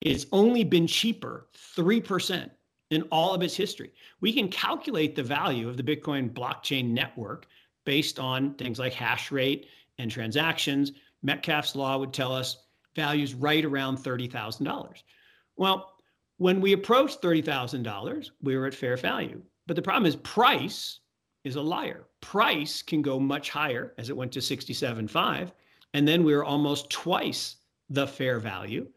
It's 0.02 0.26
only 0.32 0.64
been 0.64 0.88
cheaper 0.88 1.48
3% 1.76 2.50
in 2.92 3.02
all 3.04 3.34
of 3.34 3.42
its 3.42 3.56
history. 3.56 3.92
We 4.22 4.34
can 4.34 4.50
calculate 4.50 5.16
the 5.16 5.24
value 5.24 5.68
of 5.68 5.78
the 5.78 5.84
Bitcoin 5.84 6.32
blockchain 6.32 6.92
network 6.92 7.48
based 7.86 8.20
on 8.20 8.54
things 8.56 8.80
like 8.80 8.94
hash 8.94 9.32
rate 9.32 9.68
and 9.98 10.10
transactions. 10.10 10.94
Metcalfe's 11.24 11.76
law 11.76 11.98
would 11.98 12.14
tell 12.14 12.34
us 12.34 12.58
values 12.96 13.34
right 13.34 13.66
around 13.66 13.98
$30,000. 13.98 15.04
Well, 15.58 15.94
when 16.38 16.62
we 16.62 16.74
approached 16.74 17.22
$30,000, 17.22 18.30
we 18.42 18.56
were 18.56 18.68
at 18.68 18.74
fair 18.74 18.96
value. 18.96 19.42
But 19.66 19.76
the 19.76 19.82
problem 19.82 20.06
is 20.06 20.16
price 20.18 21.00
is 21.44 21.56
a 21.56 21.62
liar. 21.62 22.06
Price 22.22 22.82
can 22.82 23.02
go 23.02 23.20
much 23.20 23.50
higher 23.50 23.94
as 23.98 24.10
it 24.10 24.18
went 24.18 24.32
to 24.34 24.40
67.5 24.40 25.52
and 25.94 26.08
then 26.08 26.24
we 26.24 26.36
were 26.36 26.44
almost 26.44 26.90
twice 26.90 27.58
the 27.90 28.06
fair 28.06 28.40
value. 28.40 28.88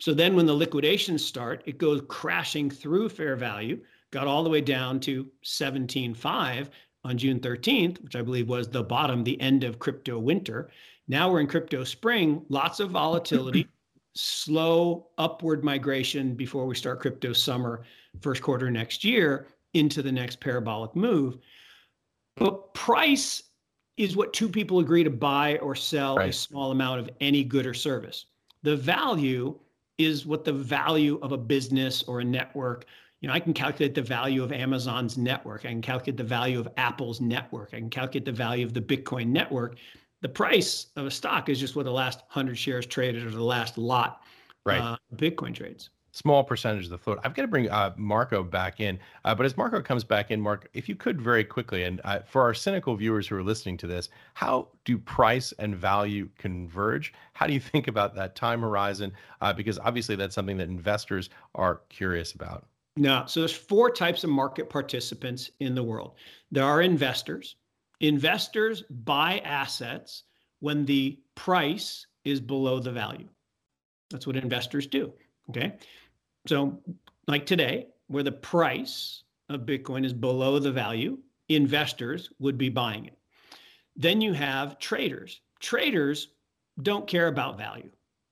So 0.00 0.14
then 0.14 0.36
when 0.36 0.46
the 0.46 0.54
liquidations 0.54 1.24
start, 1.24 1.62
it 1.66 1.78
goes 1.78 2.02
crashing 2.08 2.70
through 2.70 3.08
fair 3.08 3.36
value, 3.36 3.82
got 4.12 4.26
all 4.26 4.44
the 4.44 4.50
way 4.50 4.60
down 4.60 5.00
to 5.00 5.28
17.5 5.44 6.68
on 7.04 7.18
June 7.18 7.40
13th, 7.40 8.02
which 8.02 8.16
I 8.16 8.22
believe 8.22 8.48
was 8.48 8.68
the 8.68 8.82
bottom, 8.82 9.24
the 9.24 9.40
end 9.40 9.64
of 9.64 9.78
crypto 9.78 10.18
winter. 10.18 10.70
Now 11.08 11.30
we're 11.30 11.40
in 11.40 11.48
crypto 11.48 11.84
spring, 11.84 12.44
lots 12.48 12.80
of 12.80 12.90
volatility 12.90 13.66
slow 14.18 15.06
upward 15.16 15.62
migration 15.62 16.34
before 16.34 16.66
we 16.66 16.74
start 16.74 16.98
crypto 16.98 17.32
summer 17.32 17.84
first 18.20 18.42
quarter 18.42 18.68
next 18.68 19.04
year 19.04 19.46
into 19.74 20.02
the 20.02 20.10
next 20.10 20.40
parabolic 20.40 20.96
move. 20.96 21.38
But 22.36 22.74
price 22.74 23.44
is 23.96 24.16
what 24.16 24.32
two 24.32 24.48
people 24.48 24.80
agree 24.80 25.04
to 25.04 25.10
buy 25.10 25.58
or 25.58 25.76
sell 25.76 26.16
right. 26.16 26.30
a 26.30 26.32
small 26.32 26.72
amount 26.72 27.00
of 27.00 27.10
any 27.20 27.44
good 27.44 27.64
or 27.64 27.74
service. 27.74 28.26
The 28.64 28.76
value 28.76 29.56
is 29.98 30.26
what 30.26 30.44
the 30.44 30.52
value 30.52 31.20
of 31.22 31.30
a 31.30 31.38
business 31.38 32.02
or 32.02 32.20
a 32.20 32.24
network 32.24 32.86
you 33.20 33.26
know, 33.26 33.34
I 33.34 33.40
can 33.40 33.52
calculate 33.52 33.96
the 33.96 34.02
value 34.02 34.44
of 34.44 34.52
Amazon's 34.52 35.18
network. 35.18 35.64
I 35.64 35.70
can 35.70 35.82
calculate 35.82 36.16
the 36.16 36.22
value 36.22 36.60
of 36.60 36.68
Apple's 36.76 37.20
network. 37.20 37.70
I 37.72 37.78
can 37.78 37.90
calculate 37.90 38.24
the 38.24 38.30
value 38.30 38.64
of 38.64 38.74
the 38.74 38.80
Bitcoin 38.80 39.26
network 39.26 39.76
the 40.20 40.28
price 40.28 40.88
of 40.96 41.06
a 41.06 41.10
stock 41.10 41.48
is 41.48 41.60
just 41.60 41.76
what 41.76 41.84
the 41.84 41.92
last 41.92 42.20
100 42.20 42.56
shares 42.58 42.86
traded 42.86 43.24
or 43.24 43.30
the 43.30 43.42
last 43.42 43.78
lot 43.78 44.22
right. 44.68 44.80
Uh, 44.80 44.96
Bitcoin 45.16 45.54
trades. 45.54 45.90
Small 46.12 46.42
percentage 46.42 46.84
of 46.84 46.90
the 46.90 46.98
float. 46.98 47.18
I've 47.22 47.34
got 47.34 47.42
to 47.42 47.48
bring 47.48 47.70
uh, 47.70 47.92
Marco 47.96 48.42
back 48.42 48.80
in. 48.80 48.98
Uh, 49.24 49.34
but 49.34 49.46
as 49.46 49.56
Marco 49.56 49.80
comes 49.80 50.02
back 50.02 50.30
in, 50.30 50.40
Mark, 50.40 50.68
if 50.72 50.88
you 50.88 50.96
could 50.96 51.20
very 51.20 51.44
quickly, 51.44 51.84
and 51.84 52.00
uh, 52.02 52.20
for 52.20 52.42
our 52.42 52.54
cynical 52.54 52.96
viewers 52.96 53.28
who 53.28 53.36
are 53.36 53.42
listening 53.42 53.76
to 53.76 53.86
this, 53.86 54.08
how 54.34 54.68
do 54.84 54.98
price 54.98 55.52
and 55.58 55.76
value 55.76 56.28
converge? 56.38 57.12
How 57.34 57.46
do 57.46 57.52
you 57.52 57.60
think 57.60 57.88
about 57.88 58.14
that 58.16 58.34
time 58.34 58.62
horizon? 58.62 59.12
Uh, 59.40 59.52
because 59.52 59.78
obviously 59.78 60.16
that's 60.16 60.34
something 60.34 60.56
that 60.56 60.68
investors 60.68 61.30
are 61.54 61.82
curious 61.88 62.32
about. 62.32 62.66
No, 62.96 63.24
so 63.26 63.40
there's 63.40 63.52
four 63.52 63.90
types 63.90 64.24
of 64.24 64.30
market 64.30 64.68
participants 64.68 65.50
in 65.60 65.74
the 65.74 65.84
world. 65.84 66.14
There 66.50 66.64
are 66.64 66.82
investors, 66.82 67.54
Investors 68.00 68.82
buy 68.90 69.40
assets 69.40 70.24
when 70.60 70.84
the 70.84 71.18
price 71.34 72.06
is 72.24 72.40
below 72.40 72.78
the 72.78 72.92
value. 72.92 73.28
That's 74.10 74.26
what 74.26 74.36
investors 74.36 74.86
do. 74.86 75.12
Okay. 75.50 75.76
So, 76.46 76.80
like 77.26 77.44
today, 77.46 77.88
where 78.06 78.22
the 78.22 78.32
price 78.32 79.22
of 79.48 79.62
Bitcoin 79.62 80.04
is 80.04 80.12
below 80.12 80.58
the 80.58 80.72
value, 80.72 81.18
investors 81.48 82.30
would 82.38 82.58
be 82.58 82.68
buying 82.68 83.06
it. 83.06 83.18
Then 83.96 84.20
you 84.20 84.32
have 84.32 84.78
traders. 84.78 85.40
Traders 85.60 86.28
don't 86.82 87.06
care 87.06 87.26
about 87.26 87.58
value, 87.58 87.90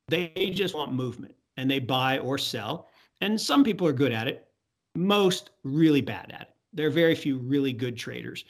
they 0.08 0.52
just 0.54 0.74
want 0.74 0.92
movement 0.92 1.34
and 1.56 1.70
they 1.70 1.78
buy 1.78 2.18
or 2.18 2.38
sell. 2.38 2.88
And 3.20 3.40
some 3.40 3.64
people 3.64 3.86
are 3.86 3.92
good 3.92 4.12
at 4.12 4.28
it, 4.28 4.46
most 4.94 5.50
really 5.64 6.00
bad 6.00 6.30
at 6.32 6.42
it. 6.42 6.48
There 6.72 6.86
are 6.86 6.90
very 6.90 7.14
few 7.14 7.38
really 7.38 7.72
good 7.72 7.96
traders. 7.96 8.44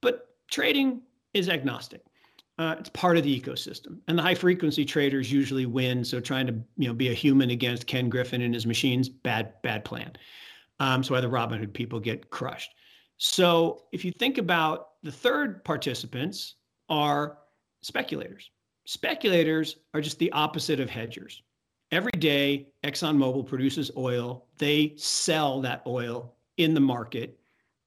But 0.00 0.33
trading 0.50 1.02
is 1.32 1.48
agnostic. 1.48 2.02
Uh, 2.58 2.76
it's 2.78 2.88
part 2.90 3.16
of 3.16 3.24
the 3.24 3.40
ecosystem, 3.40 3.98
and 4.06 4.16
the 4.16 4.22
high 4.22 4.34
frequency 4.34 4.84
traders 4.84 5.32
usually 5.32 5.66
win. 5.66 6.04
So 6.04 6.20
trying 6.20 6.46
to 6.46 6.54
you 6.76 6.86
know 6.86 6.94
be 6.94 7.08
a 7.08 7.14
human 7.14 7.50
against 7.50 7.86
Ken 7.86 8.08
Griffin 8.08 8.42
and 8.42 8.54
his 8.54 8.66
machines, 8.66 9.08
bad 9.08 9.54
bad 9.62 9.84
plan. 9.84 10.12
Um, 10.78 11.02
so 11.02 11.14
why 11.14 11.20
the 11.20 11.28
Robinhood 11.28 11.72
people 11.72 11.98
get 11.98 12.30
crushed. 12.30 12.70
So 13.16 13.84
if 13.92 14.04
you 14.04 14.12
think 14.12 14.38
about 14.38 14.90
the 15.02 15.12
third 15.12 15.64
participants 15.64 16.56
are 16.88 17.38
speculators. 17.82 18.50
Speculators 18.86 19.76
are 19.94 20.00
just 20.00 20.18
the 20.18 20.32
opposite 20.32 20.80
of 20.80 20.90
hedgers. 20.90 21.42
Every 21.90 22.12
day, 22.12 22.68
ExxonMobil 22.84 23.46
produces 23.46 23.90
oil. 23.96 24.46
They 24.58 24.94
sell 24.96 25.60
that 25.60 25.82
oil 25.86 26.34
in 26.56 26.74
the 26.74 26.80
market, 26.80 27.38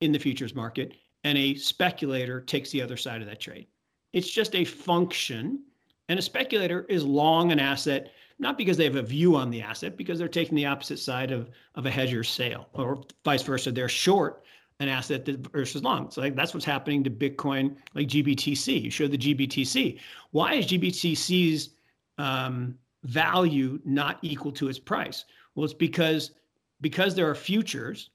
in 0.01 0.11
the 0.11 0.19
futures 0.19 0.55
market, 0.55 0.93
and 1.23 1.37
a 1.37 1.55
speculator 1.55 2.41
takes 2.41 2.71
the 2.71 2.81
other 2.81 2.97
side 2.97 3.21
of 3.21 3.27
that 3.27 3.39
trade. 3.39 3.67
It's 4.13 4.29
just 4.29 4.55
a 4.55 4.65
function. 4.65 5.63
And 6.09 6.17
a 6.17 6.21
speculator 6.21 6.85
is 6.87 7.03
long 7.03 7.51
an 7.51 7.59
asset, 7.59 8.11
not 8.39 8.57
because 8.57 8.77
they 8.77 8.85
have 8.85 8.95
a 8.95 9.01
view 9.01 9.35
on 9.35 9.49
the 9.49 9.61
asset, 9.61 9.97
because 9.97 10.17
they're 10.17 10.27
taking 10.27 10.55
the 10.55 10.65
opposite 10.65 10.99
side 10.99 11.31
of, 11.31 11.49
of 11.75 11.85
a 11.85 11.91
hedger's 11.91 12.29
sale, 12.29 12.69
or 12.73 13.03
vice 13.25 13.43
versa. 13.43 13.71
They're 13.71 13.89
short 13.89 14.43
an 14.79 14.87
asset 14.87 15.27
versus 15.27 15.83
long. 15.83 16.11
So 16.11 16.21
like 16.21 16.35
that's 16.35 16.53
what's 16.53 16.65
happening 16.65 17.03
to 17.03 17.09
Bitcoin, 17.09 17.75
like 17.95 18.07
GBTC. 18.07 18.83
You 18.83 18.91
show 18.91 19.07
the 19.07 19.17
GBTC. 19.17 19.99
Why 20.31 20.53
is 20.53 20.67
GBTC's 20.67 21.69
um, 22.17 22.77
value 23.03 23.79
not 23.85 24.19
equal 24.21 24.51
to 24.53 24.69
its 24.69 24.79
price? 24.79 25.25
Well, 25.55 25.65
it's 25.65 25.73
because 25.73 26.31
because 26.79 27.15
there 27.15 27.29
are 27.29 27.35
futures, 27.35 28.11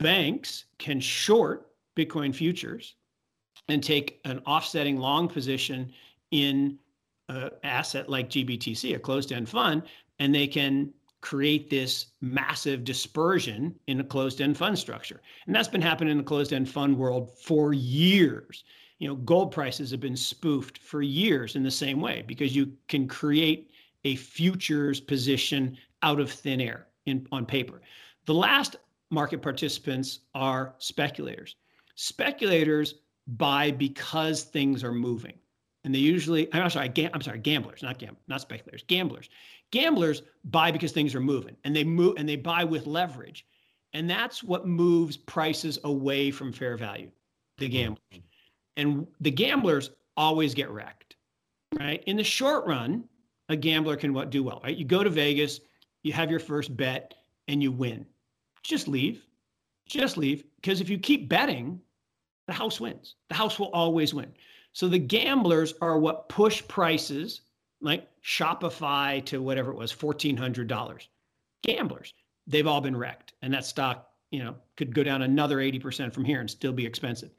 banks 0.00 0.64
can 0.78 0.98
short 0.98 1.69
Bitcoin 2.00 2.34
futures 2.34 2.94
and 3.68 3.82
take 3.82 4.20
an 4.24 4.38
offsetting 4.46 4.96
long 4.96 5.28
position 5.28 5.92
in 6.30 6.78
an 7.28 7.50
asset 7.62 8.08
like 8.08 8.30
GBTC, 8.30 8.94
a 8.94 8.98
closed 8.98 9.32
end 9.32 9.48
fund, 9.48 9.82
and 10.18 10.34
they 10.34 10.46
can 10.46 10.92
create 11.20 11.68
this 11.68 12.06
massive 12.20 12.82
dispersion 12.82 13.74
in 13.86 14.00
a 14.00 14.04
closed-end 14.04 14.56
fund 14.56 14.78
structure. 14.78 15.20
And 15.46 15.54
that's 15.54 15.68
been 15.68 15.82
happening 15.82 16.12
in 16.12 16.18
the 16.18 16.24
closed-end 16.24 16.68
fund 16.68 16.96
world 16.96 17.30
for 17.38 17.74
years. 17.74 18.64
You 18.98 19.08
know, 19.08 19.16
gold 19.16 19.52
prices 19.52 19.90
have 19.90 20.00
been 20.00 20.16
spoofed 20.16 20.78
for 20.78 21.02
years 21.02 21.56
in 21.56 21.62
the 21.62 21.70
same 21.70 22.00
way 22.00 22.24
because 22.26 22.56
you 22.56 22.72
can 22.88 23.06
create 23.06 23.70
a 24.04 24.16
futures 24.16 25.00
position 25.00 25.76
out 26.02 26.20
of 26.20 26.30
thin 26.30 26.60
air 26.60 26.86
in 27.06 27.26
on 27.32 27.44
paper. 27.44 27.82
The 28.24 28.34
last 28.34 28.76
market 29.10 29.42
participants 29.42 30.20
are 30.34 30.74
speculators. 30.78 31.56
Speculators 32.02 32.94
buy 33.26 33.70
because 33.70 34.44
things 34.44 34.82
are 34.82 34.90
moving. 34.90 35.34
And 35.84 35.94
they 35.94 35.98
usually, 35.98 36.48
I'm 36.54 36.70
sorry, 36.70 36.90
I'm 37.12 37.20
sorry, 37.20 37.38
gamblers, 37.40 37.82
not 37.82 37.98
gam, 37.98 38.16
not 38.26 38.40
speculators, 38.40 38.84
gamblers. 38.84 39.28
Gamblers 39.70 40.22
buy 40.44 40.70
because 40.70 40.92
things 40.92 41.14
are 41.14 41.20
moving 41.20 41.58
and 41.64 41.76
they 41.76 41.84
move 41.84 42.14
and 42.16 42.26
they 42.26 42.36
buy 42.36 42.64
with 42.64 42.86
leverage. 42.86 43.44
And 43.92 44.08
that's 44.08 44.42
what 44.42 44.66
moves 44.66 45.18
prices 45.18 45.78
away 45.84 46.30
from 46.30 46.54
fair 46.54 46.78
value, 46.78 47.10
the 47.58 47.66
mm-hmm. 47.66 47.72
gamblers. 47.72 48.22
And 48.78 49.06
the 49.20 49.30
gamblers 49.30 49.90
always 50.16 50.54
get 50.54 50.70
wrecked, 50.70 51.16
right? 51.78 52.02
In 52.06 52.16
the 52.16 52.24
short 52.24 52.66
run, 52.66 53.04
a 53.50 53.56
gambler 53.56 53.96
can 53.96 54.14
what 54.14 54.30
do 54.30 54.42
well, 54.42 54.62
right? 54.64 54.74
You 54.74 54.86
go 54.86 55.04
to 55.04 55.10
Vegas, 55.10 55.60
you 56.02 56.14
have 56.14 56.30
your 56.30 56.40
first 56.40 56.74
bet 56.74 57.12
and 57.46 57.62
you 57.62 57.70
win. 57.70 58.06
Just 58.62 58.88
leave. 58.88 59.26
Just 59.86 60.16
leave. 60.16 60.44
Because 60.56 60.80
if 60.80 60.88
you 60.88 60.98
keep 60.98 61.28
betting, 61.28 61.78
the 62.50 62.54
house 62.54 62.80
wins. 62.80 63.14
The 63.28 63.36
house 63.36 63.58
will 63.58 63.68
always 63.68 64.12
win. 64.12 64.32
So 64.72 64.88
the 64.88 64.98
gamblers 64.98 65.74
are 65.80 65.98
what 65.98 66.28
push 66.28 66.66
prices 66.66 67.42
like 67.80 68.08
Shopify 68.24 69.24
to 69.26 69.40
whatever 69.40 69.70
it 69.70 69.76
was, 69.76 69.92
$1,400. 69.92 71.06
Gamblers, 71.62 72.12
they've 72.46 72.66
all 72.66 72.80
been 72.80 72.96
wrecked. 72.96 73.34
And 73.42 73.54
that 73.54 73.64
stock, 73.64 74.10
you 74.30 74.42
know, 74.42 74.56
could 74.76 74.94
go 74.94 75.04
down 75.04 75.22
another 75.22 75.58
80% 75.58 76.12
from 76.12 76.24
here 76.24 76.40
and 76.40 76.50
still 76.50 76.72
be 76.72 76.84
expensive. 76.84 77.30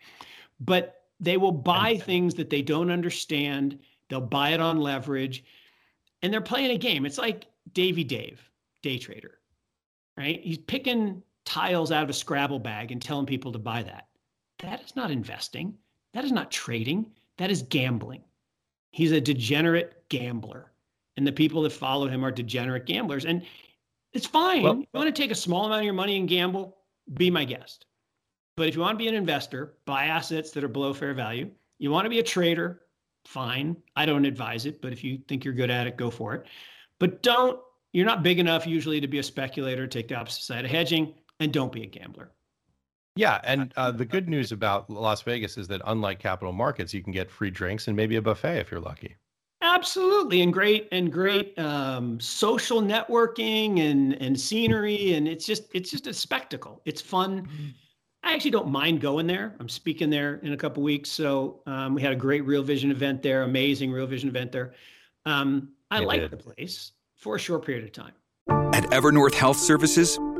But 0.61 1.03
they 1.19 1.35
will 1.35 1.51
buy 1.51 1.97
things 1.97 2.33
that 2.35 2.49
they 2.49 2.61
don't 2.61 2.89
understand. 2.89 3.79
They'll 4.09 4.21
buy 4.21 4.51
it 4.51 4.61
on 4.61 4.79
leverage. 4.79 5.43
And 6.21 6.31
they're 6.31 6.41
playing 6.41 6.71
a 6.71 6.77
game. 6.77 7.05
It's 7.05 7.17
like 7.17 7.47
Davy 7.73 8.03
Dave, 8.03 8.41
day 8.81 8.97
trader, 8.97 9.39
right? 10.17 10.39
He's 10.41 10.57
picking 10.57 11.21
tiles 11.43 11.91
out 11.91 12.03
of 12.03 12.09
a 12.09 12.13
Scrabble 12.13 12.59
bag 12.59 12.91
and 12.91 13.01
telling 13.01 13.25
people 13.25 13.51
to 13.51 13.59
buy 13.59 13.83
that. 13.83 14.07
That 14.61 14.83
is 14.83 14.95
not 14.95 15.11
investing. 15.11 15.75
That 16.13 16.25
is 16.25 16.31
not 16.31 16.51
trading. 16.51 17.11
That 17.37 17.51
is 17.51 17.63
gambling. 17.63 18.23
He's 18.91 19.11
a 19.11 19.21
degenerate 19.21 20.03
gambler. 20.09 20.71
And 21.17 21.25
the 21.25 21.31
people 21.31 21.61
that 21.63 21.71
follow 21.71 22.07
him 22.07 22.23
are 22.23 22.31
degenerate 22.31 22.85
gamblers. 22.85 23.25
And 23.25 23.43
it's 24.13 24.25
fine. 24.25 24.63
Well, 24.63 24.75
you 24.75 24.87
want 24.93 25.13
to 25.13 25.21
take 25.21 25.31
a 25.31 25.35
small 25.35 25.65
amount 25.65 25.81
of 25.81 25.85
your 25.85 25.93
money 25.93 26.17
and 26.17 26.27
gamble, 26.27 26.77
be 27.13 27.31
my 27.31 27.45
guest. 27.45 27.85
But 28.57 28.67
if 28.67 28.75
you 28.75 28.81
want 28.81 28.97
to 28.97 29.03
be 29.03 29.07
an 29.07 29.15
investor, 29.15 29.77
buy 29.85 30.05
assets 30.05 30.51
that 30.51 30.63
are 30.63 30.69
below 30.69 30.93
fair 30.93 31.13
value. 31.13 31.49
You 31.79 31.91
want 31.91 32.05
to 32.05 32.09
be 32.09 32.19
a 32.19 32.23
trader, 32.23 32.81
fine. 33.25 33.77
I 33.95 34.05
don't 34.05 34.25
advise 34.25 34.65
it, 34.65 34.81
but 34.81 34.91
if 34.91 35.03
you 35.03 35.19
think 35.27 35.45
you're 35.45 35.53
good 35.53 35.71
at 35.71 35.87
it, 35.87 35.97
go 35.97 36.09
for 36.09 36.35
it. 36.35 36.45
But 36.99 37.23
don't, 37.23 37.59
you're 37.93 38.05
not 38.05 38.23
big 38.23 38.39
enough 38.39 38.67
usually 38.67 39.01
to 39.01 39.07
be 39.07 39.19
a 39.19 39.23
speculator, 39.23 39.87
take 39.87 40.09
the 40.09 40.15
opposite 40.15 40.43
side 40.43 40.65
of 40.65 40.71
hedging, 40.71 41.13
and 41.39 41.51
don't 41.51 41.71
be 41.71 41.83
a 41.83 41.87
gambler. 41.87 42.31
Yeah, 43.15 43.41
and 43.43 43.73
uh, 43.75 43.91
the 43.91 44.05
good 44.05 44.29
news 44.29 44.51
about 44.51 44.89
Las 44.89 45.21
Vegas 45.21 45.57
is 45.57 45.67
that 45.67 45.81
unlike 45.85 46.19
capital 46.19 46.53
markets, 46.53 46.93
you 46.93 47.03
can 47.03 47.11
get 47.11 47.29
free 47.29 47.49
drinks 47.49 47.87
and 47.87 47.95
maybe 47.95 48.15
a 48.15 48.21
buffet 48.21 48.59
if 48.59 48.71
you're 48.71 48.79
lucky. 48.79 49.15
Absolutely, 49.61 50.41
and 50.41 50.51
great 50.51 50.87
and 50.91 51.11
great 51.11 51.57
um, 51.59 52.19
social 52.19 52.81
networking 52.81 53.79
and 53.79 54.13
and 54.21 54.39
scenery, 54.39 55.13
and 55.13 55.27
it's 55.27 55.45
just 55.45 55.63
it's 55.73 55.91
just 55.91 56.07
a 56.07 56.13
spectacle. 56.13 56.81
It's 56.85 57.01
fun. 57.01 57.41
Mm-hmm. 57.41 57.67
I 58.23 58.33
actually 58.33 58.51
don't 58.51 58.69
mind 58.69 59.01
going 59.01 59.27
there. 59.27 59.55
I'm 59.59 59.69
speaking 59.69 60.09
there 60.09 60.35
in 60.43 60.53
a 60.53 60.57
couple 60.57 60.81
weeks, 60.83 61.09
so 61.09 61.61
um, 61.65 61.93
we 61.93 62.01
had 62.01 62.11
a 62.11 62.15
great 62.15 62.45
Real 62.45 62.63
Vision 62.63 62.91
event 62.91 63.21
there, 63.21 63.43
amazing 63.43 63.91
Real 63.91 64.07
Vision 64.07 64.29
event 64.29 64.51
there. 64.51 64.73
Um, 65.25 65.73
I 65.89 65.99
like 65.99 66.29
the 66.29 66.37
place 66.37 66.93
for 67.17 67.35
a 67.35 67.39
short 67.39 67.65
period 67.65 67.83
of 67.83 67.91
time. 67.91 68.13
At 68.73 68.83
Evernorth 68.91 69.33
Health 69.33 69.57
Services, 69.57 70.17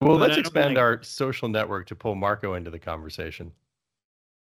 Well, 0.00 0.16
let's 0.16 0.36
expand 0.36 0.74
like... 0.74 0.82
our 0.82 1.02
social 1.02 1.48
network 1.48 1.86
to 1.88 1.94
pull 1.94 2.14
Marco 2.14 2.54
into 2.54 2.70
the 2.70 2.78
conversation. 2.78 3.52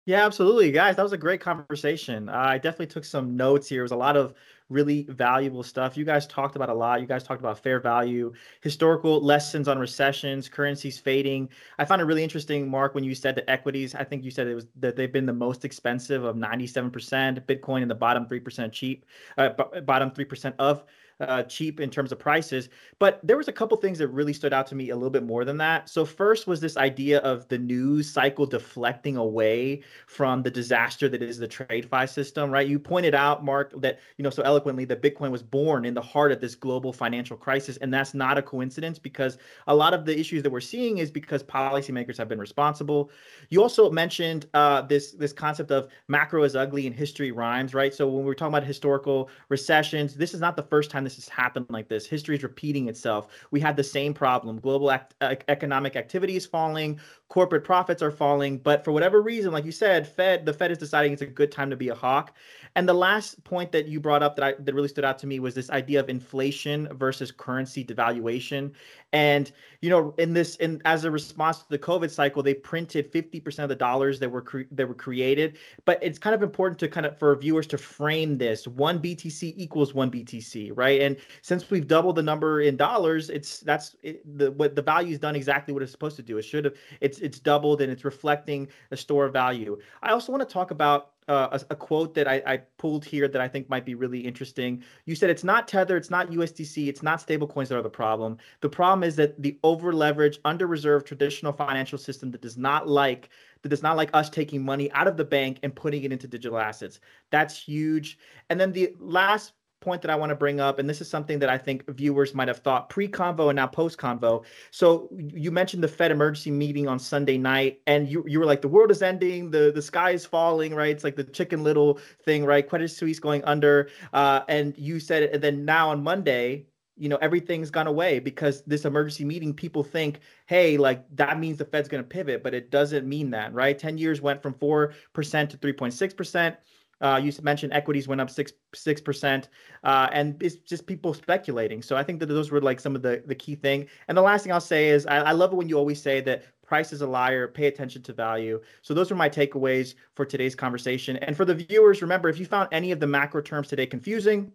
Yeah, 0.07 0.26
absolutely, 0.26 0.70
guys. 0.70 0.97
That 0.97 1.03
was 1.03 1.14
a 1.14 1.18
great 1.18 1.40
conversation. 1.40 2.28
Uh, 2.28 2.34
I 2.34 2.59
definitely 2.59 2.88
took 2.88 3.07
some 3.07 3.36
notes 3.36 3.68
here. 3.68 3.80
It 3.80 3.84
was 3.84 3.92
a 3.92 3.97
lot 3.97 4.18
of 4.18 4.34
really 4.68 5.05
valuable 5.09 5.62
stuff. 5.62 5.97
You 5.97 6.05
guys 6.05 6.26
talked 6.26 6.57
about 6.57 6.68
a 6.68 6.74
lot. 6.74 7.01
You 7.01 7.07
guys 7.07 7.22
talked 7.22 7.40
about 7.40 7.59
fair 7.59 7.80
value, 7.80 8.32
historical 8.61 9.22
lessons 9.24 9.66
on 9.66 9.78
recessions, 9.78 10.47
currencies 10.47 10.99
fading. 10.99 11.49
I 11.78 11.86
found 11.86 12.03
it 12.03 12.05
really 12.05 12.22
interesting, 12.22 12.70
Mark, 12.70 12.95
when 12.95 13.03
you 13.03 13.14
said 13.14 13.34
the 13.34 13.49
equities. 13.51 13.95
I 13.95 14.05
think 14.05 14.24
you 14.24 14.30
said 14.30 14.47
it 14.47 14.55
was 14.55 14.66
that 14.76 14.95
they've 14.95 15.12
been 15.12 15.26
the 15.26 15.32
most 15.32 15.64
expensive 15.64 16.22
of 16.22 16.36
97%. 16.36 17.47
Bitcoin 17.47 17.80
in 17.80 17.88
the 17.88 17.95
bottom 17.95 18.26
3% 18.26 18.72
cheap, 18.72 19.07
uh, 19.38 19.51
bottom 19.86 20.11
3% 20.11 20.55
of 20.59 20.84
uh, 21.21 21.43
cheap 21.45 21.81
in 21.81 21.91
terms 21.91 22.12
of 22.12 22.19
prices. 22.19 22.69
But 22.99 23.21
there 23.23 23.37
was 23.37 23.49
a 23.49 23.53
couple 23.53 23.77
things 23.77 23.99
that 23.99 24.09
really 24.09 24.33
stood 24.33 24.53
out 24.53 24.67
to 24.69 24.75
me 24.75 24.91
a 24.91 24.97
little 24.97 25.11
bit 25.11 25.23
more 25.23 25.45
than 25.45 25.57
that. 25.59 25.89
So 25.89 26.05
first 26.05 26.47
was 26.47 26.61
this 26.61 26.77
idea 26.77 27.19
of 27.21 27.47
the 27.49 27.59
news 27.59 28.11
cycle 28.11 28.47
deflecting 28.47 29.17
away 29.17 29.83
from 30.07 30.43
the 30.43 30.51
disaster 30.51 31.09
that 31.09 31.23
is 31.23 31.39
the 31.39 31.49
TradeFi 31.49 32.09
system, 32.09 32.51
right? 32.51 32.67
You 32.67 32.79
pointed 32.79 33.15
out, 33.15 33.45
Mark, 33.45 33.73
that 33.81 34.01
you 34.17 34.23
know 34.23 34.31
so 34.31 34.43
eloquently 34.43 34.85
that 34.87 35.03
Bitcoin 35.03 35.31
was 35.31 35.43
born 35.43 35.85
in 35.85 35.95
the 35.95 36.03
heart 36.03 36.33
of 36.33 36.41
this 36.41 36.55
global 36.55 36.93
financial 36.93 37.37
crisis, 37.37 37.77
and 37.79 37.93
that's 37.93 38.15
not 38.15 38.39
a 38.39 38.43
coincidence 38.43 38.99
because 38.99 39.39
a 39.67 39.75
lot 39.75 39.95
of 39.95 40.05
the 40.05 40.19
issues 40.19 40.43
that 40.43 40.51
we're 40.51 40.61
seeing 40.61 40.99
is 40.99 41.11
because 41.11 41.43
policymakers 41.43 42.17
have 42.17 42.29
been 42.29 42.39
responsible. 42.39 43.11
You 43.51 43.62
also 43.62 43.91
mentioned 43.91 44.47
uh, 44.55 44.83
this 44.83 45.12
this 45.12 45.33
concept 45.33 45.71
of 45.71 45.89
macro 46.09 46.43
is 46.43 46.57
ugly 46.57 46.87
and 46.87 46.95
history 46.95 47.31
rhymes, 47.31 47.75
right? 47.75 47.95
So 47.95 48.09
when 48.09 48.25
we're 48.25 48.35
talking 48.35 48.55
about 48.55 48.67
historical 48.67 49.31
recessions, 49.49 50.15
this 50.15 50.35
is 50.35 50.41
not 50.41 50.57
the 50.57 50.62
first 50.62 50.91
time 50.91 51.04
this 51.05 51.17
has 51.17 51.29
happened 51.29 51.67
like 51.69 51.89
this. 51.89 52.07
History 52.07 52.37
is 52.37 52.43
repeating 52.43 52.89
itself. 52.89 53.29
We 53.51 53.61
had 53.61 53.77
the 53.77 53.85
same 53.85 54.15
problem. 54.15 54.61
Global 54.61 54.91
act- 54.91 55.15
uh, 55.21 55.35
economic 55.49 55.97
activity 55.97 56.37
is 56.37 56.47
falling, 56.47 56.99
corporate 57.29 57.65
profits 57.65 58.03
are 58.03 58.11
falling, 58.11 58.59
but 58.59 58.85
for 58.85 58.93
whatever 58.93 59.23
reason, 59.23 59.53
like 59.53 59.65
you 59.65 59.73
said, 59.73 60.07
Fed 60.07 60.47
the 60.47 60.53
Fed 60.53 60.71
is 60.71 60.79
deciding 60.79 61.13
it's 61.13 61.23
a 61.23 61.27
good 61.27 61.53
time 61.53 61.71
to 61.71 61.77
be 61.77 61.89
a 61.89 61.95
hawk. 61.95 62.35
And 62.77 62.89
the 62.89 62.95
last 62.95 63.43
point 63.45 63.70
that 63.72 63.87
you 63.87 64.01
brought 64.01 64.22
up 64.22 64.35
that 64.37 64.45
I 64.45 64.55
that 64.59 64.75
really 64.75 64.89
stood 64.89 65.05
out 65.05 65.18
to 65.20 65.27
me 65.29 65.39
was 65.39 65.55
this 65.55 65.70
idea 65.70 66.01
of 66.01 66.09
inflation 66.09 66.89
versus 66.93 67.31
currency 67.31 67.85
devaluation. 67.85 68.72
And 69.12 69.53
you 69.81 69.91
know, 69.91 70.12
in 70.18 70.33
this, 70.33 70.57
in 70.57 70.83
as 70.85 71.05
a 71.05 71.11
response 71.11 71.59
to 71.61 71.68
the 71.68 71.79
COVID 71.79 72.11
cycle, 72.11 72.43
they 72.43 72.55
printed 72.55 73.12
50% 73.12 73.62
of 73.62 73.68
the 73.68 73.77
dollars 73.77 74.18
that 74.18 74.29
were 74.29 74.43
cre- 74.43 74.62
that 74.72 74.89
were 74.89 74.95
created. 74.95 75.57
But 75.85 76.03
it's 76.03 76.18
kind 76.18 76.35
of 76.35 76.43
important 76.43 76.81
to 76.81 76.89
kind 76.89 77.07
of 77.07 77.16
for 77.16 77.37
viewers 77.37 77.68
to 77.68 77.79
frame 77.79 78.39
this: 78.39 78.66
one 78.66 79.01
BTC 79.01 79.55
equals 79.57 79.95
one 79.95 80.11
BTC, 80.11 80.72
right? 80.75 81.01
And 81.01 81.16
since 81.43 81.70
we've 81.70 81.87
doubled 81.87 82.16
the 82.16 82.22
number 82.22 82.62
in 82.62 82.77
dollars, 82.77 83.31
it's 83.31 83.61
that's 83.61 83.95
it, 84.03 84.20
the 84.37 84.51
what 84.51 84.75
the 84.75 84.83
value's 84.83 85.20
done 85.20 85.37
exactly 85.37 85.72
what 85.72 85.83
it's 85.85 85.93
supposed 85.93 86.16
to 86.16 86.22
do. 86.22 86.39
It 86.39 86.43
should 86.43 86.64
have 86.64 86.75
it's 87.01 87.20
it's 87.20 87.39
doubled 87.39 87.83
and 87.83 87.93
it's 87.93 88.05
reflecting 88.05 88.66
a 88.91 88.97
store 88.97 89.27
of 89.27 89.33
value. 89.33 89.79
I 90.03 90.11
also 90.11 90.33
want 90.33 90.47
to 90.47 90.53
talk 90.53 90.72
about 90.72 91.12
uh, 91.29 91.49
a, 91.53 91.72
a, 91.72 91.77
quote 91.77 92.14
that 92.14 92.29
I, 92.29 92.43
I, 92.47 92.57
pulled 92.77 93.05
here 93.05 93.29
that 93.29 93.41
I 93.41 93.49
think 93.49 93.68
might 93.70 93.87
be 93.87 93.95
really 93.95 94.20
interesting. 94.20 94.83
You 95.07 95.14
said 95.14 95.31
it's 95.31 95.45
not 95.45 95.66
Tether, 95.66 95.97
it's 95.97 96.11
not 96.11 96.31
USDC, 96.31 96.89
it's 96.89 97.03
not 97.03 97.18
stablecoins 97.18 97.68
that 97.68 97.79
are 97.79 97.83
the 97.83 97.89
problem. 97.89 98.37
The 98.61 98.68
problem 98.68 99.03
is 99.03 99.16
that 99.16 99.41
the 99.41 99.59
over 99.64 99.93
leveraged, 99.93 100.39
under 100.45 100.66
reserved 100.66 101.07
traditional 101.07 101.53
financial 101.53 101.99
system 101.99 102.31
that 102.33 102.43
does 102.43 102.59
not 102.59 102.89
like 102.89 103.31
that 103.62 103.70
does 103.70 103.83
not 103.83 103.97
like 103.97 104.11
us 104.12 104.29
taking 104.29 104.62
money 104.62 104.93
out 104.93 105.09
of 105.09 105.16
the 105.16 105.25
bank 105.25 105.59
and 105.62 105.75
putting 105.75 106.05
it 106.05 106.12
into 106.12 106.29
digital 106.29 106.59
assets. 106.59 107.01
That's 107.31 107.59
huge. 107.59 108.18
And 108.51 108.61
then 108.61 108.72
the 108.72 108.95
last 108.99 109.55
point 109.85 110.03
that 110.03 110.11
I 110.11 110.16
want 110.16 110.30
to 110.30 110.37
bring 110.37 110.61
up, 110.61 110.78
and 110.78 110.89
this 110.89 111.01
is 111.01 111.09
something 111.09 111.39
that 111.41 111.51
I 111.51 111.59
think 111.59 111.89
viewers 111.95 112.35
might 112.35 112.49
have 112.49 112.59
thought 112.59 112.89
pre-convo 112.89 113.51
and 113.51 113.57
now 113.57 113.66
post-convo. 113.66 114.45
So 114.70 115.09
you 115.16 115.51
mentioned 115.51 115.85
the 115.85 115.89
Fed 115.89 116.11
emergency 116.11 116.51
meeting 116.51 116.89
on 116.89 116.99
Sunday 116.99 117.37
night, 117.37 117.80
and 117.87 118.09
you 118.09 118.24
you 118.26 118.41
were 118.41 118.47
like, 118.47 118.62
the 118.62 118.68
world 118.68 118.91
is 118.91 119.03
ending, 119.03 119.51
the 119.51 119.70
the 119.72 119.82
sky 119.82 120.12
is 120.12 120.24
falling, 120.24 120.74
right? 120.74 120.91
It's 120.91 121.05
like 121.05 121.16
the 121.16 121.24
Chicken 121.24 121.62
Little 121.62 122.01
thing, 122.24 122.45
right? 122.45 122.66
Credit 122.66 122.89
Suisse 122.89 123.20
going 123.20 123.45
under, 123.45 123.91
uh, 124.12 124.41
and 124.49 124.76
you 124.78 124.99
said, 124.99 125.24
and 125.24 125.43
then 125.43 125.64
now 125.64 125.91
on 125.91 126.03
Monday, 126.03 126.66
you 126.97 127.09
know 127.09 127.16
everything's 127.16 127.70
gone 127.70 127.87
away 127.87 128.18
because 128.18 128.62
this 128.62 128.85
emergency 128.85 129.24
meeting 129.24 129.53
people 129.53 129.82
think 129.82 130.20
hey 130.47 130.76
like 130.76 131.05
that 131.16 131.39
means 131.41 131.59
the 131.59 131.64
fed's 131.64 131.89
going 131.89 132.03
to 132.03 132.09
pivot 132.09 132.43
but 132.43 132.55
it 132.55 132.70
doesn't 132.70 133.09
mean 133.09 133.30
that 133.30 133.53
right 133.53 133.78
10 133.78 133.99
years 133.99 134.20
went 134.20 134.41
from 134.41 134.55
4% 134.55 134.93
to 135.12 135.57
3.6% 135.57 136.57
uh, 137.05 137.21
you 137.23 137.31
mentioned 137.43 137.73
equities 137.75 138.09
went 138.09 138.21
up 138.21 138.31
six 138.31 138.53
six 138.75 139.01
percent, 139.01 139.51
uh, 139.85 140.09
and 140.13 140.43
it's 140.43 140.57
just 140.57 140.87
people 140.87 141.13
speculating. 141.13 141.83
So 141.83 141.97
I 141.97 142.03
think 142.03 142.19
that 142.21 142.27
those 142.27 142.51
were 142.51 142.63
like 142.63 142.81
some 142.81 142.97
of 142.97 143.03
the 143.03 143.23
the 143.27 143.35
key 143.35 143.55
thing. 143.55 143.87
And 144.09 144.17
the 144.17 144.23
last 144.23 144.43
thing 144.43 144.53
I'll 144.53 144.61
say 144.61 144.89
is 144.89 145.07
I, 145.07 145.19
I 145.19 145.33
love 145.33 145.53
it 145.53 145.57
when 145.57 145.69
you 145.69 145.77
always 145.77 146.01
say 146.01 146.23
that 146.23 146.45
price 146.67 146.95
is 146.95 147.03
a 147.03 147.07
liar. 147.07 147.47
Pay 147.47 147.67
attention 147.67 148.03
to 148.05 148.15
value. 148.15 148.59
So 148.81 148.95
those 148.95 149.13
are 149.13 149.17
my 149.17 149.29
takeaways 149.29 149.95
for 150.15 150.25
today's 150.25 150.55
conversation. 150.55 151.19
And 151.19 151.37
for 151.37 151.45
the 151.45 151.55
viewers, 151.55 152.01
remember 152.01 152.31
if 152.31 152.39
you 152.39 152.47
found 152.47 152.71
any 152.73 152.91
of 152.91 153.01
the 153.01 153.07
macro 153.07 153.43
terms 153.43 153.69
today 153.69 153.85
confusing, 153.87 154.51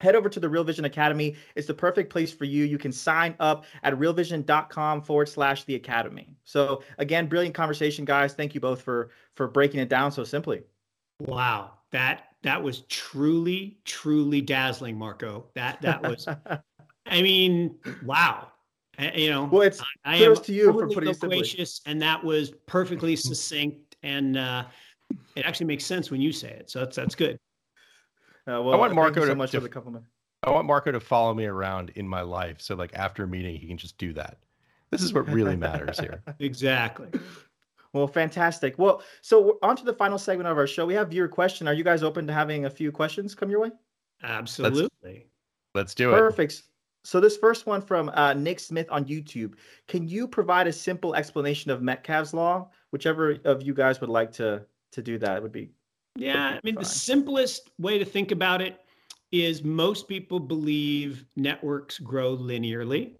head 0.00 0.14
over 0.14 0.28
to 0.28 0.40
the 0.40 0.48
Real 0.48 0.64
Vision 0.64 0.84
Academy. 0.84 1.36
It's 1.56 1.66
the 1.66 1.72
perfect 1.72 2.12
place 2.12 2.32
for 2.34 2.44
you. 2.44 2.64
You 2.66 2.76
can 2.76 2.92
sign 2.92 3.34
up 3.40 3.64
at 3.82 3.94
realvision.com 3.94 5.00
forward 5.02 5.28
slash 5.30 5.64
the 5.64 5.74
academy. 5.74 6.36
So 6.44 6.82
again, 6.98 7.28
brilliant 7.28 7.54
conversation, 7.54 8.04
guys. 8.04 8.34
Thank 8.34 8.54
you 8.54 8.60
both 8.60 8.82
for 8.82 9.08
for 9.34 9.48
breaking 9.48 9.80
it 9.80 9.88
down 9.88 10.12
so 10.12 10.22
simply. 10.24 10.64
Wow. 11.20 11.72
That 11.92 12.24
that 12.42 12.62
was 12.62 12.82
truly, 12.82 13.78
truly 13.84 14.40
dazzling, 14.40 14.98
Marco. 14.98 15.46
That 15.54 15.80
that 15.82 16.02
was 16.02 16.26
I 17.06 17.22
mean, 17.22 17.76
wow. 18.04 18.48
You 19.16 19.30
know, 19.30 19.44
well, 19.44 19.62
it's 19.62 19.80
I, 19.80 20.14
I 20.14 20.16
am 20.18 20.36
to 20.36 20.52
you 20.52 20.72
for 20.72 20.88
putting 20.88 21.08
loquacious, 21.08 21.80
and 21.84 22.00
that 22.02 22.22
was 22.22 22.52
perfectly 22.66 23.16
succinct, 23.16 23.96
and 24.04 24.36
uh, 24.36 24.64
it 25.34 25.44
actually 25.44 25.66
makes 25.66 25.84
sense 25.84 26.12
when 26.12 26.20
you 26.20 26.30
say 26.32 26.50
it. 26.50 26.70
So 26.70 26.80
that's 26.80 26.96
that's 26.96 27.14
good. 27.14 27.38
Uh, 28.46 28.62
well, 28.62 28.74
I 28.74 28.76
want 28.76 28.94
Marco 28.94 29.22
so 29.22 29.28
to, 29.28 29.34
much 29.34 29.50
to, 29.50 29.56
for 29.58 29.62
the 29.62 29.68
compliment. 29.68 30.04
I 30.44 30.50
want 30.50 30.66
Marco 30.66 30.92
to 30.92 31.00
follow 31.00 31.34
me 31.34 31.46
around 31.46 31.90
in 31.96 32.06
my 32.06 32.20
life. 32.20 32.60
So 32.60 32.74
like 32.74 32.92
after 32.94 33.24
a 33.24 33.26
meeting, 33.26 33.56
he 33.56 33.66
can 33.66 33.78
just 33.78 33.98
do 33.98 34.12
that. 34.12 34.38
This 34.90 35.02
is 35.02 35.12
what 35.12 35.28
really 35.28 35.56
matters 35.56 35.98
here. 35.98 36.22
Exactly. 36.38 37.08
Well, 37.94 38.06
fantastic. 38.06 38.78
Well, 38.78 39.02
so 39.22 39.58
on 39.62 39.76
to 39.76 39.84
the 39.84 39.94
final 39.94 40.18
segment 40.18 40.48
of 40.48 40.58
our 40.58 40.66
show. 40.66 40.84
We 40.84 40.94
have 40.94 41.08
viewer 41.08 41.28
question. 41.28 41.66
Are 41.66 41.74
you 41.74 41.84
guys 41.84 42.02
open 42.02 42.26
to 42.26 42.32
having 42.32 42.66
a 42.66 42.70
few 42.70 42.92
questions 42.92 43.34
come 43.34 43.50
your 43.50 43.60
way? 43.60 43.70
Absolutely. 44.22 44.90
Let's, 45.02 45.24
let's 45.74 45.94
do 45.94 46.10
it. 46.12 46.18
Perfect. 46.18 46.64
So 47.04 47.20
this 47.20 47.36
first 47.36 47.66
one 47.66 47.80
from 47.80 48.10
uh, 48.10 48.34
Nick 48.34 48.58
Smith 48.58 48.88
on 48.90 49.04
YouTube. 49.04 49.54
Can 49.88 50.08
you 50.08 50.26
provide 50.26 50.66
a 50.66 50.72
simple 50.72 51.14
explanation 51.14 51.70
of 51.70 51.82
Metcalfe's 51.82 52.34
law? 52.34 52.70
Whichever 52.90 53.36
of 53.44 53.62
you 53.62 53.74
guys 53.74 54.00
would 54.00 54.10
like 54.10 54.32
to 54.32 54.66
to 54.92 55.02
do 55.02 55.18
that 55.18 55.42
would 55.42 55.52
be 55.52 55.70
yeah, 56.16 56.46
I 56.46 56.60
mean, 56.62 56.74
fine. 56.74 56.82
the 56.82 56.88
simplest 56.88 57.70
way 57.78 57.98
to 57.98 58.04
think 58.04 58.30
about 58.30 58.62
it 58.62 58.80
is 59.32 59.64
most 59.64 60.06
people 60.06 60.38
believe 60.38 61.24
networks 61.34 61.98
grow 61.98 62.36
linearly, 62.36 63.14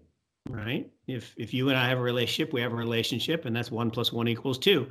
right? 0.48 0.90
If 1.06 1.34
if 1.36 1.54
you 1.54 1.68
and 1.68 1.78
I 1.78 1.88
have 1.88 1.98
a 1.98 2.02
relationship, 2.02 2.52
we 2.52 2.60
have 2.60 2.72
a 2.72 2.76
relationship, 2.76 3.44
and 3.44 3.54
that's 3.54 3.70
one 3.70 3.90
plus 3.90 4.12
one 4.12 4.28
equals 4.28 4.58
two. 4.58 4.88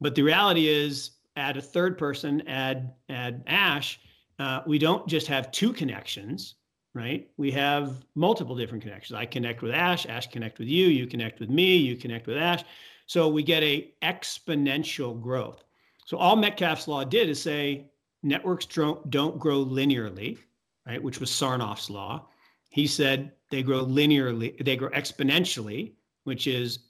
But 0.00 0.14
the 0.14 0.22
reality 0.22 0.68
is, 0.68 1.12
add 1.36 1.56
a 1.56 1.62
third 1.62 1.98
person, 1.98 2.46
add 2.48 2.94
add 3.08 3.42
Ash. 3.46 4.00
Uh, 4.38 4.62
we 4.66 4.78
don't 4.78 5.06
just 5.06 5.26
have 5.26 5.52
two 5.52 5.72
connections, 5.72 6.54
right? 6.94 7.28
We 7.36 7.50
have 7.52 8.04
multiple 8.14 8.56
different 8.56 8.82
connections. 8.82 9.16
I 9.16 9.26
connect 9.26 9.62
with 9.62 9.72
Ash, 9.72 10.06
Ash 10.06 10.26
connect 10.28 10.58
with 10.58 10.68
you, 10.68 10.86
you 10.86 11.06
connect 11.06 11.40
with 11.40 11.50
me, 11.50 11.76
you 11.76 11.96
connect 11.96 12.26
with 12.26 12.38
Ash. 12.38 12.64
So 13.06 13.28
we 13.28 13.42
get 13.42 13.62
a 13.62 13.92
exponential 14.02 15.20
growth. 15.20 15.64
So 16.06 16.16
all 16.16 16.36
Metcalfe's 16.36 16.88
law 16.88 17.04
did 17.04 17.28
is 17.28 17.42
say 17.42 17.90
networks 18.22 18.66
don't, 18.66 19.10
don't 19.10 19.38
grow 19.38 19.64
linearly, 19.64 20.38
right? 20.86 21.02
Which 21.02 21.20
was 21.20 21.30
Sarnoff's 21.30 21.90
law. 21.90 22.28
He 22.70 22.86
said 22.86 23.32
they 23.50 23.62
grow 23.62 23.84
linearly, 23.84 24.62
they 24.64 24.76
grow 24.76 24.90
exponentially, 24.90 25.92
which 26.24 26.46
is 26.46 26.80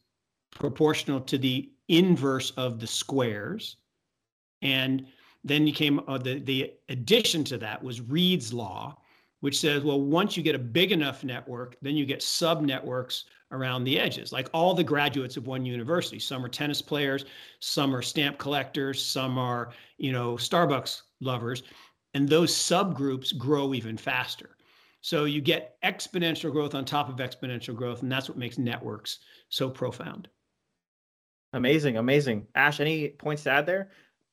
proportional 0.51 1.21
to 1.21 1.39
the 1.39 1.71
inverse 1.89 2.51
of 2.53 2.81
the 2.81 2.87
squares. 2.87 3.77
And 4.63 5.07
then 5.43 5.67
you 5.67 5.73
came 5.73 6.01
uh, 6.07 6.19
the 6.19 6.39
the 6.41 6.73
addition 6.89 7.45
to 7.45 7.59
that 7.59 7.83
was 7.83 8.01
Reed's 8.01 8.53
law, 8.53 8.99
which 9.41 9.59
says, 9.59 9.83
well, 9.83 10.01
once 10.01 10.37
you 10.37 10.43
get 10.43 10.55
a 10.55 10.59
big 10.59 10.93
enough 10.93 11.25
network, 11.25 11.77
then 11.81 11.97
you 11.97 12.05
get 12.05 12.23
sub 12.23 12.61
networks 12.63 13.25
around 13.53 13.85
the 13.85 13.99
edges, 13.99 14.33
like 14.33 14.49
all 14.53 14.75
the 14.75 14.85
graduates 14.85 15.37
of 15.37 15.47
one 15.47 15.65
university. 15.65 16.19
Some 16.19 16.45
are 16.45 16.49
tennis 16.49 16.81
players, 16.81 17.25
some 17.59 17.95
are 17.95 18.03
stamp 18.03 18.39
collectors, 18.39 19.05
some 19.05 19.39
are, 19.39 19.73
you 19.99 20.13
know, 20.13 20.35
Starbucks 20.35 21.03
lovers. 21.21 21.65
And 22.15 22.29
those 22.29 22.55
subgroups 22.55 23.37
grow 23.37 23.75
even 23.75 23.97
faster. 23.97 24.57
So 25.01 25.25
you 25.25 25.41
get 25.41 25.81
exponential 25.83 26.53
growth 26.53 26.75
on 26.75 26.85
top 26.85 27.09
of 27.09 27.17
exponential 27.17 27.75
growth. 27.75 28.03
And 28.03 28.13
that's 28.13 28.29
what 28.29 28.39
makes 28.39 28.59
networks 28.59 29.21
so 29.49 29.71
profound. 29.71 30.29
Amazing, 31.53 31.97
amazing. 31.97 32.47
Ash, 32.55 32.81
any 32.81 33.09
points 33.09 33.43
to 33.45 33.51
add 33.51 33.67
there? 33.67 33.91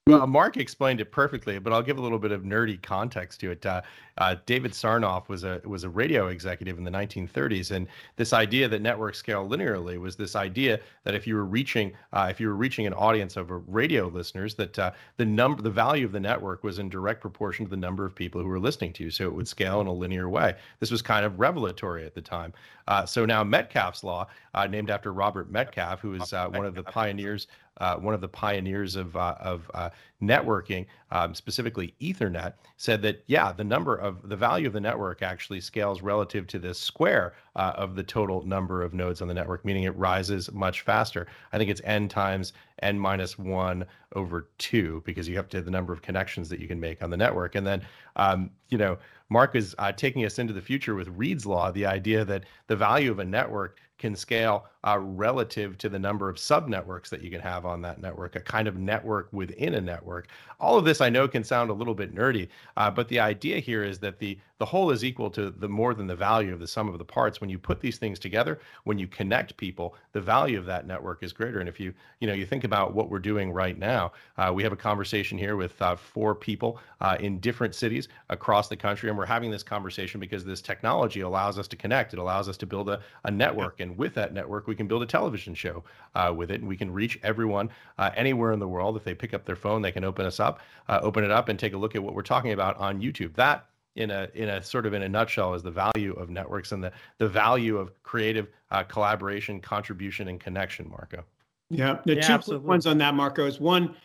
Well, 0.08 0.26
Mark 0.26 0.56
explained 0.56 1.02
it 1.02 1.12
perfectly, 1.12 1.60
but 1.60 1.74
I'll 1.74 1.82
give 1.82 1.98
a 1.98 2.02
little 2.02 2.18
bit 2.18 2.32
of 2.32 2.44
nerdy 2.44 2.82
context 2.82 3.42
to 3.42 3.52
it. 3.52 3.66
Uh, 3.66 3.82
uh, 4.20 4.38
David 4.46 4.72
Sarnoff 4.72 5.28
was 5.28 5.44
a 5.44 5.62
was 5.66 5.84
a 5.84 5.90
radio 5.90 6.28
executive 6.28 6.78
in 6.78 6.86
the 6.86 6.92
1930s, 6.92 7.72
and 7.72 7.88
this 8.16 8.32
idea 8.32 8.70
that 8.70 8.82
networks 8.82 9.18
scale 9.18 9.48
linearly 9.48 10.00
was 10.00 10.16
this 10.16 10.36
idea 10.36 10.80
that 11.04 11.14
if 11.14 11.28
you 11.28 11.36
were 11.36 11.46
reaching 11.46 11.92
uh, 12.14 12.28
if 12.30 12.40
you 12.40 12.48
were 12.48 12.56
reaching 12.56 12.88
an 12.88 12.94
audience 12.94 13.36
of 13.36 13.52
radio 13.68 14.08
listeners, 14.08 14.56
that 14.56 14.80
uh, 14.80 14.92
the 15.18 15.26
number 15.26 15.62
the 15.62 15.70
value 15.70 16.06
of 16.06 16.14
the 16.14 16.20
network 16.22 16.64
was 16.64 16.80
in 16.80 16.88
direct 16.88 17.20
proportion 17.20 17.66
to 17.66 17.70
the 17.70 17.76
number 17.76 18.06
of 18.06 18.16
people 18.16 18.42
who 18.42 18.48
were 18.48 18.62
listening 18.62 18.94
to 18.94 19.04
you, 19.04 19.12
so 19.12 19.26
it 19.26 19.34
would 19.34 19.48
scale 19.48 19.82
in 19.82 19.88
a 19.88 19.94
linear 19.94 20.30
way. 20.30 20.56
This 20.80 20.90
was 20.90 21.02
kind 21.02 21.26
of 21.26 21.38
revelatory 21.38 22.06
at 22.06 22.16
the 22.16 22.22
time. 22.22 22.54
Uh, 22.88 23.06
so 23.06 23.26
now 23.26 23.44
Metcalfe's 23.44 24.04
law, 24.04 24.26
uh, 24.58 24.68
named 24.68 24.90
after 24.90 25.14
Robert 25.14 25.52
Metcalfe, 25.52 26.00
who 26.00 26.14
is 26.14 26.32
one 26.32 26.66
of 26.66 26.76
the 26.76 26.84
pioneers 26.84 27.48
uh, 27.80 27.96
one 27.96 28.14
of 28.14 28.22
the 28.22 28.28
pioneers 28.28 28.96
of 28.96 29.16
uh, 29.16 29.36
of 29.40 29.70
uh, 29.74 29.90
networking, 30.22 30.86
um, 31.12 31.34
specifically 31.36 31.94
Ethernet, 32.02 32.54
said 32.78 33.02
that 33.04 33.24
yeah, 33.28 33.52
the 33.52 33.64
number 33.64 33.96
of 33.96 34.28
the 34.28 34.36
value 34.36 34.68
of 34.68 34.74
the 34.74 34.80
network 34.80 35.22
actually 35.22 35.62
scales 35.62 36.02
relative 36.02 36.48
to 36.48 36.60
the 36.60 36.74
square 36.74 37.36
uh, 37.56 37.74
of 37.76 37.96
the 37.96 38.04
total 38.04 38.44
number 38.46 38.82
of 38.82 38.94
nodes 38.94 39.22
on 39.22 39.28
the 39.28 39.34
network, 39.34 39.64
meaning 39.64 39.84
it 39.84 39.96
rises 39.96 40.52
much 40.52 40.82
faster. 40.82 41.28
I 41.54 41.58
think 41.58 41.70
it's 41.70 41.82
n 41.84 42.08
times 42.08 42.54
n 42.82 43.00
minus 43.00 43.38
one 43.38 43.86
over 44.16 44.50
two 44.58 45.04
because 45.06 45.28
you 45.28 45.36
have 45.36 45.50
to 45.50 45.62
the 45.62 45.72
number 45.72 45.94
of 45.94 46.02
connections 46.02 46.50
that 46.50 46.60
you 46.60 46.68
can 46.68 46.80
make 46.80 47.04
on 47.04 47.10
the 47.10 47.18
network, 47.18 47.56
and 47.56 47.66
then 47.66 47.86
um, 48.16 48.50
you 48.70 48.78
know 48.78 48.98
Mark 49.30 49.56
is 49.56 49.76
uh, 49.78 49.92
taking 49.92 50.26
us 50.26 50.40
into 50.40 50.54
the 50.54 50.62
future 50.62 50.96
with 50.96 51.10
Reed's 51.10 51.46
law, 51.46 51.72
the 51.72 51.86
idea 51.86 52.26
that 52.26 52.46
the 52.68 52.76
value 52.76 53.12
of 53.12 53.20
a 53.20 53.26
network 53.26 53.78
can 53.98 54.16
scale 54.16 54.66
uh, 54.88 54.98
relative 55.00 55.78
to 55.78 55.90
the 55.90 56.00
number 56.00 56.30
of 56.30 56.38
subnetworks 56.38 57.10
that 57.10 57.22
you 57.22 57.30
can 57.30 57.42
have 57.42 57.66
on 57.66 57.82
that 57.82 58.02
network, 58.02 58.36
a 58.36 58.40
kind 58.40 58.68
of 58.68 58.78
network 58.78 59.28
within 59.34 59.74
a 59.74 59.82
network. 59.82 60.28
All 60.60 60.78
of 60.78 60.86
this 60.86 61.02
I 61.02 61.10
know 61.10 61.28
can 61.28 61.44
sound 61.44 61.70
a 61.70 61.74
little 61.74 61.94
bit 61.94 62.16
nerdy, 62.16 62.48
uh, 62.78 62.90
but 62.90 63.08
the 63.10 63.20
idea 63.20 63.60
here 63.60 63.84
is 63.84 64.00
that 64.00 64.20
the 64.20 64.38
the 64.60 64.66
whole 64.66 64.90
is 64.90 65.04
equal 65.04 65.30
to 65.30 65.52
the 65.52 65.70
more 65.70 65.94
than 65.94 66.08
the 66.08 66.16
value 66.16 66.52
of 66.52 66.60
the 66.60 66.68
sum 66.68 66.88
of 66.88 66.98
the 66.98 67.06
parts. 67.06 67.40
When 67.40 67.50
you 67.50 67.60
put 67.60 67.80
these 67.80 67.98
things 67.98 68.18
together, 68.18 68.60
when 68.86 68.98
you 68.98 69.08
connect 69.08 69.56
people, 69.56 69.94
the 70.14 70.22
value 70.22 70.58
of 70.58 70.66
that 70.66 70.88
network 70.88 71.22
is 71.22 71.32
greater. 71.32 71.60
And 71.60 71.70
if 71.70 71.80
you 71.80 71.94
you 72.20 72.28
know 72.28 72.34
you 72.34 72.46
think 72.46 72.64
about 72.64 72.94
what 72.94 73.10
we're 73.10 73.20
doing 73.20 73.52
right 73.52 73.78
now, 73.78 74.14
uh, 74.38 74.52
we 74.56 74.64
have 74.64 74.72
a 74.72 74.78
conversation 74.78 75.38
here 75.38 75.58
with 75.58 75.80
uh, 75.82 75.96
four 75.96 76.34
people 76.34 76.80
uh, 77.02 77.18
in 77.20 77.40
different 77.40 77.76
cities 77.76 78.08
across 78.30 78.68
the 78.68 78.78
country, 78.78 79.10
and 79.10 79.18
we're 79.18 79.26
having 79.26 79.52
this 79.52 79.64
conversation 79.64 80.20
because 80.20 80.44
this 80.44 80.62
technology 80.62 81.20
allows 81.22 81.60
us 81.60 81.68
to 81.68 81.76
connect. 81.76 82.14
It 82.14 82.20
allows 82.20 82.50
us 82.50 82.58
to 82.58 82.66
build 82.66 82.90
a, 82.90 83.02
a 83.26 83.32
network, 83.32 83.80
and 83.88 83.98
with 83.98 84.14
that 84.16 84.34
network, 84.34 84.68
we 84.68 84.76
can 84.76 84.88
build 84.88 85.04
a 85.04 85.06
television 85.06 85.56
show 85.56 85.84
uh, 86.16 86.34
with 86.36 86.52
it, 86.52 86.60
and 86.60 86.68
we 86.68 86.78
can 86.78 86.92
reach 86.92 87.20
everyone 87.24 87.70
uh, 87.98 88.12
anywhere 88.16 88.52
in 88.52 88.60
the 88.60 88.68
world. 88.68 88.98
If 88.98 89.04
they 89.04 89.16
pick 89.16 89.34
up 89.34 89.46
their 89.46 89.56
phone, 89.56 89.82
they 89.82 89.92
can 89.92 90.04
open 90.04 90.26
us 90.26 90.40
up, 90.40 90.60
uh, 90.88 91.00
open 91.02 91.24
it 91.24 91.32
up, 91.32 91.50
and 91.50 91.58
take 91.58 91.74
a 91.74 91.78
look 91.78 91.96
at 91.96 92.04
what 92.04 92.14
we're 92.14 92.22
talking 92.22 92.52
about 92.52 92.78
on 92.78 93.02
YouTube. 93.02 93.34
That 93.36 93.68
in 93.96 94.12
a 94.12 94.28
in 94.34 94.50
a 94.50 94.62
sort 94.62 94.86
of 94.86 94.94
in 94.94 95.02
a 95.04 95.10
nutshell 95.10 95.54
is 95.54 95.64
the 95.64 95.72
value 95.72 96.14
of 96.14 96.30
networks 96.30 96.72
and 96.72 96.84
the 96.84 96.92
the 97.18 97.28
value 97.28 97.78
of 97.78 97.92
creative 98.04 98.48
uh, 98.72 98.84
collaboration, 98.84 99.60
contribution, 99.60 100.28
and 100.28 100.40
connection. 100.40 100.90
Marco. 100.90 101.24
Yeah, 101.70 102.00
the 102.06 102.16
yeah, 102.16 102.38
two 102.38 102.60
ones 102.60 102.86
on 102.86 102.98
that, 103.00 103.14
Marco, 103.14 103.46
is 103.46 103.60
one 103.60 103.96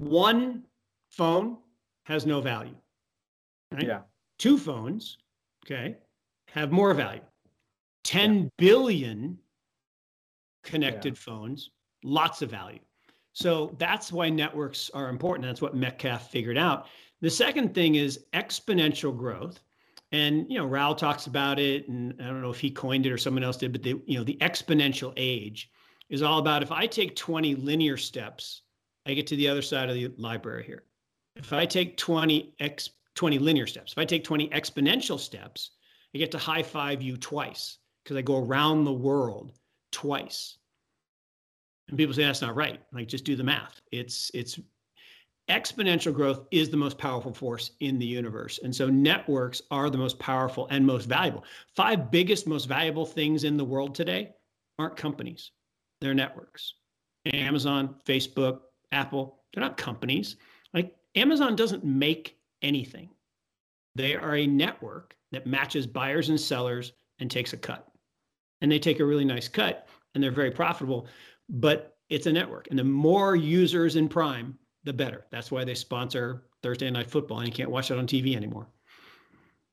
one 0.00 0.64
phone 1.10 1.58
has 2.04 2.26
no 2.26 2.40
value. 2.40 2.74
Right? 3.72 3.86
Yeah. 3.86 4.00
Two 4.38 4.56
phones, 4.56 5.18
okay, 5.66 5.96
have 6.48 6.70
more 6.70 6.94
value. 6.94 7.20
Ten 8.08 8.44
yeah. 8.44 8.48
billion 8.56 9.38
connected 10.62 11.12
yeah. 11.12 11.20
phones, 11.20 11.72
lots 12.02 12.40
of 12.40 12.50
value. 12.50 12.78
So 13.34 13.76
that's 13.76 14.10
why 14.10 14.30
networks 14.30 14.90
are 14.94 15.10
important. 15.10 15.46
That's 15.46 15.60
what 15.60 15.76
Metcalfe 15.76 16.30
figured 16.30 16.56
out. 16.56 16.86
The 17.20 17.28
second 17.28 17.74
thing 17.74 17.96
is 17.96 18.24
exponential 18.32 19.14
growth. 19.14 19.60
And 20.10 20.50
you 20.50 20.56
know, 20.56 20.64
Raoul 20.64 20.94
talks 20.94 21.26
about 21.26 21.58
it, 21.58 21.86
and 21.88 22.14
I 22.18 22.28
don't 22.28 22.40
know 22.40 22.48
if 22.48 22.58
he 22.58 22.70
coined 22.70 23.04
it 23.04 23.12
or 23.12 23.18
someone 23.18 23.44
else 23.44 23.58
did, 23.58 23.72
but 23.72 23.82
the 23.82 24.00
you 24.06 24.16
know 24.16 24.24
the 24.24 24.38
exponential 24.40 25.12
age 25.18 25.70
is 26.08 26.22
all 26.22 26.38
about 26.38 26.62
if 26.62 26.72
I 26.72 26.86
take 26.86 27.14
20 27.14 27.56
linear 27.56 27.98
steps, 27.98 28.62
I 29.04 29.12
get 29.12 29.26
to 29.26 29.36
the 29.36 29.48
other 29.48 29.60
side 29.60 29.90
of 29.90 29.94
the 29.94 30.10
library 30.16 30.64
here. 30.64 30.84
If 31.36 31.52
I 31.52 31.66
take 31.66 31.98
20 31.98 32.54
x 32.58 32.88
20 33.16 33.38
linear 33.38 33.66
steps, 33.66 33.92
if 33.92 33.98
I 33.98 34.06
take 34.06 34.24
20 34.24 34.48
exponential 34.48 35.20
steps, 35.20 35.72
I 36.14 36.18
get 36.18 36.30
to 36.30 36.38
high 36.38 36.62
five 36.62 37.02
you 37.02 37.18
twice 37.18 37.76
because 38.08 38.16
I 38.16 38.22
go 38.22 38.38
around 38.38 38.84
the 38.84 38.92
world 38.92 39.52
twice. 39.92 40.56
And 41.88 41.98
people 41.98 42.14
say 42.14 42.24
that's 42.24 42.40
not 42.40 42.56
right. 42.56 42.80
Like 42.90 43.06
just 43.06 43.24
do 43.24 43.36
the 43.36 43.44
math. 43.44 43.82
It's 43.92 44.30
it's 44.32 44.58
exponential 45.50 46.14
growth 46.14 46.46
is 46.50 46.70
the 46.70 46.76
most 46.78 46.96
powerful 46.96 47.34
force 47.34 47.72
in 47.80 47.98
the 47.98 48.06
universe. 48.06 48.60
And 48.62 48.74
so 48.74 48.88
networks 48.88 49.60
are 49.70 49.90
the 49.90 49.98
most 49.98 50.18
powerful 50.18 50.68
and 50.70 50.86
most 50.86 51.06
valuable. 51.06 51.44
Five 51.76 52.10
biggest 52.10 52.46
most 52.46 52.64
valuable 52.64 53.04
things 53.04 53.44
in 53.44 53.58
the 53.58 53.64
world 53.64 53.94
today 53.94 54.30
aren't 54.78 54.96
companies. 54.96 55.50
They're 56.00 56.14
networks. 56.14 56.74
Amazon, 57.34 57.96
Facebook, 58.06 58.60
Apple, 58.90 59.40
they're 59.52 59.62
not 59.62 59.76
companies. 59.76 60.36
Like 60.72 60.94
Amazon 61.14 61.56
doesn't 61.56 61.84
make 61.84 62.38
anything. 62.62 63.10
They 63.96 64.16
are 64.16 64.36
a 64.36 64.46
network 64.46 65.14
that 65.32 65.46
matches 65.46 65.86
buyers 65.86 66.30
and 66.30 66.40
sellers 66.40 66.92
and 67.18 67.30
takes 67.30 67.52
a 67.52 67.56
cut. 67.56 67.86
And 68.60 68.70
they 68.70 68.78
take 68.78 69.00
a 69.00 69.04
really 69.04 69.24
nice 69.24 69.48
cut 69.48 69.88
and 70.14 70.22
they're 70.22 70.30
very 70.30 70.50
profitable, 70.50 71.06
but 71.48 71.96
it's 72.08 72.26
a 72.26 72.32
network. 72.32 72.68
And 72.70 72.78
the 72.78 72.84
more 72.84 73.36
users 73.36 73.96
in 73.96 74.08
Prime, 74.08 74.58
the 74.84 74.92
better. 74.92 75.26
That's 75.30 75.50
why 75.50 75.64
they 75.64 75.74
sponsor 75.74 76.44
Thursday 76.62 76.90
Night 76.90 77.10
Football 77.10 77.40
and 77.40 77.48
you 77.48 77.54
can't 77.54 77.70
watch 77.70 77.90
it 77.90 77.98
on 77.98 78.06
TV 78.06 78.34
anymore. 78.34 78.68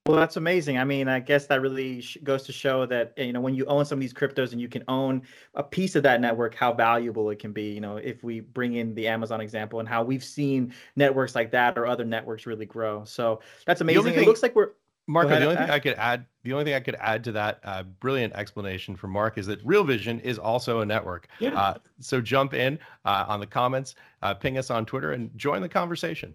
Well, 0.07 0.19
that's 0.19 0.37
amazing. 0.37 0.77
I 0.77 0.83
mean, 0.83 1.07
I 1.07 1.19
guess 1.19 1.47
that 1.47 1.61
really 1.61 1.99
sh- 1.99 2.19
goes 2.23 2.43
to 2.43 2.51
show 2.51 2.85
that 2.85 3.13
you 3.17 3.33
know 3.33 3.41
when 3.41 3.55
you 3.55 3.65
own 3.65 3.85
some 3.85 3.97
of 3.97 4.01
these 4.01 4.13
cryptos 4.13 4.51
and 4.51 4.61
you 4.61 4.67
can 4.67 4.83
own 4.87 5.23
a 5.55 5.63
piece 5.63 5.95
of 5.95 6.03
that 6.03 6.21
network, 6.21 6.53
how 6.53 6.71
valuable 6.71 7.31
it 7.31 7.39
can 7.39 7.51
be. 7.51 7.71
You 7.73 7.81
know, 7.81 7.97
if 7.97 8.23
we 8.23 8.39
bring 8.39 8.75
in 8.75 8.93
the 8.93 9.07
Amazon 9.07 9.41
example 9.41 9.79
and 9.79 9.89
how 9.89 10.03
we've 10.03 10.23
seen 10.23 10.71
networks 10.95 11.33
like 11.33 11.49
that 11.51 11.75
or 11.75 11.87
other 11.87 12.05
networks 12.05 12.45
really 12.45 12.67
grow. 12.67 13.03
So 13.03 13.41
that's 13.65 13.81
amazing. 13.81 14.03
Thing, 14.03 14.21
it 14.21 14.27
looks 14.27 14.43
like 14.43 14.55
we're 14.55 14.73
Marco, 15.07 15.39
the 15.39 15.45
only 15.45 15.55
thing 15.55 15.69
I 15.69 15.79
could 15.79 15.93
add, 15.93 16.25
the 16.43 16.53
only 16.53 16.65
thing 16.65 16.73
I 16.73 16.79
could 16.79 16.95
add 16.99 17.23
to 17.25 17.31
that 17.33 17.59
uh, 17.63 17.83
brilliant 17.83 18.33
explanation 18.33 18.95
from 18.95 19.11
Mark 19.11 19.37
is 19.37 19.45
that 19.47 19.59
Real 19.63 19.83
Vision 19.83 20.19
is 20.21 20.39
also 20.39 20.81
a 20.81 20.85
network. 20.85 21.27
Yeah. 21.39 21.59
Uh, 21.59 21.75
so 21.99 22.21
jump 22.21 22.53
in 22.53 22.79
uh, 23.05 23.25
on 23.27 23.39
the 23.39 23.45
comments, 23.45 23.95
uh, 24.23 24.33
ping 24.33 24.57
us 24.57 24.71
on 24.71 24.85
Twitter, 24.85 25.11
and 25.11 25.29
join 25.37 25.61
the 25.61 25.69
conversation. 25.69 26.33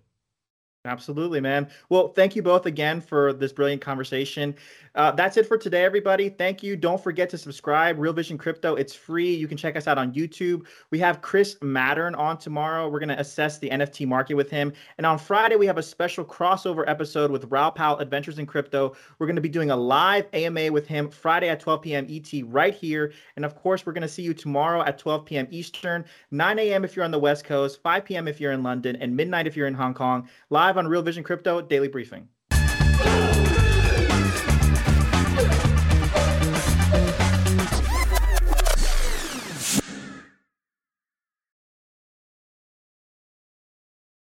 Absolutely, 0.86 1.42
man. 1.42 1.68
Well, 1.90 2.08
thank 2.08 2.34
you 2.34 2.42
both 2.42 2.64
again 2.64 3.02
for 3.02 3.34
this 3.34 3.52
brilliant 3.52 3.82
conversation. 3.82 4.54
Uh, 4.94 5.12
that's 5.12 5.36
it 5.36 5.46
for 5.46 5.58
today, 5.58 5.84
everybody. 5.84 6.30
Thank 6.30 6.62
you. 6.62 6.74
Don't 6.74 7.00
forget 7.00 7.28
to 7.30 7.38
subscribe. 7.38 7.98
Real 7.98 8.14
Vision 8.14 8.38
Crypto. 8.38 8.76
It's 8.76 8.94
free. 8.94 9.32
You 9.34 9.46
can 9.46 9.58
check 9.58 9.76
us 9.76 9.86
out 9.86 9.98
on 9.98 10.12
YouTube. 10.14 10.66
We 10.90 10.98
have 10.98 11.20
Chris 11.20 11.56
Mattern 11.56 12.16
on 12.18 12.38
tomorrow. 12.38 12.88
We're 12.88 12.98
going 12.98 13.10
to 13.10 13.20
assess 13.20 13.58
the 13.58 13.68
NFT 13.68 14.06
market 14.06 14.34
with 14.34 14.50
him. 14.50 14.72
And 14.96 15.06
on 15.06 15.18
Friday, 15.18 15.56
we 15.56 15.66
have 15.66 15.76
a 15.76 15.82
special 15.82 16.24
crossover 16.24 16.84
episode 16.88 17.30
with 17.30 17.44
Raoul 17.50 17.70
Pal 17.72 17.98
Adventures 17.98 18.38
in 18.38 18.46
Crypto. 18.46 18.96
We're 19.18 19.26
going 19.26 19.36
to 19.36 19.42
be 19.42 19.50
doing 19.50 19.70
a 19.70 19.76
live 19.76 20.26
AMA 20.32 20.72
with 20.72 20.86
him 20.86 21.10
Friday 21.10 21.50
at 21.50 21.60
12 21.60 21.82
p.m. 21.82 22.06
ET 22.08 22.32
right 22.46 22.74
here. 22.74 23.12
And 23.36 23.44
of 23.44 23.54
course, 23.54 23.84
we're 23.84 23.92
going 23.92 24.02
to 24.02 24.08
see 24.08 24.22
you 24.22 24.32
tomorrow 24.32 24.82
at 24.82 24.98
12 24.98 25.26
p.m. 25.26 25.46
Eastern, 25.50 26.06
9 26.30 26.58
a.m. 26.58 26.84
if 26.84 26.96
you're 26.96 27.04
on 27.04 27.10
the 27.10 27.18
West 27.18 27.44
Coast, 27.44 27.82
5 27.82 28.04
p.m. 28.04 28.26
if 28.26 28.40
you're 28.40 28.52
in 28.52 28.62
London, 28.62 28.96
and 28.96 29.14
midnight 29.14 29.46
if 29.46 29.56
you're 29.56 29.68
in 29.68 29.74
Hong 29.74 29.94
Kong. 29.94 30.28
Live 30.48 30.69
live 30.70 30.78
on 30.78 30.86
Real 30.86 31.02
Vision 31.02 31.24
Crypto 31.24 31.60
Daily 31.60 31.88
Briefing. 31.88 32.28